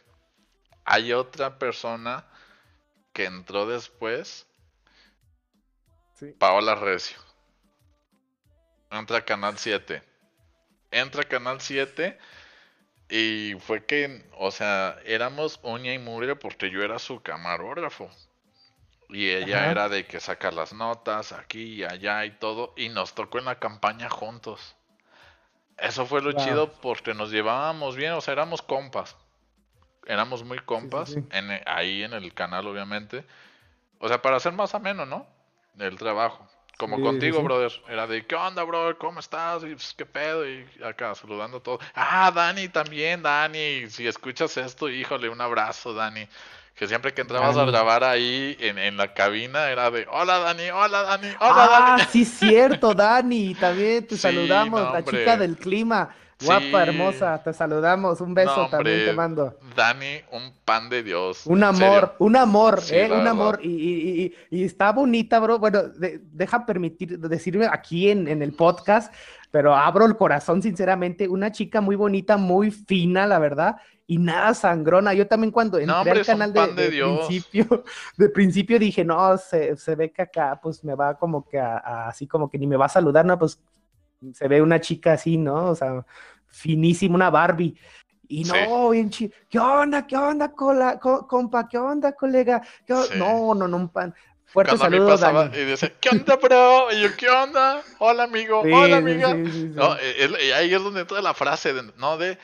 Hay 0.86 1.14
otra 1.14 1.60
persona 1.60 2.26
que 3.14 3.26
entró 3.26 3.68
después. 3.68 4.48
Paola 6.40 6.76
Recio. 6.76 7.18
Entra 8.90 9.18
a 9.18 9.26
Canal 9.26 9.58
7. 9.58 10.02
Entra 10.92 11.22
a 11.22 11.26
Canal 11.26 11.62
7. 11.62 12.18
Y 13.10 13.56
fue 13.60 13.86
que, 13.86 14.26
o 14.38 14.50
sea, 14.52 14.98
éramos 15.06 15.60
uña 15.64 15.94
y 15.94 16.00
mugre 16.00 16.36
porque 16.36 16.72
yo 16.72 16.82
era 16.82 16.98
su 16.98 17.22
camarógrafo. 17.22 18.10
Y 19.10 19.30
ella 19.30 19.70
era 19.70 19.90
de 19.90 20.06
que 20.06 20.20
sacar 20.20 20.54
las 20.54 20.74
notas 20.74 21.32
aquí 21.32 21.76
y 21.76 21.84
allá 21.84 22.26
y 22.26 22.32
todo. 22.32 22.74
Y 22.76 22.90
nos 22.90 23.14
tocó 23.14 23.40
en 23.40 23.46
la 23.46 23.60
campaña 23.60 24.10
juntos. 24.10 24.76
Eso 25.78 26.06
fue 26.06 26.22
lo 26.22 26.34
chido 26.34 26.72
porque 26.74 27.14
nos 27.14 27.32
llevábamos 27.32 27.96
bien, 27.96 28.14
o 28.14 28.22
sea, 28.22 28.34
éramos 28.34 28.62
compas. 28.62 29.16
Éramos 30.06 30.44
muy 30.44 30.60
compas, 30.60 31.16
En, 31.32 31.62
ahí 31.66 32.04
en 32.04 32.14
el 32.14 32.34
canal 32.34 32.68
obviamente. 32.68 33.26
O 34.00 34.08
sea, 34.08 34.22
para 34.22 34.38
hacer 34.38 34.54
más 34.54 34.76
ameno, 34.76 35.06
¿no? 35.06 35.26
El 35.80 35.98
trabajo. 35.98 36.48
Como 36.78 37.00
contigo, 37.02 37.42
brother. 37.42 37.72
Era 37.88 38.08
de, 38.08 38.26
¿qué 38.26 38.36
onda, 38.36 38.64
brother? 38.64 38.98
¿Cómo 38.98 39.20
estás? 39.20 39.64
Y, 39.64 39.76
pues, 39.76 39.94
¿Qué 39.94 40.06
pedo? 40.06 40.48
Y 40.48 40.68
acá 40.84 41.14
saludando 41.16 41.58
a 41.58 41.64
todos. 41.64 41.82
Ah, 41.94 42.32
Dani 42.34 42.68
también, 42.68 43.22
Dani. 43.22 43.90
Si 43.90 44.08
escuchas 44.08 44.58
esto, 44.58 44.90
híjole, 44.90 45.30
un 45.30 45.40
abrazo, 45.40 45.94
Dani. 45.94 46.28
Que 46.76 46.88
siempre 46.88 47.14
que 47.14 47.22
entrabas 47.22 47.56
a 47.56 47.66
grabar 47.66 48.04
ahí 48.04 48.58
en, 48.60 48.80
en, 48.80 48.98
la 48.98 49.14
cabina 49.14 49.70
era 49.70 49.92
de 49.92 50.08
hola 50.12 50.40
Dani, 50.40 50.72
hola 50.72 51.04
Dani, 51.04 51.28
hola 51.40 51.70
ah, 51.70 51.96
Dani. 51.98 52.04
sí 52.12 52.26
cierto, 52.26 52.96
Dani, 52.96 53.54
también 53.54 54.08
te 54.08 54.18
saludamos, 54.18 54.92
la 54.92 55.04
chica 55.04 55.38
del 55.38 55.56
clima. 55.56 56.10
Guapa, 56.44 56.84
hermosa, 56.84 57.42
te 57.42 57.54
saludamos, 57.54 58.20
un 58.20 58.34
beso 58.34 58.68
también 58.70 59.06
te 59.06 59.14
mando. 59.14 59.58
Dani, 59.76 60.22
un 60.32 60.52
pan 60.66 60.90
de 60.90 61.04
Dios. 61.04 61.46
Un 61.46 61.64
amor, 61.64 62.16
un 62.20 62.36
amor, 62.36 62.82
eh, 62.90 63.10
un 63.10 63.28
amor. 63.28 63.60
Y, 63.62 63.70
y, 63.70 64.34
y, 64.50 64.64
está 64.64 64.92
bonita, 64.92 65.40
bro. 65.40 65.60
Bueno, 65.60 65.84
deja 65.96 66.66
permitir 66.66 67.20
decirme 67.20 67.68
aquí 67.72 68.10
en, 68.10 68.28
en, 68.28 68.42
el 68.42 68.54
podcast, 68.54 69.14
pero 69.52 69.76
abro 69.76 70.06
el 70.06 70.18
corazón, 70.18 70.62
sinceramente. 70.62 71.30
Una 71.30 71.52
chica 71.52 71.80
muy 71.80 71.96
bonita, 71.96 72.36
muy 72.36 72.72
fina, 72.72 73.26
la 73.26 73.40
verdad 73.40 73.78
y 74.14 74.18
nada 74.20 74.54
sangrona. 74.54 75.14
Yo 75.16 75.26
también 75.26 75.52
cuando 75.52 75.80
entré 75.80 76.12
al 76.12 76.26
canal 76.26 76.54
de, 76.54 76.68
principio, 76.68 77.84
de 78.18 78.30
principio 78.30 78.78
dije, 78.78 79.04
no, 79.04 79.38
se, 79.40 79.76
se, 79.76 79.96
ve 79.96 80.12
que 80.12 80.22
acá 80.22 80.60
pues 80.62 80.84
me 80.84 80.94
va 80.94 81.18
como 81.18 81.48
que 81.48 81.60
así 81.60 82.28
como 82.28 82.48
que 82.48 82.60
ni 82.60 82.68
me 82.68 82.78
va 82.78 82.86
a 82.86 82.90
saludar, 82.90 83.26
no, 83.26 83.40
pues 83.40 83.60
se 84.34 84.48
ve 84.48 84.62
una 84.62 84.80
chica 84.80 85.14
así, 85.14 85.38
¿no? 85.38 85.72
O 85.72 85.76
sea, 85.76 86.06
finísima, 86.48 87.16
una 87.16 87.32
Barbie. 87.32 87.76
Y 88.28 88.44
no, 88.44 88.92
bien 88.92 89.10
chido. 89.10 89.34
¿Qué 89.50 89.58
onda? 89.58 90.06
¿Qué 90.06 90.16
onda, 90.16 90.52
cola, 90.52 91.00
compa? 91.00 91.68
¿Qué 91.68 91.80
onda, 91.80 92.14
colega? 92.14 92.62
No, 93.18 93.56
no, 93.56 93.68
no, 93.68 93.78
un 93.78 93.90
pan. 93.90 94.14
Fuerte 94.46 94.78
saludo, 94.78 95.18
Dani. 95.18 95.58
Y 95.58 95.66
dice, 95.66 95.96
¿qué 96.00 96.10
onda, 96.10 96.36
bro? 96.36 96.92
Y 96.92 97.02
yo, 97.02 97.10
¿qué 97.18 97.28
onda? 97.30 97.82
Hola, 97.98 98.26
amigo. 98.26 98.62
Hola, 98.62 98.98
amiga. 98.98 99.34
no, 99.34 99.96
eh, 99.98 100.54
ahí 100.54 100.72
es 100.72 100.84
donde 100.84 101.02
entra 101.02 101.20
la 101.22 101.34
frase, 101.34 101.74
de, 101.74 101.92
¿no? 101.98 102.18
De, 102.18 102.38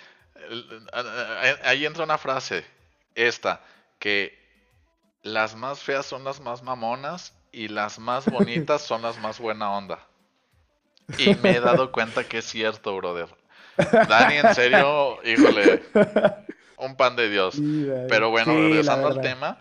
ahí 1.64 1.86
entra 1.86 2.04
una 2.04 2.18
frase, 2.18 2.66
esta, 3.16 3.62
que 4.00 4.38
las 5.24 5.56
más 5.56 5.80
feas 5.80 6.06
son 6.06 6.24
las 6.24 6.40
más 6.40 6.64
mamonas 6.64 7.34
y 7.52 7.68
las 7.68 8.00
más 8.00 8.26
bonitas 8.26 8.82
son 8.82 9.02
las 9.02 9.20
más 9.20 9.40
buena 9.40 9.72
onda. 9.72 10.00
Y 11.18 11.36
me 11.36 11.52
he 11.52 11.60
dado 11.60 11.92
cuenta 11.92 12.24
que 12.24 12.40
es 12.40 12.46
cierto, 12.46 12.96
brother. 12.96 13.28
Dani, 14.08 14.38
en 14.38 14.54
serio, 14.54 15.20
híjole, 15.24 15.84
un 16.78 16.96
pan 16.96 17.16
de 17.16 17.30
Dios. 17.30 17.56
Pero 18.08 18.30
bueno, 18.30 18.54
regresando 18.54 19.08
al 19.08 19.22
tema, 19.22 19.60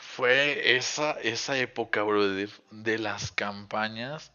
fue 0.00 0.76
esa, 0.76 1.12
esa 1.22 1.56
época, 1.58 2.02
brother, 2.02 2.50
de 2.70 2.98
las 2.98 3.32
campañas, 3.32 4.32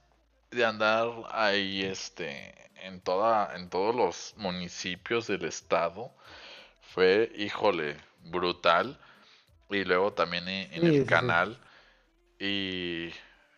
de 0.52 0.66
andar 0.66 1.10
ahí, 1.32 1.84
este, 1.84 2.56
en, 2.84 3.02
toda, 3.02 3.56
en 3.56 3.70
todos 3.70 3.96
los 3.96 4.34
municipios 4.38 5.28
del 5.28 5.46
estado 5.46 6.12
fue, 6.82 7.32
híjole, 7.36 7.98
brutal. 8.26 9.00
Y 9.70 9.84
luego 9.86 10.14
también 10.14 10.48
en, 10.48 10.86
el 10.86 11.06
canal. 11.06 11.58
Y 12.40 13.10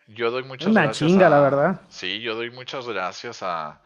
yo 0.06 0.30
doy 0.30 0.44
muchas 0.44 0.68
Una 0.68 0.84
gracias. 0.84 1.10
chinga, 1.10 1.28
la 1.28 1.40
verdad. 1.40 1.80
Sí, 1.88 2.20
yo 2.20 2.34
doy 2.34 2.50
muchas 2.50 2.86
gracias 2.86 3.42
a, 3.42 3.80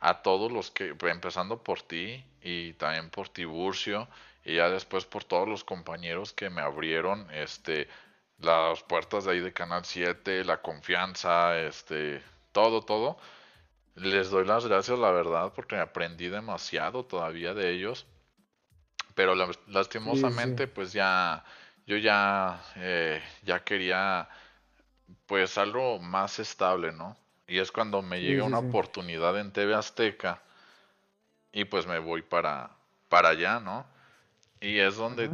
a 0.00 0.22
todos 0.22 0.50
los 0.50 0.70
que, 0.70 0.96
empezando 1.02 1.62
por 1.62 1.82
ti 1.82 2.24
y 2.42 2.72
también 2.74 3.10
por 3.10 3.28
Tiburcio 3.28 4.08
y 4.44 4.56
ya 4.56 4.68
después 4.68 5.04
por 5.04 5.24
todos 5.24 5.48
los 5.48 5.64
compañeros 5.64 6.32
que 6.32 6.50
me 6.50 6.60
abrieron 6.62 7.28
este 7.32 7.88
las 8.38 8.82
puertas 8.82 9.24
de 9.24 9.32
ahí 9.32 9.40
de 9.40 9.52
Canal 9.52 9.84
7, 9.84 10.44
la 10.44 10.60
confianza, 10.60 11.58
este, 11.58 12.22
todo, 12.52 12.82
todo. 12.82 13.16
Les 13.96 14.28
doy 14.28 14.44
las 14.44 14.66
gracias, 14.66 14.98
la 14.98 15.10
verdad, 15.10 15.52
porque 15.54 15.76
aprendí 15.76 16.28
demasiado 16.28 17.04
todavía 17.04 17.54
de 17.54 17.70
ellos. 17.70 18.06
Pero 19.14 19.34
lastimosamente, 19.68 20.68
pues 20.68 20.92
ya, 20.92 21.42
yo 21.86 21.96
ya, 21.96 22.62
eh, 22.76 23.22
ya 23.42 23.64
quería, 23.64 24.28
pues 25.24 25.56
algo 25.56 25.98
más 25.98 26.38
estable, 26.38 26.92
¿no? 26.92 27.16
Y 27.48 27.58
es 27.58 27.72
cuando 27.72 28.02
me 28.02 28.20
llega 28.20 28.44
una 28.44 28.58
oportunidad 28.58 29.38
en 29.38 29.52
TV 29.52 29.74
Azteca 29.74 30.42
y 31.50 31.64
pues 31.64 31.86
me 31.86 31.98
voy 31.98 32.20
para, 32.20 32.70
para 33.08 33.30
allá, 33.30 33.60
¿no? 33.60 33.86
Y 34.60 34.78
es 34.78 34.96
donde 34.96 35.30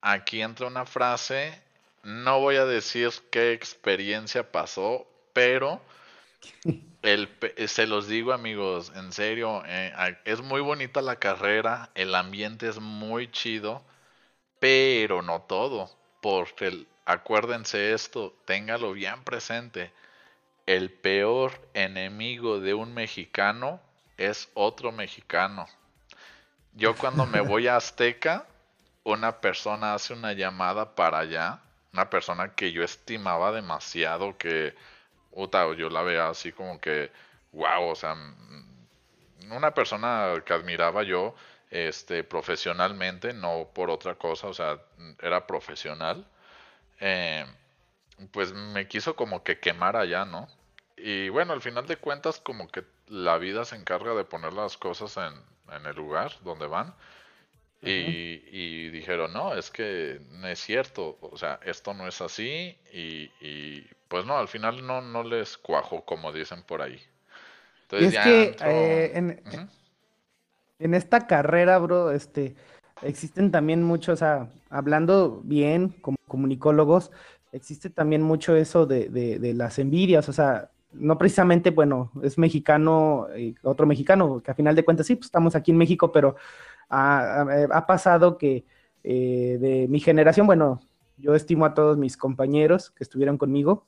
aquí 0.00 0.42
entra 0.42 0.66
una 0.66 0.86
frase, 0.86 1.62
no 2.02 2.40
voy 2.40 2.56
a 2.56 2.64
decir 2.64 3.10
qué 3.30 3.52
experiencia 3.52 4.50
pasó, 4.50 5.06
pero 5.32 5.80
el, 7.02 7.28
se 7.66 7.86
los 7.86 8.06
digo 8.08 8.32
amigos, 8.32 8.92
en 8.94 9.12
serio, 9.12 9.62
eh, 9.66 9.92
es 10.24 10.40
muy 10.42 10.60
bonita 10.60 11.00
la 11.02 11.16
carrera, 11.16 11.90
el 11.94 12.14
ambiente 12.14 12.68
es 12.68 12.78
muy 12.78 13.30
chido, 13.30 13.82
pero 14.58 15.22
no 15.22 15.42
todo, 15.42 15.90
porque 16.20 16.86
acuérdense 17.06 17.92
esto, 17.92 18.34
téngalo 18.44 18.92
bien 18.92 19.24
presente, 19.24 19.92
el 20.66 20.90
peor 20.90 21.52
enemigo 21.74 22.60
de 22.60 22.74
un 22.74 22.94
mexicano 22.94 23.80
es 24.16 24.50
otro 24.54 24.92
mexicano. 24.92 25.66
Yo 26.74 26.94
cuando 26.94 27.26
me 27.26 27.40
voy 27.40 27.66
a 27.66 27.76
Azteca, 27.76 28.46
una 29.02 29.40
persona 29.40 29.94
hace 29.94 30.12
una 30.12 30.34
llamada 30.34 30.94
para 30.94 31.18
allá, 31.18 31.60
una 31.92 32.08
persona 32.10 32.54
que 32.54 32.70
yo 32.70 32.84
estimaba 32.84 33.50
demasiado, 33.50 34.36
que 34.36 34.74
yo 35.76 35.90
la 35.90 36.02
veo 36.02 36.24
así 36.28 36.52
como 36.52 36.80
que, 36.80 37.10
wow, 37.52 37.88
o 37.90 37.94
sea, 37.94 38.14
mm, 38.14 39.52
una 39.52 39.72
persona 39.74 40.34
que 40.44 40.52
admiraba 40.52 41.02
yo 41.02 41.34
este, 41.70 42.24
profesionalmente, 42.24 43.32
no 43.32 43.68
por 43.74 43.90
otra 43.90 44.14
cosa, 44.16 44.48
o 44.48 44.54
sea, 44.54 44.78
era 45.20 45.46
profesional, 45.46 46.26
eh, 47.00 47.46
pues 48.32 48.52
me 48.52 48.88
quiso 48.88 49.16
como 49.16 49.42
que 49.42 49.58
quemar 49.60 49.96
allá, 49.96 50.24
¿no? 50.24 50.48
Y 50.96 51.28
bueno, 51.30 51.52
al 51.54 51.62
final 51.62 51.86
de 51.86 51.96
cuentas, 51.96 52.40
como 52.40 52.68
que 52.68 52.84
la 53.08 53.38
vida 53.38 53.64
se 53.64 53.76
encarga 53.76 54.14
de 54.14 54.24
poner 54.24 54.52
las 54.52 54.76
cosas 54.76 55.16
en 55.16 55.86
el 55.86 55.96
lugar 55.96 56.32
donde 56.42 56.66
van. 56.66 56.94
Y, 57.82 57.90
y, 57.90 58.84
dije, 58.84 58.90
dijeron, 58.90 59.32
no, 59.32 59.54
es 59.54 59.70
que 59.70 60.20
no 60.32 60.48
es 60.48 60.58
cierto, 60.58 61.18
o 61.20 61.36
sea, 61.36 61.58
esto 61.64 61.94
no 61.94 62.06
es 62.06 62.20
así 62.20 62.76
y, 62.92 63.30
y 63.40 63.86
pues 64.08 64.26
no, 64.26 64.36
al 64.36 64.48
final 64.48 64.86
no, 64.86 65.00
no 65.00 65.22
les 65.22 65.56
cuajo, 65.56 66.04
como 66.04 66.32
dicen 66.32 66.62
por 66.62 66.82
ahí. 66.82 67.00
Entonces, 67.82 68.14
es 68.14 68.24
que 68.24 68.56
eh, 68.64 69.12
en, 69.14 69.40
en, 70.78 70.94
esta 70.94 71.26
carrera, 71.26 71.78
bro, 71.78 72.10
este, 72.10 72.54
existen 73.02 73.50
también 73.50 73.82
muchos, 73.82 74.14
o 74.14 74.16
sea, 74.16 74.48
hablando 74.68 75.40
bien 75.44 75.88
como 75.88 76.16
comunicólogos, 76.28 77.10
existe 77.52 77.90
también 77.90 78.22
mucho 78.22 78.56
eso 78.56 78.86
de, 78.86 79.08
de, 79.08 79.54
las 79.54 79.78
envidias, 79.78 80.28
o 80.28 80.32
sea, 80.32 80.70
no 80.92 81.18
precisamente, 81.18 81.70
bueno, 81.70 82.10
es 82.22 82.38
mexicano, 82.38 83.28
eh, 83.34 83.54
otro 83.62 83.86
mexicano, 83.86 84.40
que 84.42 84.50
a 84.50 84.54
final 84.54 84.74
de 84.74 84.84
cuentas 84.84 85.06
sí, 85.06 85.16
pues 85.16 85.26
estamos 85.26 85.54
aquí 85.54 85.70
en 85.70 85.78
México, 85.78 86.12
pero 86.12 86.36
ha, 86.88 87.84
pasado 87.86 88.38
que 88.38 88.64
eh, 89.04 89.58
de 89.60 89.86
mi 89.88 90.00
generación, 90.00 90.46
bueno, 90.46 90.80
yo 91.16 91.34
estimo 91.34 91.64
a 91.64 91.74
todos 91.74 91.96
mis 91.98 92.16
compañeros 92.16 92.90
que 92.90 93.04
estuvieron 93.04 93.38
conmigo, 93.38 93.86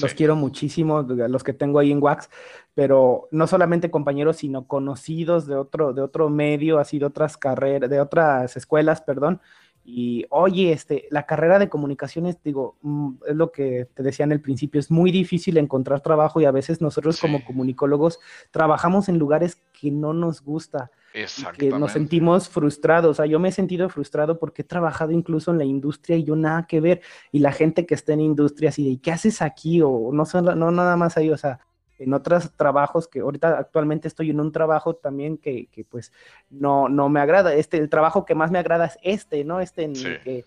los 0.00 0.14
quiero 0.14 0.36
muchísimo, 0.36 1.02
los 1.02 1.42
que 1.42 1.52
tengo 1.52 1.80
ahí 1.80 1.90
en 1.90 2.00
Wax, 2.02 2.30
pero 2.74 3.28
no 3.32 3.48
solamente 3.48 3.90
compañeros, 3.90 4.36
sino 4.36 4.68
conocidos 4.68 5.46
de 5.46 5.56
otro, 5.56 5.92
de 5.92 6.02
otro 6.02 6.30
medio, 6.30 6.78
así 6.78 7.00
de 7.00 7.06
otras 7.06 7.36
carreras, 7.36 7.90
de 7.90 8.00
otras 8.00 8.56
escuelas, 8.56 9.00
perdón, 9.00 9.40
y 9.90 10.26
oye, 10.28 10.72
este, 10.72 11.08
la 11.10 11.24
carrera 11.24 11.58
de 11.58 11.70
comunicaciones, 11.70 12.36
digo, 12.44 12.76
mm, 12.82 13.12
es 13.26 13.34
lo 13.34 13.50
que 13.50 13.88
te 13.94 14.02
decía 14.02 14.24
en 14.24 14.32
el 14.32 14.42
principio, 14.42 14.78
es 14.78 14.90
muy 14.90 15.10
difícil 15.10 15.56
encontrar 15.56 16.02
trabajo 16.02 16.42
y 16.42 16.44
a 16.44 16.50
veces 16.50 16.82
nosotros 16.82 17.18
como 17.18 17.42
comunicólogos 17.42 18.20
trabajamos 18.50 19.08
en 19.08 19.18
lugares 19.18 19.62
que 19.72 19.90
no 19.90 20.12
nos 20.12 20.42
gusta. 20.42 20.90
Que 21.56 21.70
nos 21.70 21.92
sentimos 21.92 22.50
frustrados. 22.50 23.12
O 23.12 23.14
sea, 23.14 23.24
yo 23.24 23.40
me 23.40 23.48
he 23.48 23.52
sentido 23.52 23.88
frustrado 23.88 24.38
porque 24.38 24.60
he 24.60 24.64
trabajado 24.66 25.12
incluso 25.12 25.52
en 25.52 25.58
la 25.58 25.64
industria 25.64 26.18
y 26.18 26.24
yo 26.24 26.36
nada 26.36 26.66
que 26.66 26.82
ver. 26.82 27.00
Y 27.32 27.38
la 27.38 27.52
gente 27.52 27.86
que 27.86 27.94
está 27.94 28.12
en 28.12 28.20
industrias 28.20 28.78
y 28.78 28.90
de 28.90 29.00
¿qué 29.00 29.10
haces 29.10 29.40
aquí? 29.40 29.80
O 29.80 30.10
no, 30.12 30.24
no 30.54 30.70
nada 30.70 30.96
más 30.96 31.16
ahí, 31.16 31.30
o 31.30 31.38
sea, 31.38 31.60
en 31.98 32.14
otros 32.14 32.52
trabajos 32.52 33.08
que 33.08 33.20
ahorita 33.20 33.58
actualmente 33.58 34.08
estoy 34.08 34.30
en 34.30 34.40
un 34.40 34.52
trabajo 34.52 34.94
también 34.94 35.36
que, 35.36 35.66
que, 35.66 35.84
pues 35.84 36.12
no, 36.50 36.88
no 36.88 37.08
me 37.08 37.20
agrada. 37.20 37.54
Este, 37.54 37.76
el 37.78 37.88
trabajo 37.88 38.24
que 38.24 38.34
más 38.34 38.50
me 38.50 38.58
agrada 38.58 38.86
es 38.86 38.98
este, 39.02 39.44
¿no? 39.44 39.60
Este 39.60 39.82
en 39.82 39.96
el 39.96 40.20
que 40.20 40.38
eh, 40.38 40.44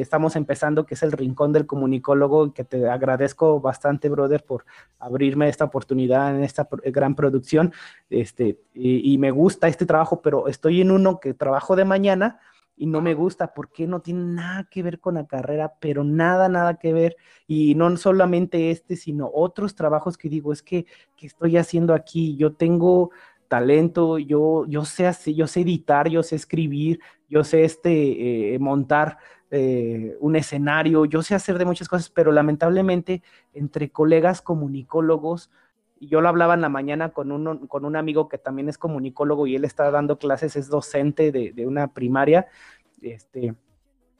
estamos 0.00 0.36
empezando, 0.36 0.84
que 0.84 0.94
es 0.94 1.02
el 1.02 1.12
Rincón 1.12 1.52
del 1.52 1.66
Comunicólogo, 1.66 2.46
y 2.46 2.50
que 2.52 2.64
te 2.64 2.88
agradezco 2.88 3.60
bastante, 3.60 4.08
brother, 4.08 4.44
por 4.44 4.64
abrirme 4.98 5.48
esta 5.48 5.64
oportunidad 5.64 6.34
en 6.34 6.44
esta 6.44 6.68
gran 6.84 7.14
producción. 7.14 7.72
Este, 8.10 8.58
y, 8.74 9.12
y 9.12 9.18
me 9.18 9.30
gusta 9.30 9.68
este 9.68 9.86
trabajo, 9.86 10.20
pero 10.20 10.48
estoy 10.48 10.80
en 10.80 10.90
uno 10.90 11.20
que 11.20 11.34
trabajo 11.34 11.76
de 11.76 11.84
mañana 11.84 12.40
y 12.80 12.86
no 12.86 13.02
me 13.02 13.12
gusta 13.12 13.52
porque 13.52 13.86
no 13.86 14.00
tiene 14.00 14.24
nada 14.24 14.66
que 14.70 14.82
ver 14.82 15.00
con 15.00 15.16
la 15.16 15.26
carrera, 15.26 15.74
pero 15.80 16.02
nada, 16.02 16.48
nada 16.48 16.78
que 16.78 16.94
ver. 16.94 17.14
Y 17.46 17.74
no 17.74 17.94
solamente 17.98 18.70
este, 18.70 18.96
sino 18.96 19.30
otros 19.34 19.74
trabajos 19.74 20.16
que 20.16 20.30
digo, 20.30 20.50
es 20.50 20.62
que, 20.62 20.86
¿qué 21.14 21.26
estoy 21.26 21.58
haciendo 21.58 21.92
aquí? 21.92 22.36
Yo 22.38 22.54
tengo 22.54 23.10
talento, 23.48 24.16
yo, 24.16 24.64
yo 24.66 24.86
sé 24.86 25.12
yo 25.34 25.46
sé 25.46 25.60
editar, 25.60 26.08
yo 26.08 26.22
sé 26.22 26.36
escribir, 26.36 27.00
yo 27.28 27.44
sé 27.44 27.64
este, 27.64 28.54
eh, 28.54 28.58
montar 28.58 29.18
eh, 29.50 30.16
un 30.18 30.36
escenario, 30.36 31.04
yo 31.04 31.20
sé 31.20 31.34
hacer 31.34 31.58
de 31.58 31.66
muchas 31.66 31.86
cosas, 31.86 32.08
pero 32.08 32.32
lamentablemente 32.32 33.22
entre 33.52 33.90
colegas 33.90 34.40
comunicólogos, 34.40 35.50
yo 36.06 36.20
lo 36.20 36.28
hablaba 36.28 36.54
en 36.54 36.62
la 36.62 36.68
mañana 36.68 37.10
con, 37.10 37.30
uno, 37.30 37.68
con 37.68 37.84
un 37.84 37.96
amigo 37.96 38.28
que 38.28 38.38
también 38.38 38.68
es 38.68 38.78
comunicólogo 38.78 39.46
y 39.46 39.56
él 39.56 39.64
está 39.64 39.90
dando 39.90 40.18
clases, 40.18 40.56
es 40.56 40.68
docente 40.68 41.30
de, 41.32 41.52
de 41.52 41.66
una 41.66 41.88
primaria, 41.92 42.46
este, 43.02 43.54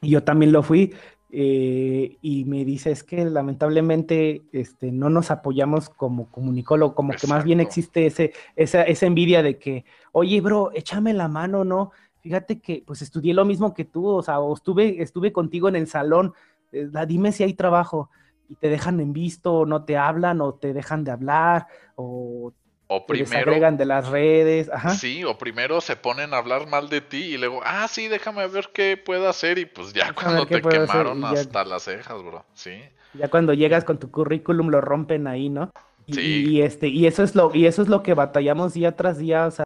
y 0.02 0.10
yo 0.10 0.22
también 0.22 0.52
lo 0.52 0.62
fui, 0.62 0.92
eh, 1.32 2.16
y 2.20 2.44
me 2.44 2.64
dice, 2.64 2.90
es 2.90 3.04
que 3.04 3.24
lamentablemente 3.24 4.42
este, 4.52 4.90
no 4.90 5.10
nos 5.10 5.30
apoyamos 5.30 5.88
como 5.88 6.30
comunicólogo, 6.30 6.94
como 6.94 7.12
que 7.12 7.26
más 7.28 7.44
bien 7.44 7.60
existe 7.60 8.06
ese, 8.06 8.32
esa, 8.56 8.82
esa 8.82 9.06
envidia 9.06 9.42
de 9.42 9.56
que, 9.56 9.84
oye, 10.12 10.40
bro, 10.40 10.72
échame 10.74 11.14
la 11.14 11.28
mano, 11.28 11.64
¿no? 11.64 11.92
Fíjate 12.20 12.60
que 12.60 12.82
pues 12.84 13.00
estudié 13.00 13.32
lo 13.32 13.44
mismo 13.44 13.74
que 13.74 13.84
tú, 13.84 14.06
o 14.08 14.22
sea, 14.22 14.40
o 14.40 14.54
estuve, 14.54 15.00
estuve 15.02 15.32
contigo 15.32 15.68
en 15.68 15.76
el 15.76 15.86
salón, 15.86 16.34
eh, 16.72 16.88
dime 17.06 17.32
si 17.32 17.44
hay 17.44 17.54
trabajo 17.54 18.10
y 18.50 18.56
te 18.56 18.68
dejan 18.68 19.00
en 19.00 19.12
visto, 19.12 19.54
o 19.54 19.66
no 19.66 19.84
te 19.84 19.96
hablan, 19.96 20.40
o 20.40 20.54
te 20.54 20.74
dejan 20.74 21.04
de 21.04 21.12
hablar, 21.12 21.68
o 21.94 22.52
o 22.92 23.06
primero. 23.06 23.70
de 23.70 23.84
las 23.84 24.08
redes. 24.08 24.68
Ajá. 24.68 24.90
Sí, 24.90 25.22
o 25.22 25.38
primero 25.38 25.80
se 25.80 25.94
ponen 25.94 26.34
a 26.34 26.38
hablar 26.38 26.66
mal 26.66 26.88
de 26.88 27.00
ti 27.00 27.22
y 27.22 27.38
luego, 27.38 27.60
ah, 27.64 27.86
sí, 27.86 28.08
déjame 28.08 28.48
ver 28.48 28.70
qué 28.74 28.96
puedo 28.96 29.28
hacer. 29.28 29.58
Y 29.58 29.66
pues 29.66 29.92
ya 29.92 30.12
cuando 30.12 30.44
te 30.44 30.60
quemaron 30.60 31.24
hasta 31.24 31.64
las 31.64 31.84
cejas, 31.84 32.20
bro. 32.20 32.44
Sí. 32.52 32.82
Ya 33.14 33.28
cuando 33.28 33.54
llegas 33.54 33.84
con 33.84 33.98
tu 33.98 34.10
currículum 34.10 34.70
lo 34.70 34.80
rompen 34.80 35.28
ahí, 35.28 35.48
¿no? 35.48 35.70
Y, 36.06 36.14
sí. 36.14 36.44
y, 36.48 36.62
este, 36.62 36.88
y 36.88 37.06
eso 37.06 37.22
es 37.22 37.36
lo, 37.36 37.54
y 37.54 37.66
eso 37.66 37.80
es 37.82 37.88
lo 37.88 38.02
que 38.02 38.14
batallamos 38.14 38.74
día 38.74 38.96
tras 38.96 39.18
día, 39.18 39.46
o 39.46 39.50
sea, 39.52 39.64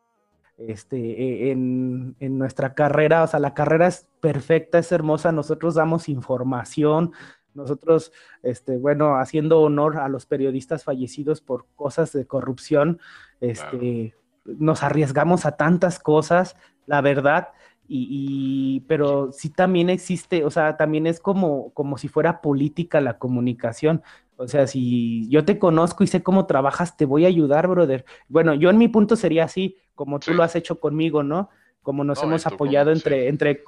este, 0.59 0.97
e, 0.97 1.51
en, 1.51 2.17
en 2.21 2.37
nuestra 2.37 2.75
carrera, 2.75 3.23
o 3.23 3.27
sea, 3.27 3.41
la 3.41 3.55
carrera 3.55 3.87
es 3.87 4.07
perfecta, 4.21 4.79
es 4.79 4.93
hermosa, 4.93 5.33
nosotros 5.33 5.75
damos 5.75 6.11
información, 6.11 7.13
nosotros, 7.55 8.13
este, 8.43 8.77
bueno, 8.77 9.17
haciendo 9.17 9.61
honor 9.61 9.99
a 9.99 10.09
los 10.09 10.27
periodistas 10.27 10.85
fallecidos 10.85 11.41
por 11.41 11.67
cosas 11.77 12.13
de 12.13 12.27
corrupción, 12.27 13.01
este, 13.41 14.15
nos 14.45 14.83
arriesgamos 14.83 15.47
a 15.47 15.57
tantas 15.57 15.99
cosas, 15.99 16.57
la 16.87 17.01
verdad, 17.01 17.49
y, 17.87 18.81
pero 18.89 19.31
sí 19.33 19.51
también 19.51 19.91
existe, 19.91 20.45
o 20.45 20.51
sea, 20.51 20.77
también 20.77 21.07
es 21.07 21.21
como, 21.21 21.71
como 21.75 21.99
si 21.99 22.09
fuera 22.09 22.41
política 22.41 23.01
la 23.01 23.19
comunicación. 23.19 24.03
O 24.37 24.49
sea, 24.49 24.67
si 24.67 25.29
yo 25.29 25.45
te 25.45 25.59
conozco 25.59 26.03
y 26.03 26.07
sé 26.07 26.23
cómo 26.23 26.47
trabajas, 26.47 26.97
te 26.97 27.05
voy 27.05 27.25
a 27.25 27.29
ayudar, 27.29 27.69
brother. 27.69 28.05
Bueno, 28.29 28.55
yo 28.55 28.71
en 28.71 28.79
mi 28.79 28.89
punto 28.89 29.17
sería 29.17 29.45
así, 29.45 29.77
como 29.95 30.19
tú 30.19 30.33
lo 30.33 30.43
has 30.43 30.57
hecho 30.57 30.81
conmigo, 30.81 31.23
¿no? 31.23 31.51
Como 31.83 32.05
nos 32.05 32.23
hemos 32.23 32.47
apoyado 32.47 32.91
entre, 32.91 33.29
entre, 33.29 33.63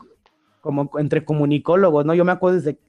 como 0.67 0.91
entre 0.99 1.25
comunicólogos, 1.25 2.05
¿no? 2.05 2.13
Yo 2.13 2.25
me 2.25 2.33
acuerdo 2.33 2.57
desde 2.57 2.81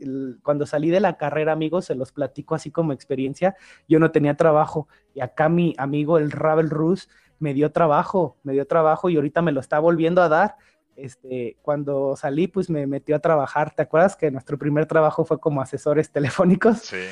cuando 0.41 0.65
salí 0.65 0.89
de 0.89 0.99
la 0.99 1.15
carrera, 1.15 1.51
amigos, 1.51 1.85
se 1.85 1.93
los 1.93 2.11
platico 2.11 2.55
así 2.55 2.71
como 2.71 2.91
experiencia, 2.91 3.55
yo 3.87 3.99
no 3.99 4.09
tenía 4.09 4.35
trabajo 4.35 4.87
y 5.13 5.21
acá 5.21 5.47
mi 5.47 5.75
amigo, 5.77 6.17
el 6.17 6.31
Ravel 6.31 6.71
Rus, 6.71 7.07
me 7.37 7.53
dio 7.53 7.71
trabajo, 7.71 8.37
me 8.41 8.53
dio 8.53 8.65
trabajo 8.65 9.11
y 9.11 9.15
ahorita 9.15 9.43
me 9.43 9.51
lo 9.51 9.59
está 9.59 9.77
volviendo 9.77 10.23
a 10.23 10.27
dar 10.27 10.55
este, 10.97 11.55
cuando 11.61 12.15
salí, 12.15 12.47
pues 12.47 12.69
me 12.69 12.87
metió 12.87 13.15
a 13.15 13.19
trabajar. 13.19 13.73
¿Te 13.73 13.83
acuerdas 13.83 14.15
que 14.15 14.31
nuestro 14.31 14.57
primer 14.57 14.87
trabajo 14.87 15.23
fue 15.23 15.39
como 15.39 15.61
asesores 15.61 16.09
telefónicos? 16.11 16.79
Sí. 16.79 17.05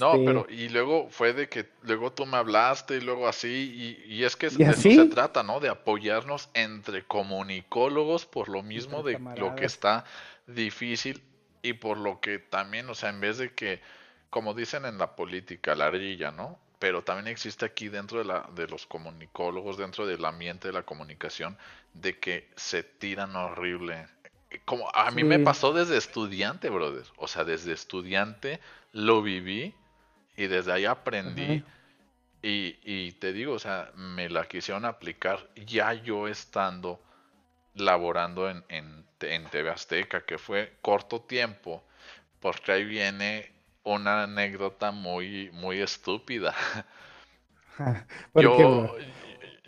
No, 0.00 0.12
este 0.14 0.24
pero 0.26 0.46
y 0.50 0.68
luego 0.68 1.08
fue 1.08 1.32
de 1.32 1.48
que 1.48 1.66
luego 1.82 2.12
tú 2.12 2.26
me 2.26 2.36
hablaste 2.36 2.96
y 2.96 3.00
luego 3.00 3.28
así, 3.28 4.04
y, 4.06 4.24
es 4.24 4.36
que 4.36 4.50
de 4.50 4.64
eso 4.64 4.82
se 4.82 5.04
trata, 5.06 5.42
¿no? 5.42 5.60
De 5.60 5.68
apoyarnos 5.68 6.50
entre 6.52 7.04
comunicólogos 7.04 8.26
por 8.26 8.48
lo 8.48 8.62
mismo 8.62 9.02
de 9.02 9.18
lo 9.36 9.54
que 9.54 9.64
está 9.64 10.04
difícil 10.46 11.22
y 11.62 11.74
por 11.74 11.96
lo 11.96 12.20
que 12.20 12.38
también, 12.38 12.88
o 12.90 12.94
sea, 12.94 13.10
en 13.10 13.20
vez 13.20 13.38
de 13.38 13.54
que, 13.54 13.80
como 14.30 14.52
dicen 14.52 14.84
en 14.84 14.98
la 14.98 15.14
política, 15.14 15.74
la 15.74 15.86
ardilla, 15.86 16.32
¿no? 16.32 16.58
Pero 16.78 17.02
también 17.02 17.26
existe 17.26 17.64
aquí 17.64 17.88
dentro 17.88 18.18
de, 18.18 18.24
la, 18.24 18.48
de 18.54 18.68
los 18.68 18.86
comunicólogos, 18.86 19.76
dentro 19.76 20.06
del 20.06 20.24
ambiente 20.24 20.68
de 20.68 20.74
la 20.74 20.84
comunicación, 20.84 21.58
de 21.94 22.18
que 22.18 22.48
se 22.56 22.82
tiran 22.82 23.34
horrible. 23.34 24.06
Como 24.64 24.88
a 24.94 25.10
mí 25.10 25.24
me 25.24 25.40
pasó 25.40 25.72
desde 25.72 25.96
estudiante, 25.96 26.70
brother. 26.70 27.04
O 27.16 27.26
sea, 27.26 27.44
desde 27.44 27.72
estudiante 27.72 28.60
lo 28.92 29.22
viví 29.22 29.74
y 30.36 30.46
desde 30.46 30.72
ahí 30.72 30.84
aprendí. 30.84 31.64
y, 32.42 32.78
y, 32.84 33.12
te 33.12 33.32
digo, 33.32 33.54
o 33.54 33.58
sea, 33.58 33.90
me 33.96 34.28
la 34.30 34.46
quisieron 34.46 34.84
aplicar 34.84 35.48
ya 35.56 35.92
yo 35.94 36.28
estando 36.28 37.00
laborando 37.74 38.48
en, 38.48 38.64
en, 38.68 39.04
en 39.20 39.44
TV 39.50 39.70
Azteca, 39.70 40.24
que 40.24 40.38
fue 40.38 40.74
corto 40.80 41.20
tiempo, 41.20 41.82
porque 42.40 42.72
ahí 42.72 42.84
viene 42.84 43.57
una 43.94 44.24
anécdota 44.24 44.90
muy, 44.90 45.50
muy 45.52 45.80
estúpida. 45.80 46.54
yo, 48.34 48.96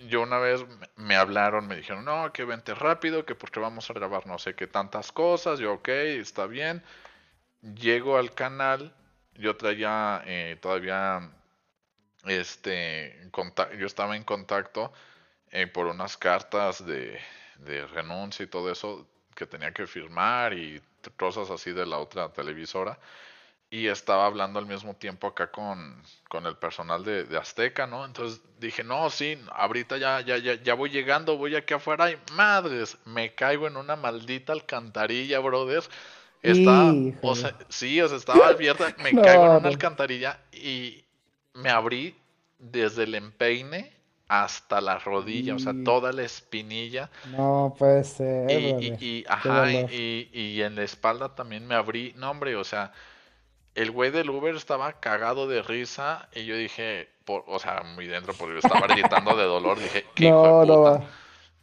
yo 0.09 0.23
una 0.23 0.39
vez 0.39 0.65
me 0.97 1.17
hablaron, 1.17 1.67
me 1.67 1.77
dijeron, 1.77 2.05
no, 2.05 2.33
que 2.33 2.45
vente 2.45 2.75
rápido, 2.75 3.25
que 3.25 3.35
porque 3.35 3.61
vamos 3.61 3.91
a 3.91 3.95
grabar 3.95 4.27
no 4.27 4.39
sé 4.39 4.55
qué 4.55 4.67
tantas 4.67 5.13
cosas. 5.13 5.59
Yo, 5.59 5.75
ok, 5.75 5.89
está 5.89 6.47
bien. 6.47 6.83
Llego 7.63 8.17
al 8.17 8.35
canal, 8.35 8.95
yo 9.35 9.57
traía 9.57 10.23
eh, 10.27 10.59
todavía, 10.61 11.31
este, 12.25 13.31
yo 13.79 13.87
estaba 13.87 14.17
en 14.17 14.25
contacto 14.25 14.93
eh, 15.51 15.67
por 15.67 15.87
unas 15.87 16.17
cartas 16.17 16.85
de, 16.87 17.19
de 17.59 17.87
renuncia 17.87 18.45
y 18.45 18.49
todo 18.49 18.71
eso 18.71 19.07
que 19.35 19.47
tenía 19.47 19.73
que 19.73 19.87
firmar 19.87 20.53
y 20.53 20.83
cosas 21.17 21.51
así 21.51 21.73
de 21.73 21.87
la 21.87 21.99
otra 21.99 22.33
televisora. 22.33 22.99
Y 23.71 23.87
estaba 23.87 24.27
hablando 24.27 24.59
al 24.59 24.67
mismo 24.67 24.95
tiempo 24.95 25.29
acá 25.29 25.51
con, 25.53 26.03
con 26.29 26.45
el 26.45 26.57
personal 26.57 27.05
de, 27.05 27.23
de, 27.25 27.39
Azteca, 27.39 27.87
¿no? 27.87 28.05
Entonces 28.05 28.41
dije, 28.59 28.83
no, 28.83 29.09
sí, 29.11 29.39
ahorita 29.53 29.97
ya, 29.97 30.21
ya, 30.23 30.39
ya, 30.39 30.61
ya 30.61 30.75
voy 30.75 30.91
llegando, 30.91 31.37
voy 31.37 31.55
aquí 31.55 31.75
afuera 31.75 32.11
y 32.11 32.19
madres, 32.33 32.99
me 33.05 33.33
caigo 33.33 33.69
en 33.69 33.77
una 33.77 33.95
maldita 33.95 34.53
alcantarilla, 34.53 35.39
brother. 35.39 35.85
Está, 36.43 36.93
o 37.23 37.35
sea, 37.37 37.55
sí, 37.69 38.01
o 38.01 38.09
sea, 38.09 38.17
estaba 38.17 38.49
abierta, 38.49 38.93
me 38.99 39.13
caigo 39.13 39.45
en 39.45 39.51
una 39.51 39.69
alcantarilla 39.69 40.41
y 40.53 41.05
me 41.55 41.71
abrí 41.71 42.17
desde 42.59 43.05
el 43.05 43.15
empeine 43.15 43.93
hasta 44.27 44.81
la 44.81 44.99
rodilla, 44.99 45.55
o 45.55 45.59
sea, 45.59 45.75
toda 45.85 46.13
la 46.13 46.23
espinilla. 46.23 47.11
No 47.37 47.75
puede 47.79 48.05
ser. 48.05 48.51
Y, 48.51 48.97
y, 49.01 49.25
ajá, 49.29 49.71
y, 49.71 50.31
y, 50.33 50.63
en 50.63 50.77
la 50.77 50.83
espalda 50.83 51.35
también 51.35 51.67
me 51.67 51.75
abrí. 51.75 52.15
No, 52.17 52.31
hombre, 52.31 52.55
o 52.55 52.63
sea, 52.63 52.93
el 53.75 53.91
güey 53.91 54.11
del 54.11 54.31
Uber 54.31 54.55
estaba 54.55 54.95
cagado 54.95 55.47
de 55.47 55.63
risa 55.63 56.29
y 56.35 56.45
yo 56.45 56.57
dije, 56.57 57.09
por, 57.25 57.45
o 57.47 57.59
sea, 57.59 57.83
muy 57.83 58.07
dentro 58.07 58.35
porque 58.35 58.59
estaba 58.59 58.87
gritando 58.87 59.37
de 59.37 59.45
dolor, 59.45 59.79
dije, 59.79 60.07
¿qué 60.15 60.27
hijo 60.27 60.61
de 60.61 60.67
puta? 60.67 61.11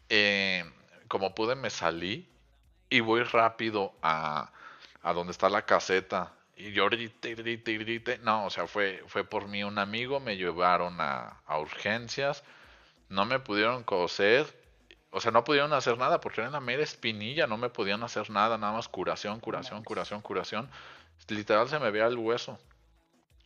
Eh, 0.09 0.63
como 1.07 1.35
pude 1.35 1.55
me 1.55 1.69
salí 1.69 2.27
y 2.89 3.01
voy 3.01 3.23
rápido 3.23 3.93
a, 4.01 4.51
a 5.01 5.13
donde 5.13 5.31
está 5.31 5.49
la 5.49 5.63
caseta 5.63 6.33
y 6.55 6.71
yo 6.71 6.89
grité, 6.89 7.35
grité, 7.35 7.77
grité. 7.77 8.17
No, 8.19 8.45
o 8.45 8.49
sea, 8.49 8.67
fue, 8.67 9.03
fue 9.07 9.23
por 9.23 9.47
mí 9.47 9.63
un 9.63 9.77
amigo, 9.77 10.19
me 10.19 10.37
llevaron 10.37 10.99
a, 10.99 11.41
a 11.45 11.59
urgencias, 11.59 12.43
no 13.09 13.25
me 13.25 13.39
pudieron 13.39 13.83
coser, 13.83 14.47
o 15.11 15.21
sea, 15.21 15.31
no 15.31 15.43
pudieron 15.43 15.73
hacer 15.73 15.97
nada 15.97 16.19
porque 16.19 16.41
era 16.41 16.49
la 16.49 16.59
mera 16.59 16.83
espinilla, 16.83 17.47
no 17.47 17.57
me 17.57 17.69
podían 17.69 18.01
hacer 18.03 18.29
nada, 18.29 18.57
nada 18.57 18.73
más 18.73 18.87
curación, 18.87 19.39
curación, 19.39 19.83
curación, 19.83 20.21
curación 20.21 20.69
literal 21.27 21.69
se 21.69 21.79
me 21.79 21.91
veía 21.91 22.07
el 22.07 22.17
hueso. 22.17 22.59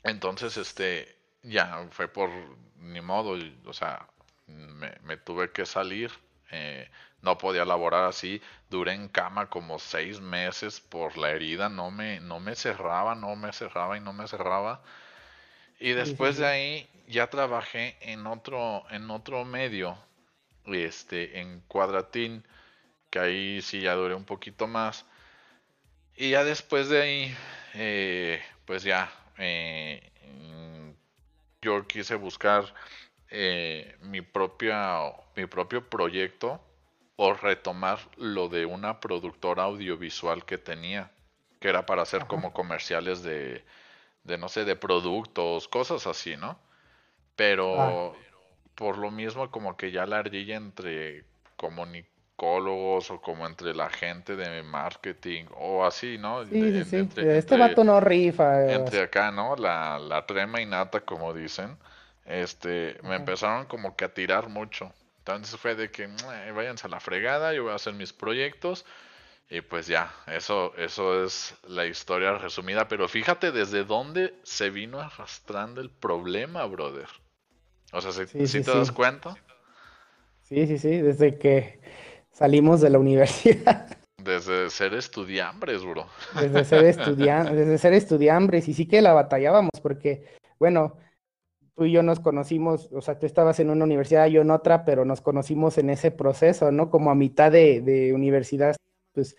Entonces, 0.04 0.58
este, 0.58 1.16
ya 1.44 1.88
fue 1.92 2.08
por 2.08 2.30
ni 2.78 3.02
modo, 3.02 3.38
o 3.66 3.74
sea, 3.74 4.08
me, 4.48 5.18
tuve 5.18 5.52
que 5.52 5.66
salir. 5.66 6.12
Eh, 6.52 6.90
no 7.22 7.38
podía 7.38 7.66
laborar 7.66 8.06
así. 8.06 8.42
Duré 8.70 8.94
en 8.94 9.08
cama 9.08 9.50
como 9.50 9.80
seis 9.80 10.20
meses 10.20 10.80
por 10.80 11.18
la 11.18 11.30
herida. 11.32 11.70
No 11.70 11.92
me, 11.92 12.20
no 12.20 12.40
me 12.40 12.56
cerraba, 12.56 13.16
no 13.16 13.36
me 13.36 13.54
cerraba 13.54 13.98
y 13.98 14.02
no 14.02 14.14
me 14.14 14.28
cerraba. 14.28 14.82
Y 15.80 15.92
después 15.94 16.38
de 16.38 16.48
ahí 16.48 16.90
ya 17.08 17.30
trabajé 17.30 17.98
en 18.02 18.28
otro, 18.28 18.84
en 18.92 19.10
otro 19.10 19.46
medio, 19.46 19.98
este, 20.66 21.40
en 21.40 21.62
Cuadratín, 21.62 22.46
que 23.10 23.20
ahí 23.20 23.62
sí 23.62 23.82
ya 23.82 23.96
duré 23.96 24.16
un 24.16 24.26
poquito 24.26 24.68
más. 24.68 25.06
Y 26.16 26.32
ya 26.32 26.44
después 26.44 26.90
de 26.90 27.02
ahí 27.02 27.36
eh, 27.74 28.42
pues 28.66 28.84
ya, 28.84 29.12
eh, 29.38 30.02
yo 31.62 31.86
quise 31.88 32.16
buscar 32.16 32.74
eh, 33.30 33.96
mi, 34.02 34.22
propia, 34.22 35.00
mi 35.36 35.46
propio 35.46 35.88
proyecto 35.88 36.62
o 37.16 37.34
retomar 37.34 38.00
lo 38.18 38.50
de 38.50 38.66
una 38.66 39.00
productora 39.00 39.64
audiovisual 39.64 40.44
que 40.46 40.58
tenía, 40.58 41.12
que 41.60 41.70
era 41.70 41.86
para 41.86 42.02
hacer 42.02 42.26
como 42.26 42.52
comerciales 42.52 43.22
de, 43.24 43.64
de, 44.24 44.38
no 44.38 44.50
sé, 44.50 44.66
de 44.66 44.76
productos, 44.76 45.68
cosas 45.68 46.08
así, 46.08 46.36
¿no? 46.36 46.58
Pero 47.36 47.80
ah. 47.80 48.14
por 48.76 48.98
lo 48.98 49.12
mismo 49.12 49.50
como 49.52 49.78
que 49.78 49.92
ya 49.92 50.06
la 50.06 50.20
ardilla 50.20 50.56
entre 50.56 51.26
comunicación 52.42 53.18
o 53.18 53.22
como 53.22 53.46
entre 53.46 53.74
la 53.74 53.90
gente 53.90 54.36
de 54.36 54.64
marketing 54.64 55.46
o 55.58 55.86
así, 55.86 56.18
¿no? 56.18 56.44
Sí, 56.46 56.84
sí, 56.84 57.08
sí. 57.14 57.22
este 57.22 57.58
vato 57.58 57.84
no 57.84 58.00
rifa. 58.00 58.64
Eh, 58.64 58.74
entre 58.74 59.04
acá, 59.04 59.32
¿no? 59.32 59.56
La, 59.56 60.00
la 60.00 60.26
trema 60.26 60.60
y 60.60 60.66
nata, 60.66 61.02
como 61.02 61.34
dicen. 61.34 61.78
Este, 62.26 62.98
me 63.04 63.16
empezaron 63.16 63.66
como 63.66 63.96
que 63.96 64.06
a 64.06 64.14
tirar 64.14 64.50
mucho. 64.50 64.92
Entonces 65.20 65.60
fue 65.60 65.76
de 65.76 65.92
que 65.92 66.08
váyanse 66.56 66.88
a 66.88 66.90
la 66.90 67.00
fregada, 67.00 67.54
yo 67.54 67.64
voy 67.64 67.74
a 67.74 67.76
hacer 67.76 67.94
mis 67.94 68.12
proyectos. 68.12 68.86
Y 69.50 69.62
pues 69.62 69.86
ya, 69.86 70.12
eso, 70.28 70.74
eso 70.78 71.24
es 71.24 71.54
la 71.68 71.86
historia 71.86 72.38
resumida. 72.38 72.88
Pero 72.88 73.08
fíjate 73.08 73.52
desde 73.52 73.84
dónde 73.84 74.34
se 74.44 74.70
vino 74.70 75.00
arrastrando 75.00 75.82
el 75.82 75.90
problema, 75.90 76.66
brother. 76.66 77.08
O 77.92 78.02
sea, 78.02 78.12
¿sí, 78.14 78.62
te 78.64 78.72
das 78.72 78.92
cuenta? 78.92 79.36
Sí, 80.44 80.66
sí, 80.68 80.78
sí, 80.78 81.02
desde 81.02 81.38
que 81.38 81.82
salimos 82.32 82.82
de 82.82 82.90
la 82.90 83.00
universidad. 83.00 83.88
Desde 84.24 84.70
ser 84.70 84.94
estudiambres, 84.94 85.84
bro. 85.84 86.06
Desde 86.40 86.64
ser, 86.64 86.86
estudiantes, 86.86 87.56
desde 87.58 87.78
ser 87.80 87.94
estudiambres, 87.94 88.68
y 88.68 88.76
sí 88.76 88.88
que 88.88 89.02
la 89.02 89.14
batallábamos, 89.14 89.72
porque, 89.82 90.26
bueno, 90.60 90.98
tú 91.76 91.86
y 91.86 91.92
yo 91.92 92.04
nos 92.04 92.20
conocimos, 92.20 92.90
o 92.92 93.02
sea, 93.02 93.18
tú 93.18 93.26
estabas 93.26 93.60
en 93.60 93.72
una 93.72 93.84
universidad, 93.84 94.28
yo 94.28 94.42
en 94.42 94.52
otra, 94.52 94.86
pero 94.86 95.06
nos 95.06 95.22
conocimos 95.22 95.80
en 95.80 95.90
ese 95.90 96.12
proceso, 96.12 96.72
¿no? 96.72 96.92
Como 96.92 97.10
a 97.10 97.16
mitad 97.16 97.52
de, 97.52 98.12
universidad, 98.14 98.76
pues, 99.14 99.36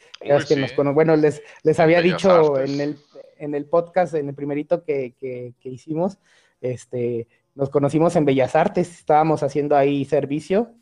que 0.48 0.56
nos 0.56 0.74
bueno, 0.94 1.14
les, 1.14 1.42
les 1.62 1.78
había 1.78 2.02
dicho 2.02 2.58
en 2.58 2.80
el, 2.80 2.98
en 3.38 3.54
el 3.54 3.66
podcast, 3.66 4.14
en 4.14 4.30
el 4.30 4.34
primerito 4.34 4.82
que, 4.82 5.14
que, 5.16 5.54
que 5.60 5.68
hicimos, 5.68 6.18
este, 6.60 7.28
nos 7.54 7.70
conocimos 7.70 8.16
en 8.16 8.24
Bellas 8.24 8.56
Artes, 8.56 8.90
estábamos 8.98 9.42
haciendo 9.42 9.76
ahí 9.76 10.04
servicio, 10.04 10.74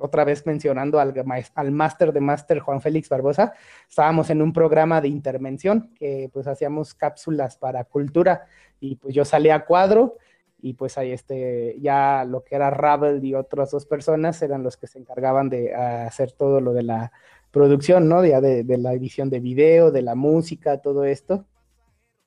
otra 0.00 0.24
vez 0.24 0.46
mencionando 0.46 1.00
al, 1.00 1.14
al 1.54 1.72
máster 1.72 2.12
de 2.12 2.20
máster 2.20 2.60
Juan 2.60 2.80
Félix 2.80 3.08
Barbosa, 3.08 3.52
estábamos 3.88 4.30
en 4.30 4.42
un 4.42 4.52
programa 4.52 5.00
de 5.00 5.08
intervención 5.08 5.90
que 5.94 6.30
pues 6.32 6.46
hacíamos 6.46 6.94
cápsulas 6.94 7.56
para 7.56 7.84
cultura 7.84 8.46
y 8.80 8.96
pues 8.96 9.14
yo 9.14 9.24
salí 9.24 9.50
a 9.50 9.64
cuadro 9.64 10.16
y 10.60 10.74
pues 10.74 10.98
ahí 10.98 11.12
este, 11.12 11.76
ya 11.80 12.24
lo 12.24 12.42
que 12.42 12.56
era 12.56 12.70
Ravel 12.70 13.24
y 13.24 13.34
otras 13.34 13.70
dos 13.70 13.86
personas 13.86 14.42
eran 14.42 14.62
los 14.62 14.76
que 14.76 14.86
se 14.86 14.98
encargaban 14.98 15.48
de 15.48 15.74
hacer 15.74 16.32
todo 16.32 16.60
lo 16.60 16.72
de 16.72 16.82
la 16.82 17.12
producción, 17.50 18.08
¿no? 18.08 18.22
De, 18.22 18.64
de, 18.64 18.78
la 18.78 18.92
edición 18.92 19.30
de 19.30 19.40
video, 19.40 19.90
de 19.90 20.02
la 20.02 20.14
música, 20.14 20.78
todo 20.78 21.04
esto. 21.04 21.46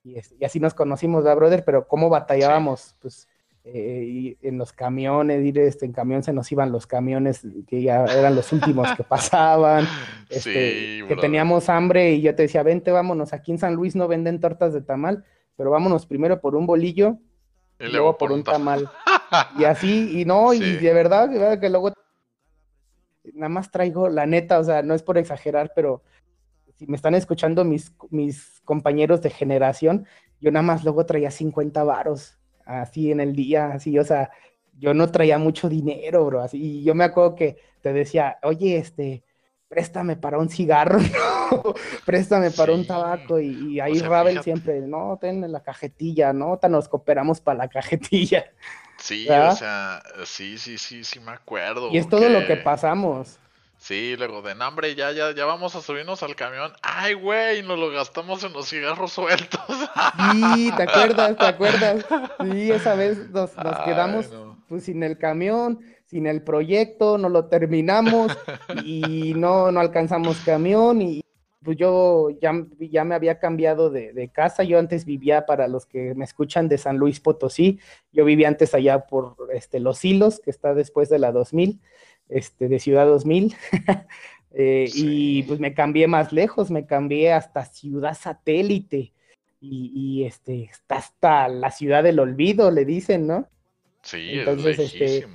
Y, 0.03 0.15
y 0.39 0.45
así 0.45 0.59
nos 0.59 0.73
conocimos, 0.73 1.23
¿verdad, 1.23 1.37
brother? 1.37 1.63
Pero 1.65 1.87
cómo 1.87 2.09
batallábamos, 2.09 2.95
pues 3.01 3.27
eh, 3.63 4.05
y 4.07 4.37
en 4.41 4.57
los 4.57 4.73
camiones, 4.73 5.45
ir 5.45 5.59
este, 5.59 5.85
en 5.85 5.91
camión 5.91 6.23
se 6.23 6.33
nos 6.33 6.51
iban 6.51 6.71
los 6.71 6.87
camiones 6.87 7.45
que 7.67 7.83
ya 7.83 8.05
eran 8.05 8.35
los 8.35 8.51
últimos 8.51 8.91
que 8.95 9.03
pasaban, 9.09 9.87
este, 10.29 11.05
que 11.07 11.15
teníamos 11.21 11.69
hambre 11.69 12.13
y 12.13 12.21
yo 12.21 12.33
te 12.33 12.43
decía, 12.43 12.63
vente, 12.63 12.91
vámonos, 12.91 13.33
aquí 13.33 13.51
en 13.51 13.59
San 13.59 13.75
Luis 13.75 13.95
no 13.95 14.07
venden 14.07 14.39
tortas 14.39 14.73
de 14.73 14.81
tamal, 14.81 15.25
pero 15.55 15.69
vámonos 15.69 16.07
primero 16.07 16.41
por 16.41 16.55
un 16.55 16.65
bolillo 16.65 17.17
y, 17.79 17.87
luego 17.87 18.17
por 18.17 18.31
un 18.31 18.43
tamal. 18.43 18.89
y 19.59 19.65
así, 19.65 20.19
y 20.19 20.25
no, 20.25 20.53
y 20.53 20.59
de 20.59 20.93
verdad, 20.93 21.29
de 21.29 21.37
verdad 21.37 21.59
que 21.59 21.69
luego 21.69 21.93
nada 23.33 23.49
más 23.49 23.69
traigo, 23.69 24.09
la 24.09 24.25
neta, 24.25 24.57
o 24.57 24.63
sea, 24.63 24.81
no 24.81 24.95
es 24.95 25.03
por 25.03 25.19
exagerar, 25.19 25.71
pero 25.75 26.01
si 26.77 26.87
me 26.87 26.95
están 26.95 27.13
escuchando 27.13 27.63
mis, 27.63 27.93
mis 28.09 28.59
compañeros 28.65 29.21
de 29.21 29.29
generación, 29.29 30.07
yo 30.39 30.51
nada 30.51 30.63
más 30.63 30.83
luego 30.83 31.05
traía 31.05 31.29
50 31.29 31.83
varos 31.83 32.40
así 32.65 33.11
en 33.11 33.19
el 33.19 33.35
día, 33.35 33.71
así, 33.73 33.97
o 33.97 34.03
sea, 34.03 34.31
yo 34.77 34.93
no 34.93 35.11
traía 35.11 35.37
mucho 35.37 35.69
dinero, 35.69 36.25
bro, 36.25 36.41
así, 36.41 36.79
y 36.79 36.83
yo 36.83 36.95
me 36.95 37.03
acuerdo 37.03 37.35
que 37.35 37.57
te 37.81 37.93
decía, 37.93 38.37
oye, 38.43 38.77
este, 38.77 39.23
préstame 39.67 40.15
para 40.15 40.37
un 40.37 40.49
cigarro, 40.49 40.99
¿no? 41.51 41.73
préstame 42.05 42.51
para 42.51 42.73
un 42.73 42.85
tabaco, 42.85 43.39
y, 43.39 43.79
ahí 43.79 43.99
Ravel 43.99 44.41
siempre, 44.43 44.81
no, 44.81 45.17
ten 45.19 45.51
la 45.51 45.61
cajetilla, 45.61 46.33
¿no? 46.33 46.59
nos 46.69 46.89
cooperamos 46.89 47.41
para 47.41 47.59
la 47.59 47.67
cajetilla. 47.67 48.45
Sí, 48.97 49.27
o 49.27 49.55
sea, 49.55 50.03
sí, 50.25 50.59
sí, 50.59 50.77
sí, 50.77 51.03
sí 51.03 51.19
me 51.19 51.31
acuerdo. 51.31 51.89
Y 51.91 51.97
es 51.97 52.07
todo 52.07 52.29
lo 52.29 52.45
que 52.45 52.55
pasamos. 52.57 53.39
Sí, 53.81 54.15
luego 54.15 54.43
de 54.43 54.53
hambre, 54.59 54.93
ya, 54.93 55.11
ya, 55.11 55.33
ya 55.33 55.45
vamos 55.45 55.75
a 55.75 55.81
subirnos 55.81 56.21
al 56.21 56.35
camión. 56.35 56.71
Ay, 56.83 57.15
güey, 57.15 57.63
nos 57.63 57.79
lo 57.79 57.89
gastamos 57.89 58.43
en 58.43 58.53
los 58.53 58.69
cigarros 58.69 59.11
sueltos. 59.11 59.59
Sí, 60.31 60.71
¿te 60.77 60.83
acuerdas? 60.83 61.35
¿Te 61.35 61.45
acuerdas? 61.45 62.05
Sí, 62.43 62.71
esa 62.71 62.93
vez 62.93 63.31
nos, 63.31 63.49
quedamos 63.83 64.29
pues, 64.69 64.83
sin 64.83 65.01
el 65.01 65.17
camión, 65.17 65.79
sin 66.05 66.27
el 66.27 66.43
proyecto, 66.43 67.17
no 67.17 67.27
lo 67.27 67.45
terminamos 67.45 68.31
y 68.83 69.33
no, 69.33 69.71
no 69.71 69.79
alcanzamos 69.79 70.37
camión 70.41 71.01
y 71.01 71.23
pues 71.63 71.75
yo 71.75 72.29
ya, 72.39 72.53
ya 72.79 73.03
me 73.03 73.15
había 73.15 73.39
cambiado 73.39 73.89
de, 73.89 74.13
de, 74.13 74.29
casa. 74.29 74.63
Yo 74.63 74.77
antes 74.77 75.05
vivía, 75.05 75.47
para 75.47 75.67
los 75.67 75.87
que 75.87 76.13
me 76.13 76.25
escuchan, 76.25 76.69
de 76.69 76.77
San 76.77 76.97
Luis 76.97 77.19
Potosí. 77.19 77.79
Yo 78.11 78.25
vivía 78.25 78.47
antes 78.47 78.75
allá 78.75 79.07
por 79.07 79.35
este, 79.53 79.79
Los 79.79 80.05
Hilos, 80.05 80.39
que 80.39 80.51
está 80.51 80.75
después 80.75 81.09
de 81.09 81.17
la 81.17 81.31
2000 81.31 81.79
este, 82.31 82.67
de 82.67 82.79
Ciudad 82.79 83.05
2000. 83.05 83.55
Eh, 84.53 84.89
y 84.95 85.43
pues 85.43 85.61
me 85.61 85.73
cambié 85.73 86.09
más 86.09 86.33
lejos, 86.33 86.69
me 86.71 86.85
cambié 86.85 87.31
hasta 87.31 87.63
Ciudad 87.63 88.13
Satélite. 88.13 89.13
Y, 89.61 90.25
este, 90.25 90.63
está 90.63 90.97
hasta 90.97 91.47
la 91.47 91.71
ciudad 91.71 92.03
del 92.03 92.19
olvido, 92.19 92.69
le 92.69 92.83
dicen, 92.83 93.27
¿no? 93.27 93.47
Sí, 94.01 94.31
Entonces, 94.31 94.77
este, 94.77 95.25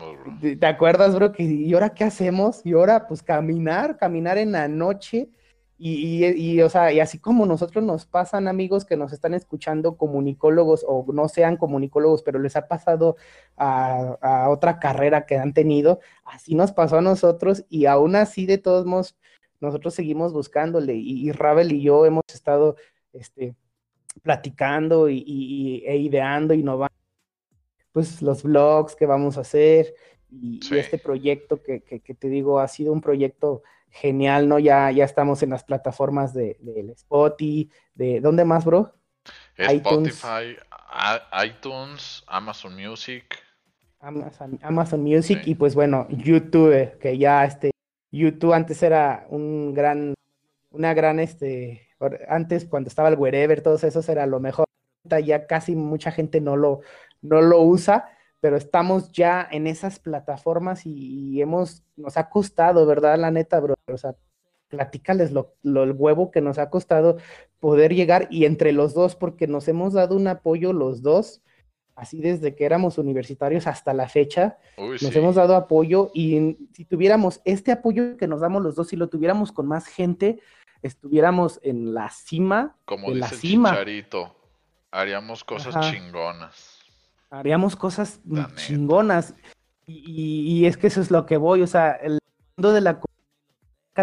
¿te 0.56 0.66
acuerdas, 0.66 1.14
bro? 1.14 1.32
Que, 1.32 1.44
¿Y 1.44 1.72
ahora 1.72 1.94
qué 1.94 2.04
hacemos? 2.04 2.60
Y 2.62 2.74
ahora, 2.74 3.08
pues 3.08 3.22
caminar, 3.22 3.96
caminar 3.96 4.36
en 4.36 4.52
la 4.52 4.68
noche 4.68 5.30
Y, 5.78 6.24
y, 6.24 6.62
o 6.62 6.70
sea, 6.70 6.90
y 6.90 7.00
así 7.00 7.18
como 7.18 7.44
nosotros 7.44 7.84
nos 7.84 8.06
pasan 8.06 8.48
amigos 8.48 8.86
que 8.86 8.96
nos 8.96 9.12
están 9.12 9.34
escuchando, 9.34 9.98
comunicólogos 9.98 10.84
o 10.88 11.04
no 11.12 11.28
sean 11.28 11.58
comunicólogos, 11.58 12.22
pero 12.22 12.38
les 12.38 12.56
ha 12.56 12.66
pasado 12.66 13.16
a, 13.58 14.48
otra 14.48 14.78
carrera 14.78 15.26
que 15.26 15.36
han 15.36 15.52
tenido, 15.52 16.00
así 16.24 16.54
nos 16.54 16.72
pasó 16.72 16.98
a 16.98 17.02
nosotros 17.02 17.66
y 17.68 17.86
aún 17.86 18.16
así 18.16 18.46
de 18.46 18.58
todos 18.58 18.86
modos 18.86 19.16
nosotros 19.60 19.94
seguimos 19.94 20.32
buscándole 20.32 20.94
y, 20.94 21.28
y 21.28 21.32
Ravel 21.32 21.72
y 21.72 21.82
yo 21.82 22.06
hemos 22.06 22.24
estado 22.32 22.76
este, 23.12 23.54
platicando 24.22 25.08
y, 25.08 25.82
e 25.86 25.96
ideando, 25.98 26.54
innovando, 26.54 26.94
pues 27.92 28.22
los 28.22 28.42
blogs 28.42 28.96
que 28.96 29.06
vamos 29.06 29.38
a 29.38 29.42
hacer 29.42 29.94
y, 30.30 30.60
este 30.74 30.98
proyecto 30.98 31.62
que, 31.62 31.82
que, 31.82 32.00
que 32.00 32.14
te 32.14 32.28
digo 32.28 32.60
ha 32.60 32.68
sido 32.68 32.92
un 32.92 33.00
proyecto 33.00 33.62
genial, 33.96 34.48
¿no? 34.48 34.58
Ya, 34.58 34.90
ya 34.90 35.04
estamos 35.04 35.42
en 35.42 35.50
las 35.50 35.64
plataformas 35.64 36.34
de, 36.34 36.58
Spotify, 36.94 37.70
de 37.94 38.20
¿dónde 38.20 38.44
más, 38.44 38.64
bro? 38.64 38.94
Spotify, 39.56 40.56
iTunes, 41.44 42.22
Amazon 42.26 42.74
Music. 42.76 43.42
Amazon, 44.00 45.02
Music 45.02 45.40
y 45.46 45.54
pues 45.56 45.74
bueno, 45.74 46.06
YouTube, 46.10 46.96
que 46.98 47.18
ya 47.18 47.44
este, 47.44 47.72
YouTube 48.12 48.52
antes 48.52 48.82
era 48.82 49.26
un 49.30 49.74
gran, 49.74 50.14
una 50.70 50.94
gran, 50.94 51.18
este, 51.18 51.88
antes 52.28 52.66
cuando 52.66 52.88
estaba 52.88 53.08
el 53.08 53.18
wherever, 53.18 53.60
todos 53.62 53.82
esos 53.82 54.08
era 54.08 54.26
lo 54.26 54.38
mejor. 54.38 54.66
Ya 55.24 55.46
casi 55.46 55.74
mucha 55.74 56.10
gente 56.10 56.40
no 56.40 56.56
lo, 56.56 56.80
no 57.22 57.40
lo 57.40 57.62
usa, 57.62 58.15
pero 58.46 58.58
estamos 58.58 59.10
ya 59.10 59.48
en 59.50 59.66
esas 59.66 59.98
plataformas 59.98 60.86
y, 60.86 61.42
hemos, 61.42 61.82
nos 61.96 62.16
ha 62.16 62.28
costado, 62.28 62.86
¿verdad? 62.86 63.18
La 63.18 63.32
neta, 63.32 63.58
bro. 63.58 63.74
O 63.92 63.98
sea, 63.98 64.14
platícales 64.68 65.32
lo, 65.32 65.56
el 65.64 65.90
huevo 65.90 66.30
que 66.30 66.40
nos 66.40 66.58
ha 66.58 66.70
costado 66.70 67.16
poder 67.58 67.92
llegar 67.92 68.28
y 68.30 68.44
entre 68.44 68.70
los 68.70 68.94
dos, 68.94 69.16
porque 69.16 69.48
nos 69.48 69.66
hemos 69.66 69.94
dado 69.94 70.14
un 70.14 70.28
apoyo 70.28 70.72
los 70.72 71.02
dos, 71.02 71.42
así 71.96 72.20
desde 72.20 72.54
que 72.54 72.66
éramos 72.66 72.98
universitarios 72.98 73.66
hasta 73.66 73.92
la 73.94 74.08
fecha, 74.08 74.58
nos 74.78 75.16
hemos 75.16 75.34
dado 75.34 75.56
apoyo 75.56 76.12
y 76.14 76.56
si 76.72 76.84
tuviéramos 76.84 77.40
este 77.44 77.72
apoyo 77.72 78.16
que 78.16 78.28
nos 78.28 78.42
damos 78.42 78.62
los 78.62 78.76
dos, 78.76 78.86
si 78.86 78.94
lo 78.94 79.08
tuviéramos 79.08 79.50
con 79.50 79.66
más 79.66 79.88
gente, 79.88 80.38
estuviéramos 80.82 81.58
en 81.64 81.94
la 81.94 82.10
cima. 82.10 82.76
Como 82.84 83.10
de 83.10 83.16
la 83.16 83.28
cima. 83.28 83.70
Chicharito, 83.70 84.36
haríamos 84.92 85.42
cosas 85.42 85.90
chingonas 85.90 86.75
haríamos 87.38 87.76
cosas 87.76 88.20
chingonas. 88.56 89.34
Y, 89.86 90.66
es 90.66 90.76
que 90.76 90.88
eso 90.88 91.00
es 91.00 91.10
lo 91.12 91.26
que 91.26 91.36
voy, 91.36 91.62
o 91.62 91.66
sea, 91.66 91.92
el 91.92 92.18
mundo 92.56 92.72
de 92.72 92.80
la 92.80 93.00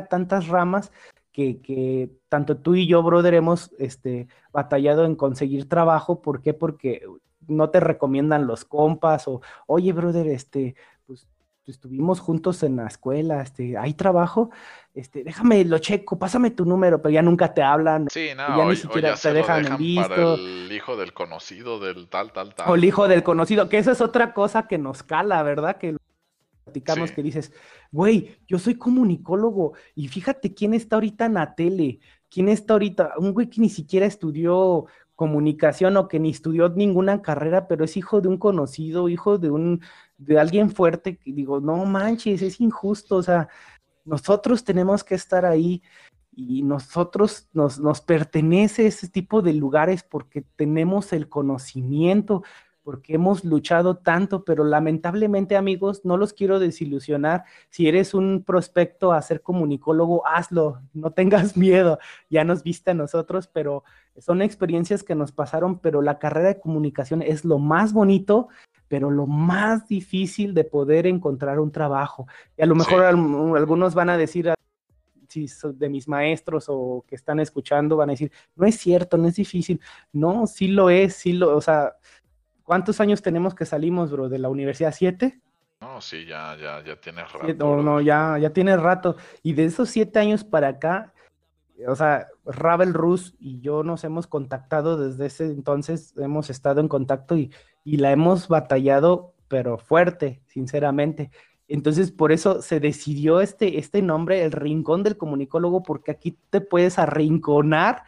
tantas 0.10 0.48
ramas 0.48 0.92
que, 1.32 1.62
que, 1.62 2.10
tanto 2.30 2.58
tú 2.58 2.76
y 2.76 2.88
yo, 2.88 3.04
brother, 3.04 3.34
hemos 3.34 3.72
este, 3.78 4.28
batallado 4.52 5.06
en 5.06 5.16
conseguir 5.16 5.68
trabajo. 5.68 6.22
¿Por 6.22 6.42
qué? 6.42 6.54
Porque 6.54 7.06
no 7.48 7.70
te 7.70 7.80
recomiendan 7.80 8.48
los 8.48 8.66
compas 8.66 9.28
o, 9.28 9.42
oye, 9.68 9.92
brother, 9.92 10.28
este, 10.28 10.76
estuvimos 11.72 12.20
juntos 12.20 12.64
en 12.64 12.76
la 12.76 12.88
escuela, 12.88 13.42
este, 13.42 13.78
hay 13.78 13.94
trabajo, 13.94 14.50
este, 14.94 15.24
déjame 15.24 15.64
lo 15.66 15.78
checo, 15.78 16.20
pásame 16.20 16.52
tu 16.52 16.66
número, 16.66 17.02
pero 17.02 17.12
ya 17.12 17.22
nunca 17.22 17.54
te 17.54 17.62
hablan. 17.62 18.08
Sí, 18.10 18.30
no, 18.36 18.58
ya 18.58 18.66
ni 18.66 18.76
siquiera 18.76 19.16
te 19.16 19.34
dejan, 19.34 19.64
Para 19.64 20.34
el 20.34 20.72
hijo 20.72 20.98
del 20.98 21.14
conocido 21.14 21.80
del 21.80 22.08
tal, 22.10 22.32
tal, 22.32 22.54
tal. 22.54 22.70
O 22.70 22.76
el 22.76 22.84
hijo 22.84 23.08
del 23.08 23.24
conocido, 23.24 23.70
que 23.70 23.78
esa 23.78 23.94
es 23.94 24.02
otra 24.02 24.34
cosa 24.34 24.68
que 24.68 24.78
nos 24.78 25.04
cala, 25.04 25.42
¿verdad? 25.44 25.78
Que 25.78 25.96
platicamos 26.64 27.12
que 27.12 27.24
dices, 27.24 27.52
güey, 27.92 28.38
yo 28.48 28.60
soy 28.60 28.76
comunicólogo 28.76 29.74
y 29.96 30.08
fíjate 30.08 30.54
quién 30.54 30.74
está 30.74 30.96
ahorita 30.98 31.26
en 31.26 31.36
la 31.36 31.56
tele, 31.56 32.00
quién 32.30 32.50
está 32.50 32.74
ahorita, 32.74 33.14
un 33.18 33.34
güey 33.34 33.50
que 33.50 33.62
ni 33.62 33.70
siquiera 33.70 34.06
estudió 34.06 34.88
comunicación 35.16 35.98
o 35.98 36.08
que 36.08 36.20
ni 36.20 36.32
estudió 36.32 36.70
ninguna 36.70 37.22
carrera, 37.22 37.68
pero 37.68 37.86
es 37.86 37.98
hijo 37.98 38.22
de 38.22 38.28
un 38.28 38.38
conocido, 38.38 39.10
hijo 39.10 39.38
de 39.38 39.52
un 39.52 39.82
de 40.18 40.40
alguien 40.40 40.70
fuerte, 40.70 41.18
que 41.18 41.34
digo, 41.34 41.60
no 41.60 41.86
manches, 41.86 42.42
es 42.42 42.60
injusto, 42.62 43.18
o 43.18 43.24
sea, 43.24 43.50
nosotros 44.06 44.64
tenemos 44.64 45.04
que 45.04 45.16
estar 45.16 45.46
ahí 45.46 45.82
y 46.36 46.64
nosotros 46.64 47.50
nos, 47.54 47.80
nos 47.80 48.02
pertenece 48.02 48.88
ese 48.88 49.08
tipo 49.08 49.42
de 49.42 49.54
lugares 49.54 50.04
porque 50.04 50.44
tenemos 50.56 51.14
el 51.14 51.30
conocimiento, 51.30 52.44
porque 52.84 53.16
hemos 53.16 53.44
luchado 53.44 53.98
tanto, 53.98 54.44
pero 54.44 54.64
lamentablemente 54.64 55.56
amigos, 55.56 56.02
no 56.04 56.18
los 56.18 56.34
quiero 56.34 56.60
desilusionar. 56.60 57.46
Si 57.70 57.88
eres 57.88 58.14
un 58.14 58.44
prospecto 58.44 59.14
a 59.14 59.22
ser 59.22 59.42
comunicólogo, 59.42 60.28
hazlo, 60.28 60.82
no 60.94 61.12
tengas 61.12 61.58
miedo, 61.58 62.00
ya 62.30 62.44
nos 62.44 62.64
viste 62.64 62.92
a 62.92 62.94
nosotros, 62.94 63.48
pero 63.48 63.84
son 64.18 64.42
experiencias 64.42 65.04
que 65.04 65.16
nos 65.16 65.32
pasaron, 65.32 65.80
pero 65.80 66.02
la 66.02 66.20
carrera 66.20 66.50
de 66.50 66.60
comunicación 66.60 67.22
es 67.22 67.46
lo 67.46 67.58
más 67.58 67.94
bonito 67.94 68.50
pero 68.90 69.10
lo 69.10 69.26
más 69.26 69.88
difícil 69.88 70.54
de 70.54 70.66
poder 70.66 71.08
encontrar 71.08 71.60
un 71.60 71.72
trabajo. 71.72 72.28
Y 72.56 72.62
a 72.62 72.68
lo 72.68 72.76
mejor 72.76 73.02
algunos 73.04 73.96
van 73.96 74.12
a 74.12 74.18
decir, 74.18 74.52
ah, 74.52 74.56
si 75.28 75.48
de 75.74 75.90
mis 75.90 76.08
maestros 76.08 76.66
o 76.68 77.04
que 77.08 77.16
están 77.16 77.40
escuchando, 77.40 77.98
van 77.98 78.10
a 78.10 78.14
decir, 78.14 78.32
no 78.56 78.68
es 78.68 78.78
cierto, 78.78 79.18
no 79.18 79.28
es 79.28 79.36
difícil. 79.36 79.82
No, 80.12 80.46
sí 80.46 80.68
lo 80.68 80.92
es, 80.92 81.16
sí 81.16 81.34
lo, 81.34 81.58
o 81.58 81.62
sea, 81.62 81.96
¿cuántos 82.64 83.00
años 83.00 83.22
tenemos 83.22 83.56
que 83.56 83.66
salimos, 83.66 84.12
bro, 84.12 84.30
de 84.30 84.40
la 84.40 84.50
universidad? 84.50 84.94
¿Siete? 84.94 85.42
No, 85.82 86.00
sí, 86.00 86.26
ya, 86.26 86.56
ya, 86.56 86.84
ya 86.84 86.96
tiene 86.96 87.24
rato. 87.24 87.54
no, 87.58 87.84
no, 87.84 88.02
ya, 88.02 88.38
ya 88.40 88.52
tiene 88.52 88.78
rato. 88.78 89.18
Y 89.42 89.54
de 89.54 89.66
esos 89.66 89.90
siete 89.90 90.20
años 90.20 90.44
para 90.44 90.70
acá, 90.70 91.14
o 91.88 91.96
sea, 91.96 92.28
Ravel 92.46 92.94
Rus 92.94 93.36
y 93.40 93.60
yo 93.60 93.84
nos 93.84 94.04
hemos 94.04 94.28
contactado 94.28 94.98
desde 94.98 95.26
ese 95.26 95.46
entonces, 95.46 96.14
hemos 96.18 96.50
estado 96.50 96.80
en 96.80 96.88
contacto 96.88 97.36
y, 97.36 97.52
y 97.84 97.98
la 97.98 98.12
hemos 98.12 98.48
batallado, 98.48 99.34
pero 99.48 99.78
fuerte, 99.78 100.42
sinceramente. 100.48 101.32
Entonces, 101.68 102.12
por 102.12 102.32
eso 102.32 102.62
se 102.62 102.80
decidió 102.80 103.42
este, 103.42 103.80
este 103.80 104.02
nombre, 104.02 104.44
el 104.44 104.52
Rincón 104.52 105.04
del 105.04 105.18
Comunicólogo, 105.18 105.84
porque 105.84 106.12
aquí 106.12 106.38
te 106.50 106.62
puedes 106.62 107.00
arrinconar 107.00 108.04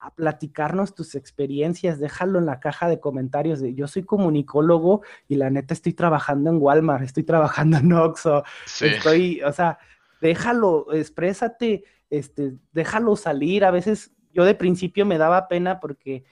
a 0.00 0.14
platicarnos 0.14 0.94
tus 0.94 1.14
experiencias, 1.14 1.98
déjalo 1.98 2.38
en 2.38 2.46
la 2.46 2.60
caja 2.60 2.88
de 2.88 3.00
comentarios 3.00 3.60
de 3.60 3.74
yo 3.74 3.88
soy 3.88 4.04
comunicólogo 4.04 5.02
y 5.26 5.36
la 5.36 5.50
neta 5.50 5.74
estoy 5.74 5.92
trabajando 5.92 6.50
en 6.50 6.58
Walmart, 6.60 7.02
estoy 7.02 7.24
trabajando 7.24 7.78
en 7.78 7.92
Oxxo, 7.92 8.44
estoy, 8.80 9.42
o 9.42 9.52
sea, 9.52 9.78
déjalo, 10.20 10.92
exprésate, 10.92 11.84
este, 12.10 12.54
déjalo 12.72 13.16
salir. 13.16 13.64
A 13.64 13.70
veces 13.70 14.12
yo 14.32 14.44
de 14.44 14.54
principio 14.54 15.04
me 15.04 15.18
daba 15.18 15.48
pena 15.48 15.80
porque 15.80 16.24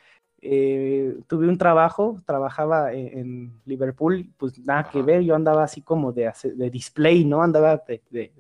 eh, 0.49 1.17
tuve 1.27 1.49
un 1.49 1.59
trabajo, 1.59 2.21
trabajaba 2.25 2.93
e-, 2.93 3.19
en, 3.19 3.61
Liverpool, 3.65 4.33
pues 4.37 4.59
nada 4.61 4.89
que 4.91 5.03
ver, 5.03 5.23
yo 5.23 5.35
andaba 5.35 5.65
así 5.65 5.83
como 5.83 6.13
de, 6.13 6.33
de 6.55 6.71
display, 6.71 7.25
¿no? 7.25 7.43
Andaba 7.43 7.83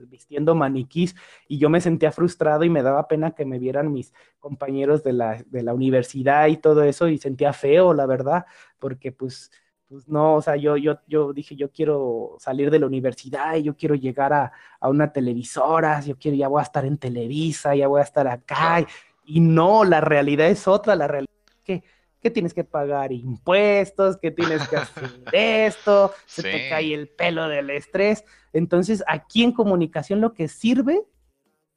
vistiendo 0.08 0.54
maniquís 0.54 1.14
y 1.48 1.58
yo 1.58 1.68
me 1.68 1.80
sentía 1.80 2.12
frustrado 2.12 2.64
y 2.64 2.70
me 2.70 2.82
daba 2.82 3.08
pena 3.08 3.32
que 3.32 3.44
me 3.44 3.58
vieran 3.58 3.92
mis 3.92 4.12
compañeros 4.38 5.02
de 5.02 5.12
la, 5.12 5.42
de 5.46 5.62
la 5.62 5.74
universidad 5.74 6.46
y 6.46 6.56
todo 6.56 6.82
eso 6.82 7.08
y 7.08 7.18
sentía 7.18 7.52
feo, 7.52 7.92
la 7.92 8.06
verdad, 8.06 8.46
porque 8.78 9.12
pues 9.12 9.50
pues 9.88 10.08
no, 10.08 10.34
o 10.34 10.42
sea, 10.42 10.56
yo, 10.56 10.76
yo, 10.76 10.98
yo 11.06 11.32
dije, 11.32 11.54
yo 11.54 11.70
quiero 11.70 12.36
salir 12.40 12.70
de 12.70 12.80
la 12.80 12.86
universidad 12.86 13.54
y 13.54 13.62
yo 13.62 13.76
quiero 13.76 13.94
llegar 13.94 14.32
a, 14.32 14.52
una 14.82 15.12
televisora, 15.12 16.00
yo 16.00 16.16
quiero, 16.16 16.36
ya 16.36 16.48
voy 16.48 16.60
a 16.60 16.64
estar 16.64 16.84
en 16.84 16.98
Televisa, 16.98 17.74
ya 17.74 17.88
voy 17.88 18.00
a 18.00 18.04
estar 18.04 18.26
acá. 18.26 18.84
Y, 19.24 19.40
no, 19.40 19.84
la 19.84 20.00
realidad 20.00 20.48
es 20.48 20.66
otra, 20.68 20.96
la 20.96 21.08
realidad 21.08 21.34
es 21.48 21.62
que, 21.62 21.84
que 22.26 22.30
tienes 22.32 22.54
que 22.54 22.64
pagar 22.64 23.12
impuestos, 23.12 24.16
que 24.16 24.32
tienes 24.32 24.66
que 24.66 24.76
hacer 24.78 25.10
esto, 25.32 26.12
se 26.26 26.42
te 26.42 26.68
cae 26.68 26.92
el 26.92 27.08
pelo 27.08 27.48
del 27.48 27.70
estrés. 27.70 28.24
Entonces, 28.52 29.04
aquí 29.06 29.44
en 29.44 29.52
comunicación 29.52 30.20
lo 30.20 30.34
que 30.34 30.48
sirve 30.48 31.04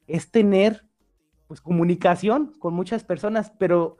es 0.08 0.32
tener, 0.32 0.84
pues, 1.46 1.60
comunicación 1.60 2.52
con 2.58 2.74
muchas 2.74 3.04
personas, 3.04 3.52
pero 3.60 3.96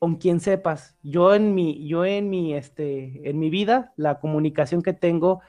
con 0.00 0.16
quien 0.16 0.40
sepas. 0.40 0.96
Yo 1.04 1.36
en 1.36 1.54
mi, 1.54 1.86
yo 1.86 2.04
en 2.04 2.30
mi, 2.30 2.52
este, 2.54 3.30
en 3.30 3.38
mi 3.38 3.48
vida, 3.48 3.92
la 3.94 4.18
comunicación 4.18 4.82
que 4.82 4.94
tengo 4.94 5.40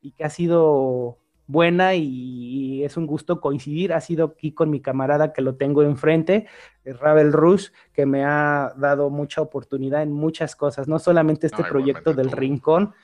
y 0.00 0.12
que 0.12 0.24
ha 0.24 0.30
sido 0.30 1.18
buena 1.48 1.94
y, 1.96 2.84
es 2.84 2.96
un 2.96 3.06
gusto 3.06 3.40
coincidir, 3.40 3.92
ha 3.92 4.00
sido 4.00 4.26
aquí 4.26 4.52
con 4.52 4.70
mi 4.70 4.80
camarada 4.80 5.32
que 5.32 5.42
lo 5.42 5.56
tengo 5.56 5.82
enfrente, 5.82 6.46
Ravel 6.84 7.32
Rush, 7.32 7.70
que 7.92 8.06
me 8.06 8.24
ha 8.24 8.72
dado 8.76 9.10
mucha 9.10 9.42
oportunidad 9.42 10.02
en 10.02 10.12
muchas 10.12 10.54
cosas, 10.54 10.86
no 10.86 11.00
solamente 11.00 11.48
este 11.48 11.64
proyecto 11.64 12.14
del 12.14 12.30
Rincón, 12.30 12.94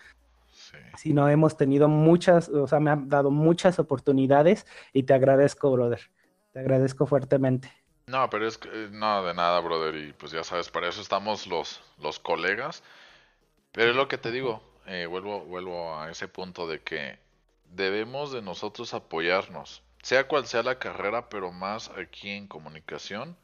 sino 0.97 1.29
hemos 1.29 1.57
tenido 1.57 1.89
muchas, 1.89 2.49
o 2.49 2.69
sea, 2.69 2.79
me 2.79 2.91
ha 2.91 2.97
dado 2.97 3.33
muchas 3.33 3.81
oportunidades 3.81 4.65
y 4.93 5.03
te 5.03 5.13
agradezco, 5.13 5.73
brother. 5.73 6.01
Te 6.53 6.61
agradezco 6.61 7.07
fuertemente. 7.07 7.69
No, 8.07 8.31
pero 8.31 8.47
es 8.47 8.59
que 8.59 8.69
eh, 8.69 8.89
nada 8.93 9.27
de 9.27 9.35
nada, 9.35 9.59
brother. 9.61 9.97
Y 9.97 10.13
pues 10.13 10.31
ya 10.31 10.45
sabes, 10.45 10.71
para 10.71 10.89
eso 10.89 11.01
estamos 11.01 11.49
los, 11.49 11.83
los 12.01 12.21
colegas. 12.21 12.85
Pero 13.73 13.91
es 13.91 13.97
lo 13.97 14.07
que 14.07 14.19
te 14.19 14.31
digo, 14.31 14.63
eh, 14.87 15.07
vuelvo, 15.07 15.41
vuelvo 15.41 15.99
a 15.99 16.11
ese 16.11 16.29
punto 16.29 16.69
de 16.69 16.81
que 16.81 17.19
debemos 17.71 18.33
de 18.33 18.43
nosotros 18.43 18.95
apoyarnos. 18.95 19.83
sea 20.03 20.29
cual 20.29 20.47
sea 20.47 20.63
la 20.63 20.79
carrera, 20.79 21.29
pero 21.29 21.51
más 21.53 21.91
aquí 21.91 22.31
en 22.31 22.47
comunicación, 22.47 23.37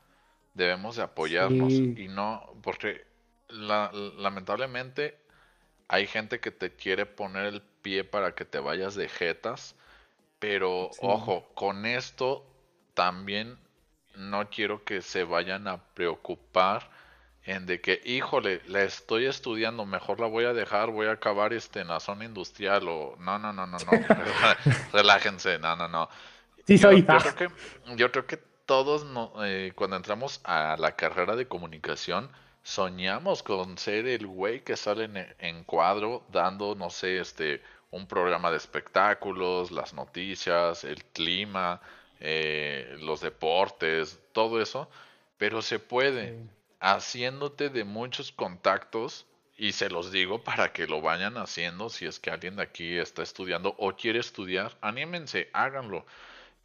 debemos 0.54 0.96
de 0.96 1.02
apoyarnos 1.02 1.72
y 1.72 2.08
no, 2.08 2.54
porque 2.62 3.04
lamentablemente 3.48 5.18
hay 5.88 6.06
gente 6.06 6.38
que 6.40 6.50
te 6.50 6.74
quiere 6.74 7.06
poner 7.06 7.46
el 7.46 7.62
pie 7.82 8.04
para 8.04 8.34
que 8.34 8.44
te 8.44 8.58
vayas 8.58 8.94
de 8.94 9.08
jetas, 9.08 9.74
pero 10.38 10.90
ojo, 11.00 11.48
con 11.54 11.86
esto 11.86 12.46
también 12.94 13.58
no 14.16 14.50
quiero 14.50 14.84
que 14.84 15.02
se 15.02 15.24
vayan 15.24 15.66
a 15.66 15.78
preocupar 15.94 16.90
en 17.50 17.66
de 17.66 17.80
que, 17.80 18.00
híjole, 18.04 18.60
la 18.68 18.82
estoy 18.82 19.26
estudiando, 19.26 19.84
mejor 19.84 20.20
la 20.20 20.26
voy 20.26 20.44
a 20.44 20.52
dejar, 20.52 20.90
voy 20.90 21.08
a 21.08 21.12
acabar 21.12 21.52
este 21.52 21.80
en 21.80 21.88
la 21.88 21.98
zona 21.98 22.24
industrial 22.24 22.86
o 22.86 23.16
no, 23.18 23.40
no, 23.40 23.52
no, 23.52 23.66
no, 23.66 23.76
no, 23.76 23.86
relájense, 24.92 25.58
no, 25.58 25.74
no, 25.74 25.88
no. 25.88 26.08
Sí, 26.64 26.78
soy. 26.78 27.02
Yo, 27.02 27.18
creo 27.18 27.34
que, 27.34 27.96
yo 27.96 28.12
creo 28.12 28.26
que 28.26 28.36
todos 28.66 29.04
eh, 29.42 29.72
cuando 29.74 29.96
entramos 29.96 30.40
a 30.44 30.76
la 30.78 30.94
carrera 30.94 31.34
de 31.34 31.48
comunicación 31.48 32.30
soñamos 32.62 33.42
con 33.42 33.78
ser 33.78 34.06
el 34.06 34.28
güey 34.28 34.62
que 34.62 34.76
sale 34.76 35.10
en, 35.40 35.64
cuadro 35.64 36.24
dando, 36.30 36.76
no 36.76 36.88
sé, 36.88 37.18
este, 37.18 37.62
un 37.90 38.06
programa 38.06 38.52
de 38.52 38.58
espectáculos, 38.58 39.72
las 39.72 39.92
noticias, 39.92 40.84
el 40.84 41.04
clima, 41.06 41.80
eh, 42.20 42.96
los 43.00 43.22
deportes, 43.22 44.20
todo 44.32 44.62
eso, 44.62 44.88
pero 45.36 45.62
se 45.62 45.80
puede 45.80 46.38
haciéndote 46.80 47.68
de 47.68 47.84
muchos 47.84 48.32
contactos 48.32 49.26
y 49.56 49.72
se 49.72 49.90
los 49.90 50.10
digo 50.10 50.42
para 50.42 50.72
que 50.72 50.86
lo 50.86 51.02
vayan 51.02 51.36
haciendo 51.36 51.90
si 51.90 52.06
es 52.06 52.18
que 52.18 52.30
alguien 52.30 52.56
de 52.56 52.62
aquí 52.62 52.96
está 52.96 53.22
estudiando 53.22 53.74
o 53.78 53.94
quiere 53.94 54.18
estudiar, 54.18 54.76
anímense, 54.80 55.50
háganlo, 55.52 56.06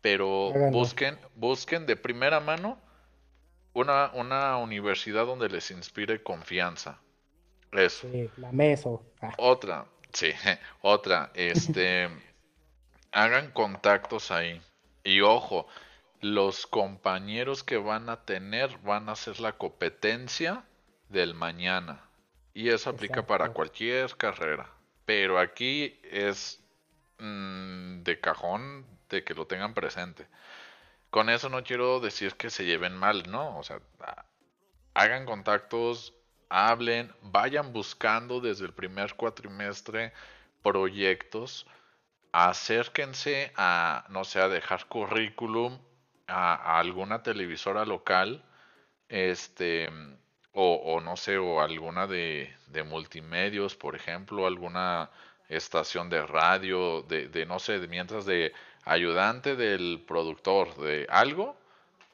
pero 0.02 0.52
busquen 0.72 1.20
busquen 1.36 1.86
de 1.86 1.98
primera 1.98 2.40
mano 2.40 2.80
una, 3.74 4.12
una 4.14 4.58
universidad 4.58 5.26
donde 5.26 5.50
les 5.50 5.70
inspire 5.70 6.24
confianza. 6.24 6.98
Eso. 7.72 8.08
Sí, 8.10 8.30
la 8.38 8.52
meso. 8.54 9.04
Ah. 9.22 9.34
Otra, 9.38 9.86
sí, 10.14 10.32
otra, 10.82 11.32
este, 11.34 12.10
hagan 13.12 13.52
contactos 13.52 14.32
ahí. 14.32 14.62
Y 15.04 15.22
ojo, 15.22 15.68
los 16.22 16.68
compañeros 16.68 17.64
que 17.64 17.78
van 17.78 18.10
a 18.10 18.24
tener 18.24 18.78
van 18.80 19.10
a 19.10 19.16
ser 19.16 19.40
la 19.40 19.54
competencia 19.54 20.64
del 21.10 21.34
mañana. 21.34 22.10
Y 22.54 22.70
eso 22.70 22.90
aplica 22.90 23.28
para 23.28 23.50
cualquier 23.50 24.16
carrera. 24.16 24.70
Pero 25.06 25.40
aquí 25.40 26.00
es 26.04 26.64
mm, 27.20 28.04
de 28.04 28.20
cajón 28.20 28.86
de 29.10 29.24
que 29.24 29.34
lo 29.34 29.46
tengan 29.46 29.74
presente. 29.74 30.28
Con 31.10 31.30
eso 31.30 31.50
no 31.50 31.64
quiero 31.64 32.00
decir 32.00 32.36
que 32.36 32.50
se 32.50 32.66
lleven 32.66 32.96
mal, 32.96 33.30
¿no? 33.30 33.58
O 33.58 33.64
sea, 33.64 33.80
hagan 34.94 35.26
contactos, 35.26 36.14
hablen, 36.50 37.14
vayan 37.22 37.74
buscando 37.74 38.42
desde 38.42 38.66
el 38.66 38.74
primer 38.74 39.16
cuatrimestre 39.16 40.14
proyectos, 40.64 41.68
acérquense 42.32 43.52
a, 43.56 44.06
no 44.10 44.24
sé, 44.24 44.40
a 44.40 44.50
dejar 44.50 44.88
currículum 44.88 45.80
a, 46.28 46.80
alguna 46.80 47.24
televisora 47.24 47.86
local, 47.86 48.44
este, 49.10 49.90
o, 50.54 51.02
no 51.02 51.18
sé, 51.18 51.38
o 51.38 51.62
alguna 51.62 52.08
de, 52.08 52.54
de, 52.68 52.84
multimedios, 52.84 53.76
por 53.76 53.96
ejemplo, 53.96 54.48
alguna 54.48 55.10
estación 55.50 56.10
de 56.10 56.26
radio, 56.26 57.02
de, 57.04 57.28
de 57.28 57.46
no 57.46 57.60
sé, 57.60 57.80
mientras 57.88 58.26
de 58.26 58.54
ayudante 58.86 59.56
del 59.56 60.04
productor 60.08 60.76
de 60.78 61.08
algo, 61.10 61.58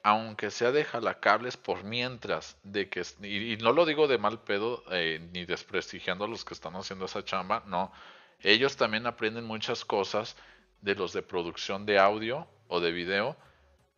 aunque 0.04 0.50
sea 0.50 0.72
de 0.72 0.84
jalacables 0.84 1.58
por 1.58 1.84
mientras, 1.84 2.58
de 2.64 2.90
que, 2.90 3.04
y, 3.22 3.58
no 3.58 3.72
lo 3.72 3.86
digo 3.86 4.08
de 4.08 4.18
mal 4.18 4.42
pedo, 4.42 4.84
eh, 4.92 5.20
ni 5.34 5.46
desprestigiando 5.46 6.26
a 6.26 6.28
los 6.28 6.44
que 6.44 6.54
están 6.54 6.76
haciendo 6.76 7.06
esa 7.06 7.24
chamba, 7.24 7.64
no, 7.68 7.92
ellos 8.40 8.76
también 8.78 9.06
aprenden 9.06 9.46
muchas 9.46 9.86
cosas 9.86 10.36
de 10.82 10.96
los 10.96 11.14
de 11.14 11.22
producción 11.22 11.86
de 11.86 12.00
audio 12.00 12.48
o 12.68 12.80
de 12.80 12.92
video, 12.92 13.38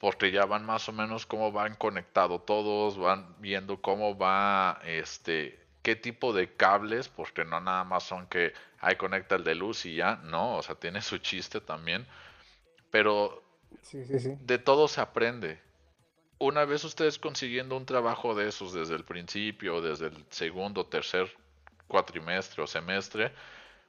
porque 0.03 0.31
ya 0.31 0.43
van 0.43 0.65
más 0.65 0.89
o 0.89 0.91
menos 0.91 1.25
cómo 1.25 1.53
van 1.53 1.75
conectados 1.75 2.45
todos, 2.45 2.97
van 2.97 3.35
viendo 3.39 3.81
cómo 3.81 4.17
va, 4.17 4.81
este, 4.83 5.65
qué 5.81 5.95
tipo 5.95 6.33
de 6.33 6.53
cables, 6.53 7.07
porque 7.07 7.45
no 7.45 7.61
nada 7.61 7.85
más 7.85 8.03
son 8.03 8.27
que, 8.27 8.51
hay 8.81 8.97
conecta 8.97 9.35
el 9.35 9.45
de 9.45 9.55
luz 9.55 9.85
y 9.85 9.95
ya, 9.95 10.17
no, 10.17 10.57
o 10.57 10.61
sea, 10.61 10.75
tiene 10.75 11.01
su 11.01 11.19
chiste 11.19 11.61
también 11.61 12.05
pero 12.93 13.41
de 13.91 14.59
todo 14.59 14.87
se 14.87 15.01
aprende. 15.01 15.59
Una 16.37 16.63
vez 16.63 16.83
ustedes 16.83 17.17
consiguiendo 17.17 17.75
un 17.75 17.87
trabajo 17.87 18.35
de 18.35 18.47
esos 18.47 18.71
desde 18.71 18.93
el 18.93 19.03
principio, 19.03 19.81
desde 19.81 20.07
el 20.09 20.25
segundo, 20.29 20.85
tercer 20.85 21.27
cuatrimestre 21.87 22.61
o 22.61 22.67
semestre, 22.67 23.31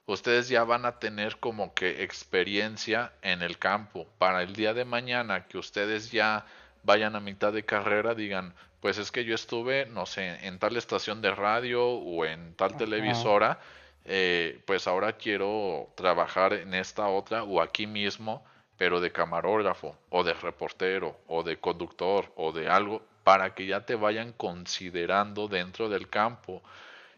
ustedes 0.06 0.48
ya 0.48 0.64
van 0.64 0.84
a 0.84 0.98
tener 0.98 1.38
como 1.38 1.74
que 1.74 2.02
experiencia 2.02 3.12
en 3.22 3.42
el 3.42 3.58
campo. 3.58 4.06
Para 4.18 4.42
el 4.42 4.54
día 4.54 4.74
de 4.74 4.84
mañana 4.84 5.46
que 5.46 5.58
ustedes 5.58 6.10
ya 6.10 6.46
vayan 6.82 7.16
a 7.16 7.20
mitad 7.20 7.52
de 7.52 7.64
carrera, 7.64 8.14
digan, 8.14 8.54
pues 8.80 8.98
es 8.98 9.10
que 9.10 9.24
yo 9.24 9.34
estuve, 9.34 9.86
no 9.86 10.06
sé, 10.06 10.46
en 10.46 10.58
tal 10.58 10.76
estación 10.76 11.22
de 11.22 11.34
radio 11.34 11.86
o 11.86 12.24
en 12.24 12.54
tal 12.54 12.76
televisora, 12.76 13.58
eh, 14.04 14.60
pues 14.66 14.86
ahora 14.86 15.14
quiero 15.14 15.88
trabajar 15.94 16.52
en 16.52 16.74
esta 16.74 17.08
otra 17.08 17.44
o 17.44 17.62
aquí 17.62 17.86
mismo 17.86 18.44
pero 18.76 19.00
de 19.00 19.12
camarógrafo 19.12 19.96
o 20.10 20.24
de 20.24 20.34
reportero 20.34 21.16
o 21.26 21.42
de 21.42 21.58
conductor 21.58 22.32
o 22.36 22.52
de 22.52 22.68
algo 22.68 23.02
para 23.22 23.54
que 23.54 23.66
ya 23.66 23.86
te 23.86 23.94
vayan 23.94 24.32
considerando 24.32 25.48
dentro 25.48 25.88
del 25.88 26.08
campo. 26.08 26.62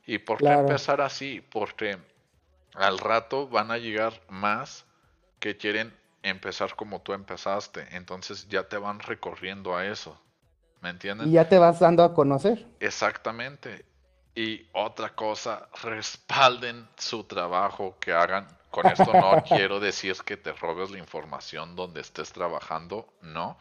¿Y 0.06 0.18
por 0.18 0.38
qué 0.38 0.52
empezar 0.52 1.00
así? 1.00 1.42
Porque 1.50 1.98
al 2.76 2.98
rato 2.98 3.48
van 3.48 3.70
a 3.70 3.78
llegar 3.78 4.20
más 4.28 4.84
que 5.40 5.56
quieren 5.56 5.94
empezar 6.22 6.74
como 6.76 7.00
tú 7.00 7.12
empezaste. 7.12 7.86
Entonces 7.92 8.48
ya 8.48 8.68
te 8.68 8.76
van 8.76 9.00
recorriendo 9.00 9.76
a 9.76 9.86
eso. 9.86 10.20
¿Me 10.80 10.90
entienden? 10.90 11.28
Y 11.28 11.32
ya 11.32 11.48
te 11.48 11.58
vas 11.58 11.80
dando 11.80 12.04
a 12.04 12.14
conocer. 12.14 12.66
Exactamente. 12.80 13.84
Y 14.34 14.68
otra 14.72 15.14
cosa, 15.14 15.68
respalden 15.82 16.86
su 16.96 17.24
trabajo 17.24 17.96
que 17.98 18.12
hagan 18.12 18.46
con 18.70 18.86
esto 18.86 19.10
no 19.12 19.42
quiero 19.48 19.80
decir 19.80 20.16
que 20.24 20.36
te 20.36 20.52
robes 20.52 20.90
la 20.90 20.98
información 20.98 21.74
donde 21.76 22.02
estés 22.02 22.32
trabajando, 22.32 23.08
no, 23.22 23.56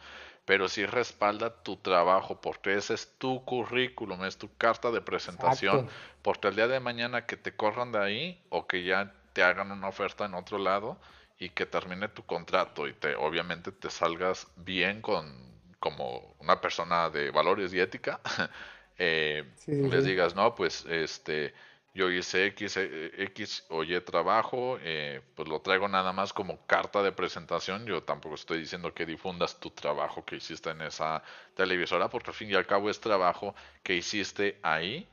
pero 0.46 0.68
sí 0.68 0.86
respalda 0.86 1.50
tu 1.62 1.76
trabajo 1.76 2.40
porque 2.40 2.74
ese 2.74 2.94
es 2.94 3.12
tu 3.18 3.44
currículum, 3.44 4.24
es 4.24 4.38
tu 4.38 4.48
carta 4.56 4.90
de 4.92 5.02
presentación, 5.02 5.88
porque 6.22 6.48
el 6.48 6.56
día 6.56 6.68
de 6.68 6.80
mañana 6.80 7.26
que 7.26 7.36
te 7.36 7.52
corran 7.54 7.92
de 7.92 7.98
ahí 7.98 8.42
o 8.48 8.66
que 8.66 8.84
ya 8.84 9.12
te 9.32 9.42
hagan 9.42 9.72
una 9.72 9.88
oferta 9.88 10.24
en 10.24 10.34
otro 10.34 10.58
lado 10.58 10.98
y 11.38 11.50
que 11.50 11.66
termine 11.66 12.08
tu 12.08 12.24
contrato 12.24 12.86
y 12.86 12.94
te 12.94 13.16
obviamente 13.16 13.72
te 13.72 13.90
salgas 13.90 14.46
bien 14.56 15.02
con 15.02 15.44
como 15.80 16.34
una 16.38 16.60
persona 16.60 17.10
de 17.10 17.30
valores 17.30 17.74
y 17.74 17.80
ética, 17.80 18.20
eh, 18.98 19.44
les 19.66 20.04
digas, 20.04 20.34
no, 20.34 20.54
pues 20.54 20.86
este 20.86 21.54
yo 21.96 22.10
hice 22.10 22.46
X, 22.46 22.76
eh, 22.76 23.10
X 23.16 23.64
o 23.70 23.82
Y 23.82 23.98
trabajo, 24.02 24.78
eh, 24.82 25.22
pues 25.34 25.48
lo 25.48 25.60
traigo 25.62 25.88
nada 25.88 26.12
más 26.12 26.32
como 26.32 26.64
carta 26.66 27.02
de 27.02 27.10
presentación. 27.10 27.86
Yo 27.86 28.02
tampoco 28.02 28.34
estoy 28.34 28.58
diciendo 28.60 28.92
que 28.92 29.06
difundas 29.06 29.58
tu 29.58 29.70
trabajo 29.70 30.22
que 30.24 30.36
hiciste 30.36 30.70
en 30.70 30.82
esa 30.82 31.22
televisora, 31.54 32.10
porque 32.10 32.30
al 32.30 32.34
fin 32.34 32.50
y 32.50 32.54
al 32.54 32.66
cabo 32.66 32.90
es 32.90 33.00
trabajo 33.00 33.54
que 33.82 33.94
hiciste 33.94 34.58
ahí. 34.62 35.08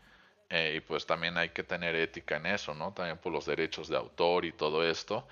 Eh, 0.50 0.76
y 0.78 0.80
pues 0.82 1.06
también 1.06 1.38
hay 1.38 1.50
que 1.50 1.64
tener 1.64 1.96
ética 1.96 2.36
en 2.38 2.48
eso, 2.48 2.74
¿no? 2.74 2.94
También 2.94 3.18
por 3.18 3.32
los 3.32 3.46
derechos 3.46 3.88
de 3.88 3.98
autor 3.98 4.46
y 4.46 4.52
todo 4.52 4.88
esto. 4.88 5.26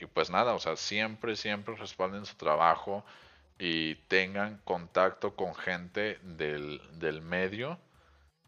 y 0.00 0.06
pues 0.06 0.30
nada, 0.30 0.54
o 0.54 0.58
sea, 0.60 0.76
siempre, 0.76 1.36
siempre 1.36 1.74
respalden 1.76 2.24
su 2.26 2.36
trabajo 2.36 3.04
y 3.58 3.96
tengan 4.08 4.58
contacto 4.64 5.34
con 5.36 5.54
gente 5.54 6.18
del, 6.22 6.80
del 6.98 7.22
medio 7.22 7.78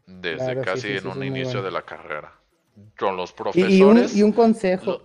desde 0.05 0.61
casi 0.61 0.97
en 0.97 1.07
un 1.07 1.23
inicio 1.23 1.61
de 1.61 1.71
la 1.71 1.83
carrera. 1.83 2.33
Con 2.97 3.17
los 3.17 3.33
profesores. 3.33 4.15
Y, 4.15 4.23
un, 4.23 4.31
consejo. 4.31 5.01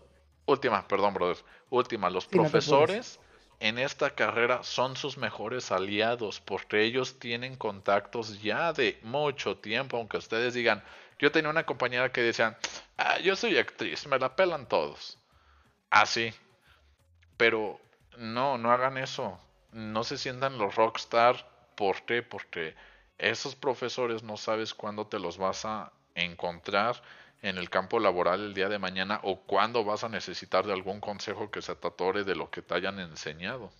última, 0.46 0.86
perdón, 0.86 1.14
brothers. 1.14 1.44
Última, 1.68 2.08
los 2.10 2.26
profesores 2.26 3.18
en 3.60 3.78
esta 3.78 4.10
carrera 4.10 4.62
son 4.62 4.96
sus 4.96 5.16
mejores 5.16 5.72
aliados 5.72 6.40
porque 6.40 6.82
ellos 6.82 7.18
tienen 7.18 7.56
contactos 7.56 8.42
ya 8.42 8.72
de 8.72 8.98
mucho 9.02 9.56
tiempo, 9.56 9.96
aunque 9.96 10.18
ustedes 10.18 10.54
digan, 10.54 10.82
yo 11.18 11.32
tenía 11.32 11.50
una 11.50 11.64
compañera 11.64 12.12
que 12.12 12.22
decían, 12.22 12.56
ah, 12.98 13.18
yo 13.18 13.36
soy 13.36 13.56
actriz, 13.56 14.06
me 14.06 14.18
la 14.18 14.36
pelan 14.36 14.68
todos. 14.68 15.18
Así. 15.90 16.32
Ah, 16.32 16.40
Pero 17.36 17.80
no, 18.18 18.58
no 18.58 18.70
hagan 18.70 18.98
eso. 18.98 19.38
No 19.72 20.04
se 20.04 20.18
sientan 20.18 20.58
los 20.58 20.74
rockstar. 20.74 21.50
¿Por 21.74 22.02
qué? 22.02 22.22
Porque 22.22 22.74
esos 23.18 23.54
profesores 23.54 24.22
no 24.22 24.36
sabes 24.36 24.74
cuándo 24.74 25.06
te 25.06 25.18
los 25.18 25.38
vas 25.38 25.64
a 25.64 25.92
encontrar 26.14 27.02
en 27.42 27.58
el 27.58 27.70
campo 27.70 28.00
laboral 28.00 28.40
el 28.40 28.54
día 28.54 28.68
de 28.68 28.78
mañana 28.78 29.20
o 29.22 29.40
cuándo 29.40 29.84
vas 29.84 30.04
a 30.04 30.08
necesitar 30.08 30.66
de 30.66 30.72
algún 30.72 31.00
consejo 31.00 31.50
que 31.50 31.62
se 31.62 31.72
atore 31.72 32.24
de 32.24 32.34
lo 32.34 32.50
que 32.50 32.62
te 32.62 32.74
hayan 32.74 32.98
enseñado. 32.98 33.70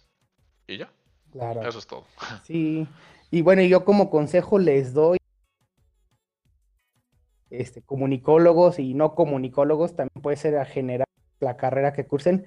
Y 0.67 0.79
ya. 0.79 0.91
Claro. 1.33 1.67
Eso 1.67 1.79
es 1.79 1.87
todo. 1.87 2.05
Sí. 2.45 2.87
Y 3.31 3.43
bueno, 3.43 3.63
yo 3.63 3.85
como 3.85 4.09
consejo 4.09 4.59
les 4.59 4.93
doy 4.95 5.19
este, 7.51 7.83
comunicólogos 7.83 8.79
y 8.79 8.95
no 8.95 9.15
comunicólogos, 9.15 9.97
también 9.97 10.23
puede 10.23 10.37
ser 10.37 10.57
a 10.57 10.65
generar 10.65 11.07
la 11.41 11.57
carrera 11.57 11.93
que 11.93 12.07
cursen, 12.07 12.47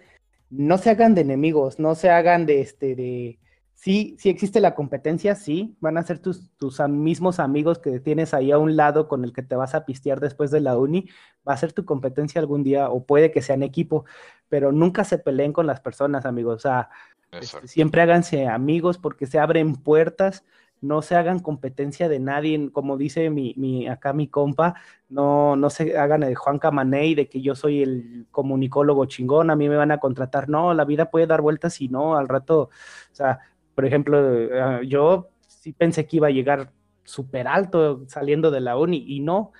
no 0.49 0.77
se 0.77 0.89
hagan 0.89 1.15
de 1.15 1.21
enemigos, 1.21 1.79
no 1.79 1.95
se 1.95 2.09
hagan 2.09 2.45
de 2.45 2.61
este, 2.61 2.95
de, 2.95 3.39
sí, 3.79 4.17
sí 4.19 4.29
existe 4.29 4.59
la 4.59 4.75
competencia, 4.75 5.35
sí, 5.35 5.77
van 5.79 5.97
a 5.97 6.03
ser 6.03 6.19
tus, 6.19 6.51
tus 6.57 6.81
mismos 6.89 7.39
amigos 7.39 7.79
que 7.79 8.01
tienes 8.01 8.33
ahí 8.33 8.51
a 8.51 8.57
un 8.57 8.75
lado 8.75 9.07
con 9.07 9.23
el 9.23 9.31
que 9.31 9.41
te 9.41 9.55
vas 9.55 9.73
a 9.73 9.85
pistear 9.85 10.19
después 10.19 10.51
de 10.51 10.59
la 10.59 10.77
uni, 10.77 11.07
va 11.47 11.53
a 11.53 11.57
ser 11.57 11.71
tu 11.71 11.85
competencia 11.85 12.41
algún 12.41 12.61
día 12.61 12.89
o 12.89 13.05
puede 13.05 13.31
que 13.31 13.41
sean 13.41 13.63
equipo, 13.63 14.03
pero 14.49 14.73
nunca 14.73 15.05
se 15.05 15.17
peleen 15.17 15.53
con 15.53 15.65
las 15.65 15.79
personas, 15.79 16.25
amigos, 16.25 16.57
o 16.57 16.59
sea, 16.59 16.89
este, 17.31 17.67
siempre 17.69 18.01
háganse 18.01 18.47
amigos 18.47 18.97
porque 18.97 19.27
se 19.27 19.39
abren 19.39 19.75
puertas 19.75 20.43
no 20.81 21.01
se 21.01 21.15
hagan 21.15 21.39
competencia 21.39 22.07
de 22.07 22.19
nadie, 22.19 22.71
como 22.71 22.97
dice 22.97 23.29
mi, 23.29 23.53
mi, 23.57 23.87
acá 23.87 24.13
mi 24.13 24.29
compa, 24.29 24.75
no, 25.09 25.57
no 25.57 25.69
se 25.69 25.97
hagan 25.97 26.23
el 26.23 26.35
Juan 26.35 26.57
Camaney 26.57 27.15
de 27.15 27.27
que 27.27 27.41
yo 27.41 27.53
soy 27.53 27.83
el 27.83 28.27
comunicólogo 28.31 29.05
chingón, 29.05 29.49
a 29.49 29.57
mí 29.57 29.67
me 29.67 29.75
van 29.75 29.91
a 29.91 29.99
contratar, 29.99 30.47
no, 30.47 30.73
la 30.73 30.85
vida 30.85 31.11
puede 31.11 31.27
dar 31.27 31.41
vueltas 31.41 31.81
y 31.81 31.89
no, 31.89 32.15
al 32.15 32.29
rato, 32.29 32.61
o 32.61 32.69
sea, 33.15 33.39
por 33.79 33.85
ejemplo, 33.85 34.19
eh, 34.35 34.85
yo 34.89 35.29
sí 35.47 35.71
pensé 35.71 36.05
que 36.05 36.17
iba 36.17 36.27
a 36.27 36.31
llegar 36.31 36.73
súper 37.05 37.47
alto 37.47 38.03
saliendo 38.09 38.51
de 38.51 38.59
la 38.59 38.75
uni 38.75 39.05
y 39.07 39.21
no, 39.21 39.53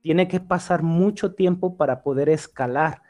tiene 0.00 0.26
que 0.26 0.40
pasar 0.40 0.82
mucho 0.82 1.34
tiempo 1.34 1.76
para 1.76 2.02
poder 2.02 2.30
escalar. 2.30 3.02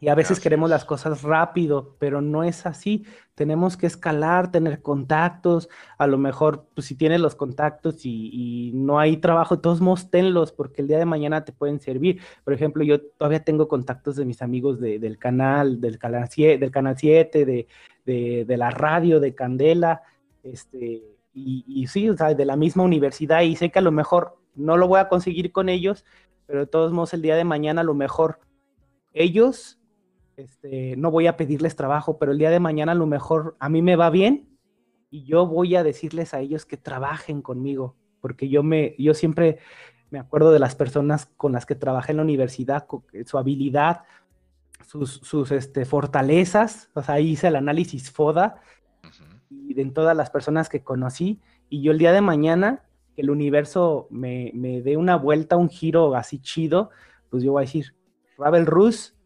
Y 0.00 0.08
a 0.08 0.14
veces 0.14 0.38
queremos 0.38 0.70
las 0.70 0.84
cosas 0.84 1.22
rápido, 1.22 1.96
pero 1.98 2.20
no 2.20 2.44
es 2.44 2.66
así. 2.66 3.04
Tenemos 3.34 3.76
que 3.76 3.88
escalar, 3.88 4.52
tener 4.52 4.80
contactos. 4.80 5.68
A 5.98 6.06
lo 6.06 6.18
mejor, 6.18 6.68
pues 6.74 6.86
si 6.86 6.94
tienes 6.94 7.20
los 7.20 7.34
contactos 7.34 8.06
y, 8.06 8.70
no 8.74 9.00
hay 9.00 9.16
trabajo, 9.16 9.58
todos 9.58 9.80
modos 9.80 10.08
tenlos, 10.08 10.52
porque 10.52 10.82
el 10.82 10.88
día 10.88 10.98
de 10.98 11.04
mañana 11.04 11.44
te 11.44 11.52
pueden 11.52 11.80
servir. 11.80 12.20
Por 12.44 12.54
ejemplo, 12.54 12.84
yo 12.84 13.00
todavía 13.00 13.42
tengo 13.42 13.66
contactos 13.66 14.14
de 14.14 14.24
mis 14.24 14.40
amigos 14.40 14.78
del 14.80 15.18
canal, 15.18 15.80
del 15.80 15.98
canal 15.98 16.28
7, 16.30 16.58
del 16.58 16.70
canal 16.70 16.96
7 16.96 17.44
de, 17.44 17.66
de, 18.04 18.56
la 18.56 18.70
radio, 18.70 19.18
de 19.18 19.34
Candela, 19.34 20.02
este, 20.44 21.02
y, 21.34 21.64
y 21.66 21.88
sí, 21.88 22.08
o 22.08 22.16
sea, 22.16 22.34
de 22.34 22.44
la 22.44 22.54
misma 22.54 22.84
universidad. 22.84 23.42
Y 23.42 23.56
sé 23.56 23.70
que 23.70 23.80
a 23.80 23.82
lo 23.82 23.90
mejor 23.90 24.38
no 24.54 24.76
lo 24.76 24.86
voy 24.86 25.00
a 25.00 25.08
conseguir 25.08 25.50
con 25.50 25.68
ellos, 25.68 26.04
pero 26.46 26.60
de 26.60 26.66
todos 26.66 26.92
modos, 26.92 27.14
el 27.14 27.22
día 27.22 27.34
de 27.34 27.44
mañana 27.44 27.80
a 27.80 27.84
lo 27.84 27.94
mejor 27.94 28.38
ellos 29.12 29.77
este, 30.38 30.94
no 30.96 31.10
voy 31.10 31.26
a 31.26 31.36
pedirles 31.36 31.74
trabajo, 31.74 32.16
pero 32.18 32.30
el 32.30 32.38
día 32.38 32.50
de 32.50 32.60
mañana 32.60 32.92
a 32.92 32.94
lo 32.94 33.06
mejor 33.06 33.56
a 33.58 33.68
mí 33.68 33.82
me 33.82 33.96
va 33.96 34.08
bien 34.08 34.48
y 35.10 35.24
yo 35.24 35.46
voy 35.46 35.74
a 35.74 35.82
decirles 35.82 36.32
a 36.32 36.40
ellos 36.40 36.64
que 36.64 36.76
trabajen 36.76 37.42
conmigo, 37.42 37.96
porque 38.20 38.48
yo 38.48 38.62
me, 38.62 38.94
yo 38.98 39.14
siempre 39.14 39.58
me 40.10 40.20
acuerdo 40.20 40.52
de 40.52 40.60
las 40.60 40.76
personas 40.76 41.26
con 41.36 41.50
las 41.50 41.66
que 41.66 41.74
trabajé 41.74 42.12
en 42.12 42.18
la 42.18 42.22
universidad, 42.22 42.86
eh, 43.12 43.24
su 43.26 43.36
habilidad, 43.36 44.02
sus, 44.86 45.14
sus 45.14 45.50
este, 45.50 45.84
fortalezas, 45.84 46.88
o 46.94 47.02
sea, 47.02 47.16
ahí 47.16 47.30
hice 47.30 47.48
el 47.48 47.56
análisis 47.56 48.10
FODA 48.10 48.60
y 49.50 49.74
de 49.74 49.86
todas 49.86 50.16
las 50.16 50.30
personas 50.30 50.68
que 50.68 50.84
conocí, 50.84 51.40
y 51.68 51.82
yo 51.82 51.90
el 51.90 51.98
día 51.98 52.12
de 52.12 52.20
mañana, 52.20 52.84
que 53.16 53.22
el 53.22 53.30
universo 53.30 54.06
me, 54.10 54.52
me 54.54 54.82
dé 54.82 54.96
una 54.96 55.16
vuelta, 55.16 55.56
un 55.56 55.68
giro 55.68 56.14
así 56.14 56.38
chido, 56.38 56.90
pues 57.28 57.42
yo 57.42 57.52
voy 57.52 57.62
a 57.62 57.66
decir, 57.66 57.96
Ravel 58.36 58.66
Rus, 58.66 59.17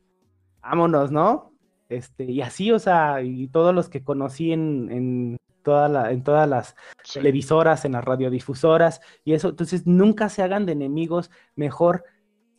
vámonos, 0.62 1.10
¿no? 1.10 1.52
Este, 1.88 2.24
y 2.24 2.40
así, 2.40 2.72
o 2.72 2.78
sea, 2.78 3.20
y 3.22 3.48
todos 3.48 3.74
los 3.74 3.88
que 3.88 4.02
conocí 4.02 4.52
en, 4.52 4.90
en, 4.90 5.36
toda 5.62 6.10
en 6.10 6.22
todas 6.24 6.48
las 6.48 6.74
televisoras, 7.12 7.84
en 7.84 7.92
las 7.92 8.04
radiodifusoras, 8.04 9.00
y 9.24 9.34
eso, 9.34 9.50
entonces 9.50 9.86
nunca 9.86 10.28
se 10.28 10.42
hagan 10.42 10.64
de 10.64 10.72
enemigos, 10.72 11.30
mejor 11.54 12.04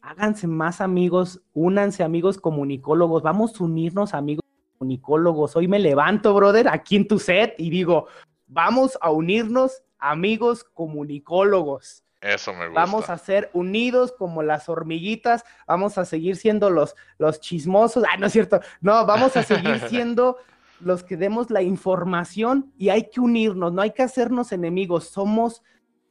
háganse 0.01 0.47
más 0.47 0.81
amigos, 0.81 1.41
únanse 1.53 2.03
amigos 2.03 2.37
comunicólogos, 2.37 3.23
vamos 3.23 3.59
a 3.59 3.63
unirnos 3.63 4.13
amigos 4.13 4.43
comunicólogos. 4.77 5.55
Hoy 5.55 5.67
me 5.67 5.79
levanto, 5.79 6.33
brother, 6.33 6.67
aquí 6.67 6.97
en 6.97 7.07
tu 7.07 7.19
set 7.19 7.55
y 7.57 7.69
digo, 7.69 8.07
vamos 8.47 8.97
a 9.01 9.11
unirnos 9.11 9.81
amigos 9.97 10.65
comunicólogos. 10.65 12.02
Eso 12.23 12.53
me 12.53 12.67
gusta. 12.67 12.79
Vamos 12.79 13.09
a 13.09 13.17
ser 13.17 13.49
unidos 13.53 14.13
como 14.17 14.43
las 14.43 14.69
hormiguitas, 14.69 15.43
vamos 15.67 15.97
a 15.97 16.05
seguir 16.05 16.37
siendo 16.37 16.69
los, 16.69 16.95
los 17.17 17.41
chismosos. 17.41 18.03
Ah, 18.09 18.17
no 18.17 18.27
es 18.27 18.33
cierto. 18.33 18.61
No, 18.79 19.05
vamos 19.05 19.35
a 19.35 19.43
seguir 19.43 19.79
siendo 19.89 20.37
los 20.79 21.03
que 21.03 21.17
demos 21.17 21.49
la 21.49 21.61
información 21.61 22.73
y 22.77 22.89
hay 22.89 23.09
que 23.09 23.19
unirnos, 23.19 23.73
no 23.73 23.81
hay 23.81 23.91
que 23.91 24.03
hacernos 24.03 24.51
enemigos, 24.51 25.09
somos 25.09 25.63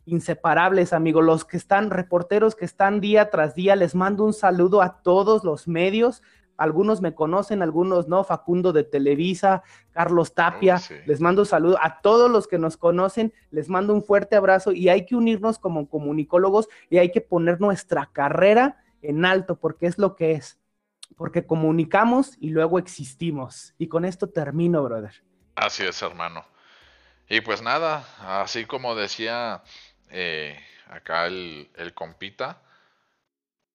inseparables, 0.05 0.93
amigos. 0.93 1.25
Los 1.25 1.45
que 1.45 1.57
están, 1.57 1.91
reporteros 1.91 2.55
que 2.55 2.65
están 2.65 3.01
día 3.01 3.31
tras 3.31 3.55
día, 3.55 3.77
les 3.77 3.95
mando 3.95 4.25
un 4.25 4.33
saludo 4.35 4.83
a 4.83 5.03
todos 5.03 5.45
los 5.45 5.69
medios 5.69 6.23
algunos 6.57 7.01
me 7.01 7.15
conocen, 7.15 7.63
algunos 7.63 8.09
no, 8.09 8.25
Facundo 8.25 8.73
de 8.73 8.85
Televisa, 8.85 9.63
Carlos 9.93 10.35
Tapia, 10.35 10.77
oh, 10.77 10.95
les 11.07 11.21
mando 11.21 11.45
saludo 11.45 11.79
a 11.81 12.01
todos 12.01 12.31
los 12.31 12.47
que 12.47 12.59
nos 12.59 12.77
conocen, 12.77 13.33
les 13.51 13.69
mando 13.69 13.95
un 13.95 14.05
fuerte 14.05 14.37
abrazo 14.37 14.73
y 14.73 14.89
hay 14.89 15.07
que 15.07 15.17
unirnos 15.17 15.59
como 15.59 15.89
comunicólogos 15.89 16.69
y 16.91 16.99
hay 16.99 17.11
que 17.11 17.21
poner 17.21 17.61
nuestra 17.61 18.11
carrera 18.13 18.83
en 19.03 19.25
alto 19.25 19.57
porque 19.57 19.87
es 19.87 19.99
lo 19.99 20.15
que 20.17 20.33
es, 20.33 20.59
porque 21.17 21.47
comunicamos 21.47 22.37
y 22.41 22.51
luego 22.51 22.79
existimos. 22.79 23.75
Y 23.79 23.89
con 23.89 24.05
esto 24.05 24.29
termino, 24.29 24.83
brother. 24.83 25.23
Así 25.55 25.85
es, 25.85 26.01
hermano. 26.03 26.45
Y 27.29 27.41
pues 27.41 27.63
nada, 27.63 28.05
así 28.43 28.65
como 28.65 28.95
decía 28.95 29.63
eh, 30.11 30.59
acá 30.89 31.27
el, 31.27 31.71
el 31.77 31.95
compita, 31.95 32.63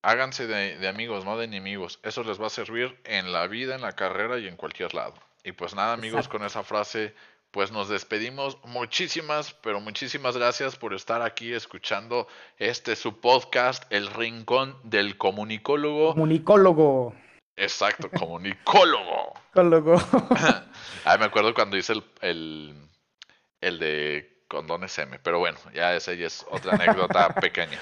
háganse 0.02 0.48
de, 0.48 0.88
amigos, 0.88 1.26
no 1.26 1.38
de 1.38 1.45
enemigos. 1.45 2.00
Eso 2.04 2.24
les 2.24 2.41
va 2.41 2.48
a 2.48 2.52
servir 2.52 3.00
en 3.04 3.32
la 3.32 3.48
vida, 3.48 3.76
en 3.76 3.82
la 3.82 3.93
carrera 3.93 4.39
y 4.39 4.48
en 4.48 4.56
cualquier 4.56 4.93
lado. 4.93 5.14
Y 5.43 5.52
pues 5.52 5.76
nada, 5.76 5.93
amigos, 5.93 6.28
con 6.28 6.43
esa 6.43 6.64
frase, 6.64 7.14
pues 7.52 7.72
nos 7.72 7.89
despedimos. 7.89 8.58
Muchísimas, 8.66 9.54
pero 9.54 9.80
muchísimas 9.80 10.38
gracias 10.38 10.76
por 10.76 10.93
estar 10.93 11.22
aquí 11.22 11.54
escuchando 11.54 12.28
este 12.58 12.95
su 12.95 13.20
podcast, 13.20 13.84
El 13.91 14.08
Rincón 14.08 14.78
del 14.84 15.18
Comunicólogo. 15.18 16.14
Comunicólogo. 16.14 17.16
Exacto, 17.56 18.10
comunicólogo. 18.12 19.34
Comunicólogo. 19.54 19.98
ah, 21.06 21.18
me 21.18 21.26
acuerdo 21.26 21.54
cuando 21.54 21.78
hice 21.78 21.93
el, 21.93 22.04
el, 22.22 22.76
el 23.62 23.80
de 23.80 24.37
condones 24.48 24.98
M, 25.00 25.20
pero 25.20 25.39
bueno, 25.39 25.58
ya 25.74 25.95
esa 25.95 26.14
ya 26.14 26.28
es 26.28 26.45
otra 26.50 26.74
anécdota 26.76 27.34
pequeña. 27.41 27.80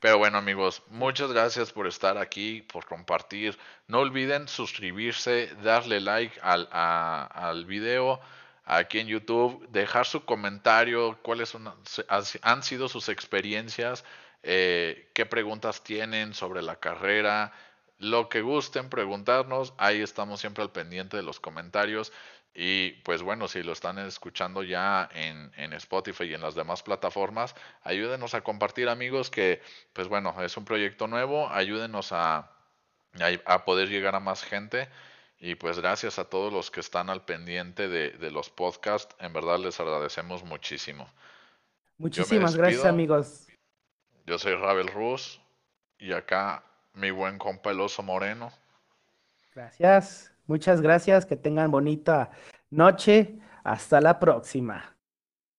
Pero 0.00 0.18
bueno 0.18 0.38
amigos, 0.38 0.82
muchas 0.88 1.32
gracias 1.32 1.72
por 1.72 1.86
estar 1.86 2.18
aquí, 2.18 2.62
por 2.62 2.86
compartir. 2.86 3.58
No 3.86 4.00
olviden 4.00 4.48
suscribirse, 4.48 5.54
darle 5.62 6.00
like 6.00 6.38
al, 6.42 6.68
al 6.72 7.66
video 7.66 8.20
aquí 8.64 9.00
en 9.00 9.08
YouTube, 9.08 9.66
dejar 9.70 10.06
su 10.06 10.24
comentario, 10.24 11.18
cuáles 11.22 11.56
han 12.42 12.62
sido 12.62 12.88
sus 12.88 13.08
experiencias, 13.08 14.04
eh, 14.42 15.10
qué 15.14 15.26
preguntas 15.26 15.82
tienen 15.82 16.34
sobre 16.34 16.62
la 16.62 16.76
carrera, 16.76 17.52
lo 17.98 18.28
que 18.28 18.40
gusten 18.40 18.90
preguntarnos, 18.90 19.74
ahí 19.78 20.00
estamos 20.00 20.40
siempre 20.40 20.62
al 20.62 20.72
pendiente 20.72 21.16
de 21.16 21.22
los 21.22 21.38
comentarios. 21.38 22.12
Y 22.54 22.92
pues 23.02 23.22
bueno, 23.22 23.48
si 23.48 23.62
lo 23.62 23.72
están 23.72 23.98
escuchando 23.98 24.62
ya 24.62 25.08
en, 25.14 25.50
en, 25.56 25.72
Spotify 25.72 26.24
y 26.24 26.34
en 26.34 26.42
las 26.42 26.54
demás 26.54 26.82
plataformas, 26.82 27.54
ayúdenos 27.82 28.34
a 28.34 28.42
compartir 28.42 28.90
amigos 28.90 29.30
que 29.30 29.62
pues 29.94 30.08
bueno, 30.08 30.34
es 30.42 30.56
un 30.58 30.66
proyecto 30.66 31.06
nuevo, 31.06 31.48
ayúdenos 31.48 32.12
a, 32.12 32.50
a, 33.46 33.64
poder 33.64 33.88
llegar 33.88 34.14
a 34.14 34.20
más 34.20 34.44
gente. 34.44 34.88
Y 35.38 35.54
pues 35.54 35.78
gracias 35.78 36.18
a 36.18 36.26
todos 36.26 36.52
los 36.52 36.70
que 36.70 36.80
están 36.80 37.10
al 37.10 37.24
pendiente 37.24 37.88
de, 37.88 38.10
de 38.10 38.30
los 38.30 38.50
podcasts, 38.50 39.16
en 39.18 39.32
verdad 39.32 39.58
les 39.58 39.80
agradecemos 39.80 40.44
muchísimo. 40.44 41.08
Muchísimas 41.98 42.54
gracias 42.54 42.84
amigos. 42.84 43.48
Yo 44.26 44.38
soy 44.38 44.54
Ravel 44.54 44.88
Rus 44.88 45.40
y 45.98 46.12
acá 46.12 46.64
mi 46.94 47.10
buen 47.10 47.38
compa 47.38 47.70
el 47.70 47.80
oso 47.80 48.02
moreno. 48.02 48.52
Gracias. 49.54 50.31
Muchas 50.52 50.82
gracias, 50.82 51.24
que 51.24 51.36
tengan 51.36 51.70
bonita 51.70 52.30
noche. 52.68 53.38
Hasta 53.64 54.02
la 54.02 54.20
próxima. 54.20 54.98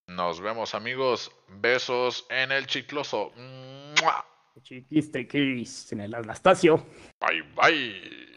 Nos 0.08 0.40
vemos 0.40 0.76
amigos. 0.76 1.32
Besos 1.48 2.28
en 2.30 2.52
el 2.52 2.68
chicloso. 2.68 3.32
Chiquiste, 4.62 5.28
en 5.94 6.00
el 6.00 6.14
Anastasio. 6.14 6.86
Bye 7.20 7.42
bye. 7.56 8.33